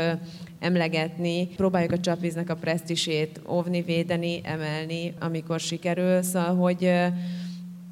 emlegetni, 0.58 1.46
próbáljuk 1.46 1.92
a 1.92 2.00
csapvíznek 2.00 2.50
a 2.50 2.54
presztisét 2.54 3.40
óvni, 3.48 3.82
védeni, 3.82 4.40
emelni, 4.44 5.14
amikor 5.20 5.60
sikerül, 5.60 6.22
szóval, 6.22 6.54
hogy 6.56 6.90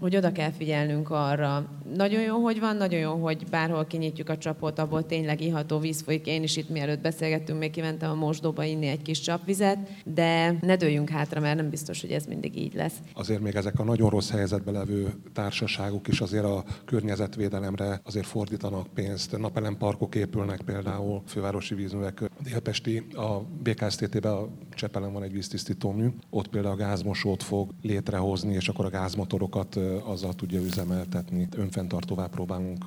hogy 0.01 0.17
oda 0.17 0.33
kell 0.33 0.51
figyelnünk 0.51 1.11
arra. 1.11 1.65
Nagyon 1.95 2.23
jó, 2.23 2.37
hogy 2.37 2.61
van, 2.61 2.77
nagyon 2.77 3.01
jó, 3.01 3.13
hogy 3.15 3.47
bárhol 3.51 3.87
kinyitjuk 3.87 4.29
a 4.29 4.39
csapot, 4.39 4.79
abból 4.79 5.07
tényleg 5.07 5.41
iható 5.41 5.79
víz 5.79 6.01
folyik. 6.01 6.27
Én 6.27 6.43
is 6.43 6.57
itt 6.57 6.69
mielőtt 6.69 7.01
beszélgettünk, 7.01 7.59
még 7.59 7.71
kimentem 7.71 8.11
a 8.11 8.15
mosdóba 8.15 8.65
inni 8.65 8.87
egy 8.87 9.03
kis 9.03 9.21
csapvizet, 9.21 9.79
de 10.05 10.59
ne 10.61 10.77
dőljünk 10.77 11.09
hátra, 11.09 11.41
mert 11.41 11.57
nem 11.57 11.71
biztos, 11.71 12.01
hogy 12.01 12.11
ez 12.11 12.27
mindig 12.27 12.57
így 12.59 12.75
lesz. 12.75 12.95
Azért 13.13 13.41
még 13.41 13.55
ezek 13.55 13.79
a 13.79 13.85
nagyon 13.85 14.11
rossz 14.11 14.31
helyzetben 14.31 14.75
levő 14.75 15.15
társaságok 15.33 16.09
is 16.09 16.21
azért 16.21 16.45
a 16.45 16.65
környezetvédelemre 16.85 18.01
azért 18.05 18.27
fordítanak 18.27 18.87
pénzt. 18.95 19.39
Napelemparkok 19.39 20.15
épülnek 20.15 20.61
például, 20.61 21.23
fővárosi 21.27 21.75
vízművek. 21.75 22.31
Délpesti, 22.43 23.07
a 23.15 23.39
BKSZT-ben 23.63 24.33
a 24.33 24.49
Csepelen 24.75 25.13
van 25.13 25.23
egy 25.23 25.33
víztisztító 25.33 25.91
mű, 25.91 26.09
ott 26.31 26.49
például 26.49 26.75
a 26.75 26.77
gázmosót 26.77 27.43
fog 27.43 27.71
létrehozni, 27.83 28.55
és 28.55 28.69
akkor 28.69 28.85
a 28.85 28.91
gázmotorokat 28.91 29.79
azzal 30.05 30.33
tudja 30.35 30.61
üzemeltetni. 30.61 31.49
Önfenntartóvá 31.57 32.27
próbálunk 32.27 32.85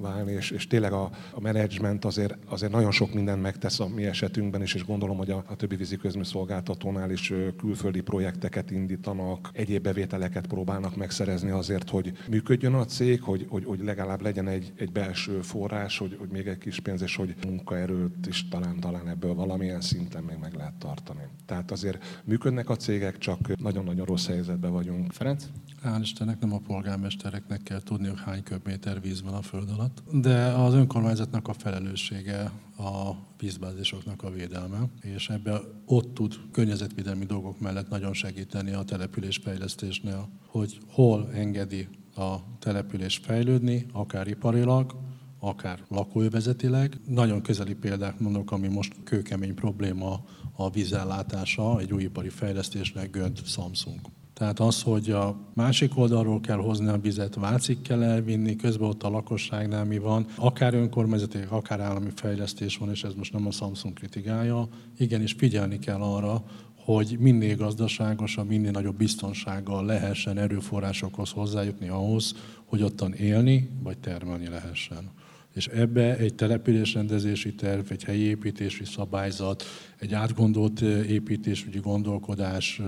válni, 0.00 0.32
és, 0.32 0.50
és 0.50 0.66
tényleg 0.66 0.92
a, 0.92 1.10
a 1.32 1.40
menedzsment 1.40 2.04
azért, 2.04 2.36
azért 2.48 2.72
nagyon 2.72 2.90
sok 2.90 3.14
mindent 3.14 3.42
megtesz 3.42 3.80
a 3.80 3.88
mi 3.88 4.04
esetünkben 4.04 4.62
is, 4.62 4.74
és 4.74 4.84
gondolom, 4.84 5.16
hogy 5.16 5.30
a, 5.30 5.44
a 5.46 5.56
többi 5.56 5.76
vízi 5.76 5.98
szolgáltatónál 6.22 7.10
is 7.10 7.32
külföldi 7.56 8.00
projekteket 8.00 8.70
indítanak, 8.70 9.50
egyéb 9.52 9.82
bevételeket 9.82 10.46
próbálnak 10.46 10.96
megszerezni 10.96 11.50
azért, 11.50 11.90
hogy 11.90 12.12
működjön 12.28 12.74
a 12.74 12.84
cég, 12.84 13.22
hogy, 13.22 13.46
hogy, 13.48 13.64
hogy 13.64 13.80
legalább 13.80 14.20
legyen 14.20 14.48
egy, 14.48 14.72
egy 14.76 14.92
belső 14.92 15.40
forrás, 15.40 15.98
hogy, 15.98 16.16
hogy 16.18 16.28
még 16.28 16.46
egy 16.46 16.58
kis 16.58 16.80
pénz, 16.80 17.02
és 17.02 17.16
hogy 17.16 17.34
munkaerőt 17.46 18.26
is 18.26 18.48
talán, 18.48 18.80
talán 18.80 19.08
ebből 19.08 19.34
valamilyen 19.34 19.80
szinten 19.80 20.22
még 20.22 20.36
meg 20.40 20.54
lehet 20.54 20.74
tartani. 20.74 21.22
Tehát 21.46 21.70
azért 21.70 22.22
működnek 22.24 22.68
a 22.68 22.76
cégek, 22.76 23.18
csak 23.18 23.56
nagyon-nagyon 23.56 24.06
rossz 24.06 24.26
helyzetben 24.26 24.72
vagyunk. 24.72 25.12
Ferenc? 25.12 25.44
Hál' 25.84 25.98
Istennek 26.00 26.41
nem 26.42 26.52
a 26.52 26.58
polgármestereknek 26.58 27.62
kell 27.62 27.80
tudni, 27.80 28.08
hogy 28.08 28.20
hány 28.24 28.42
köbméter 28.42 29.00
víz 29.00 29.22
van 29.22 29.34
a 29.34 29.42
föld 29.42 29.70
alatt, 29.70 30.02
de 30.12 30.46
az 30.46 30.74
önkormányzatnak 30.74 31.48
a 31.48 31.52
felelőssége 31.52 32.52
a 32.78 33.10
vízbázisoknak 33.38 34.22
a 34.22 34.30
védelme, 34.30 34.78
és 35.00 35.28
ebbe 35.28 35.60
ott 35.86 36.14
tud 36.14 36.34
környezetvédelmi 36.52 37.24
dolgok 37.24 37.60
mellett 37.60 37.88
nagyon 37.88 38.12
segíteni 38.12 38.72
a 38.72 38.82
településfejlesztésnél, 38.82 40.28
hogy 40.46 40.80
hol 40.88 41.30
engedi 41.34 41.88
a 42.16 42.58
település 42.58 43.16
fejlődni, 43.16 43.86
akár 43.92 44.26
iparilag, 44.28 44.94
akár 45.38 45.84
lakóövezetileg. 45.88 47.00
Nagyon 47.06 47.42
közeli 47.42 47.74
példák 47.74 48.18
mondok, 48.18 48.50
ami 48.52 48.68
most 48.68 48.94
kőkemény 49.04 49.54
probléma 49.54 50.24
a 50.56 50.70
vízellátása 50.70 51.80
egy 51.80 51.92
újipari 51.92 52.28
fejlesztésnek 52.28 53.10
Gönt 53.10 53.46
Samsung. 53.46 54.00
Tehát 54.34 54.60
az, 54.60 54.82
hogy 54.82 55.10
a 55.10 55.36
másik 55.54 55.98
oldalról 55.98 56.40
kell 56.40 56.56
hozni 56.56 56.88
a 56.88 56.98
vizet, 56.98 57.34
Vácig 57.34 57.82
kell 57.82 58.02
elvinni, 58.02 58.56
közben 58.56 58.88
ott 58.88 59.02
a 59.02 59.10
lakosságnál 59.10 59.84
mi 59.84 59.98
van, 59.98 60.26
akár 60.36 60.74
önkormányzati, 60.74 61.38
akár 61.48 61.80
állami 61.80 62.10
fejlesztés 62.14 62.76
van, 62.76 62.90
és 62.90 63.04
ez 63.04 63.14
most 63.14 63.32
nem 63.32 63.46
a 63.46 63.50
Samsung 63.50 63.94
kritikája, 63.94 64.68
igenis 64.98 65.32
figyelni 65.32 65.78
kell 65.78 66.00
arra, 66.00 66.44
hogy 66.84 67.16
minél 67.18 67.56
gazdaságosabb, 67.56 68.48
minél 68.48 68.70
nagyobb 68.70 68.96
biztonsággal 68.96 69.84
lehessen 69.84 70.38
erőforrásokhoz 70.38 71.30
hozzájutni 71.30 71.88
ahhoz, 71.88 72.34
hogy 72.64 72.82
ottan 72.82 73.12
élni 73.12 73.70
vagy 73.82 73.98
termelni 73.98 74.48
lehessen 74.48 75.10
és 75.54 75.66
ebbe 75.66 76.16
egy 76.16 76.34
településrendezési 76.34 77.54
terv, 77.54 77.86
egy 77.90 78.04
helyi 78.04 78.22
építési 78.22 78.84
szabályzat, 78.84 79.64
egy 79.98 80.14
átgondolt 80.14 80.80
építésügyi 81.08 81.78
gondolkodás 81.78 82.80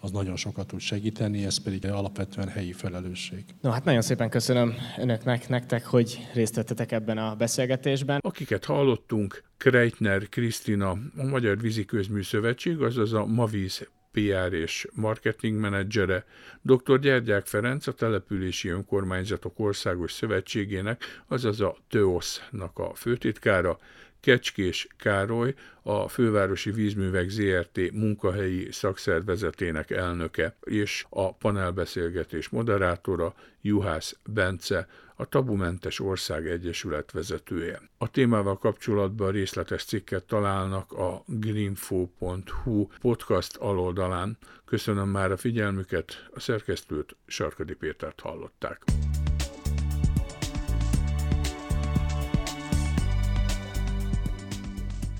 az 0.00 0.10
nagyon 0.10 0.36
sokat 0.36 0.66
tud 0.66 0.80
segíteni, 0.80 1.44
ez 1.44 1.56
pedig 1.56 1.86
alapvetően 1.86 2.48
helyi 2.48 2.72
felelősség. 2.72 3.44
No, 3.60 3.70
hát 3.70 3.84
nagyon 3.84 4.02
szépen 4.02 4.30
köszönöm 4.30 4.74
önöknek, 4.98 5.48
nektek, 5.48 5.86
hogy 5.86 6.18
részt 6.34 6.54
vettetek 6.54 6.92
ebben 6.92 7.18
a 7.18 7.34
beszélgetésben. 7.34 8.18
Akiket 8.22 8.64
hallottunk, 8.64 9.44
Kreitner 9.56 10.28
Krisztina, 10.28 10.90
a 11.16 11.24
Magyar 11.30 11.60
Vízi 11.60 11.84
Közmű 11.84 12.22
Szövetség, 12.22 12.80
azaz 12.80 13.12
a 13.12 13.26
Mavíz 13.26 13.88
PR 14.12 14.52
és 14.52 14.86
marketing 14.92 15.58
menedzsere, 15.60 16.24
dr. 16.62 16.98
Gyergyák 16.98 17.46
Ferenc, 17.46 17.86
a 17.86 17.92
Települési 17.92 18.68
Önkormányzatok 18.68 19.58
Országos 19.58 20.12
Szövetségének, 20.12 21.22
azaz 21.26 21.60
a 21.60 21.76
TÖOSZ-nak 21.88 22.78
a 22.78 22.94
főtitkára, 22.94 23.78
Kecskés 24.20 24.86
Károly, 24.96 25.54
a 25.82 26.08
Fővárosi 26.08 26.70
Vízművek 26.70 27.28
ZRT 27.28 27.92
munkahelyi 27.92 28.72
szakszervezetének 28.72 29.90
elnöke, 29.90 30.56
és 30.64 31.04
a 31.08 31.34
panelbeszélgetés 31.34 32.48
moderátora 32.48 33.34
Juhász 33.60 34.16
Bence, 34.24 34.88
a 35.20 35.24
Tabumentes 35.24 36.00
Ország 36.00 36.46
Egyesület 36.46 37.10
vezetője. 37.12 37.80
A 37.98 38.10
témával 38.10 38.58
kapcsolatban 38.58 39.30
részletes 39.30 39.84
cikket 39.84 40.24
találnak 40.24 40.92
a 40.92 41.22
greenfo.hu 41.26 42.86
podcast 43.00 43.56
aloldalán. 43.56 44.38
Köszönöm 44.64 45.08
már 45.08 45.30
a 45.30 45.36
figyelmüket, 45.36 46.28
a 46.34 46.40
szerkesztőt 46.40 47.16
Sarkadi 47.26 47.74
Pétert 47.74 48.20
hallották. 48.20 48.82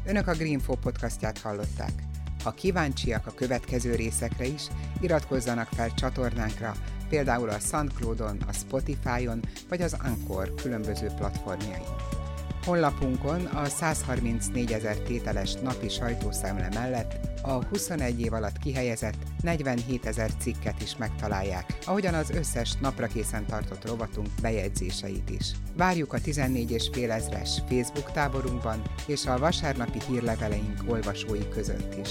Önök 0.07 0.27
a 0.27 0.33
Greenfo 0.33 0.75
podcastját 0.75 1.39
hallották. 1.39 1.93
Ha 2.45 2.51
kíváncsiak 2.51 3.27
a 3.27 3.35
következő 3.35 3.95
részekre 3.95 4.45
is, 4.45 4.63
iratkozzanak 5.01 5.69
fel 5.69 5.95
csatornánkra, 5.95 6.73
például 7.09 7.49
a 7.49 7.59
SoundCloud-on, 7.59 8.39
a 8.49 8.53
Spotify-on 8.53 9.41
vagy 9.69 9.83
az 9.83 9.97
Anchor 10.05 10.55
különböző 10.55 11.07
platformjain. 11.17 11.83
Honlapunkon 12.65 13.45
a 13.45 13.65
134 13.65 14.73
ezer 14.73 14.97
tételes 14.97 15.55
napi 15.55 15.89
sajtószemle 15.89 16.69
mellett 16.75 17.29
a 17.43 17.65
21 17.65 18.21
év 18.21 18.33
alatt 18.33 18.59
kihelyezett 18.59 19.17
47 19.43 20.07
ezer 20.07 20.31
cikket 20.39 20.83
is 20.83 20.97
megtalálják, 20.97 21.79
ahogyan 21.85 22.15
az 22.15 22.31
összes 22.31 22.75
napra 22.81 23.07
készen 23.07 23.47
tartott 23.47 23.87
rovatunk 23.87 24.29
bejegyzéseit 24.43 25.31
is. 25.31 25.53
Várjuk 25.77 26.13
a 26.13 26.21
14 26.21 26.71
és 26.71 26.89
fél 26.93 27.11
ezres 27.11 27.63
Facebook 27.69 28.13
táborunkban 28.13 28.83
és 29.07 29.27
a 29.27 29.39
vasárnapi 29.39 29.99
hírleveleink 30.09 30.83
olvasói 30.87 31.49
között 31.49 31.95
is. 32.07 32.11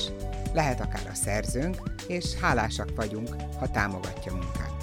Lehet 0.54 0.82
akár 0.82 1.08
a 1.12 1.16
szerzőnk, 1.16 1.76
és 2.08 2.34
hálásak 2.34 2.96
vagyunk, 2.96 3.36
ha 3.60 3.72
támogatja 3.72 4.32
munkát. 4.34 4.77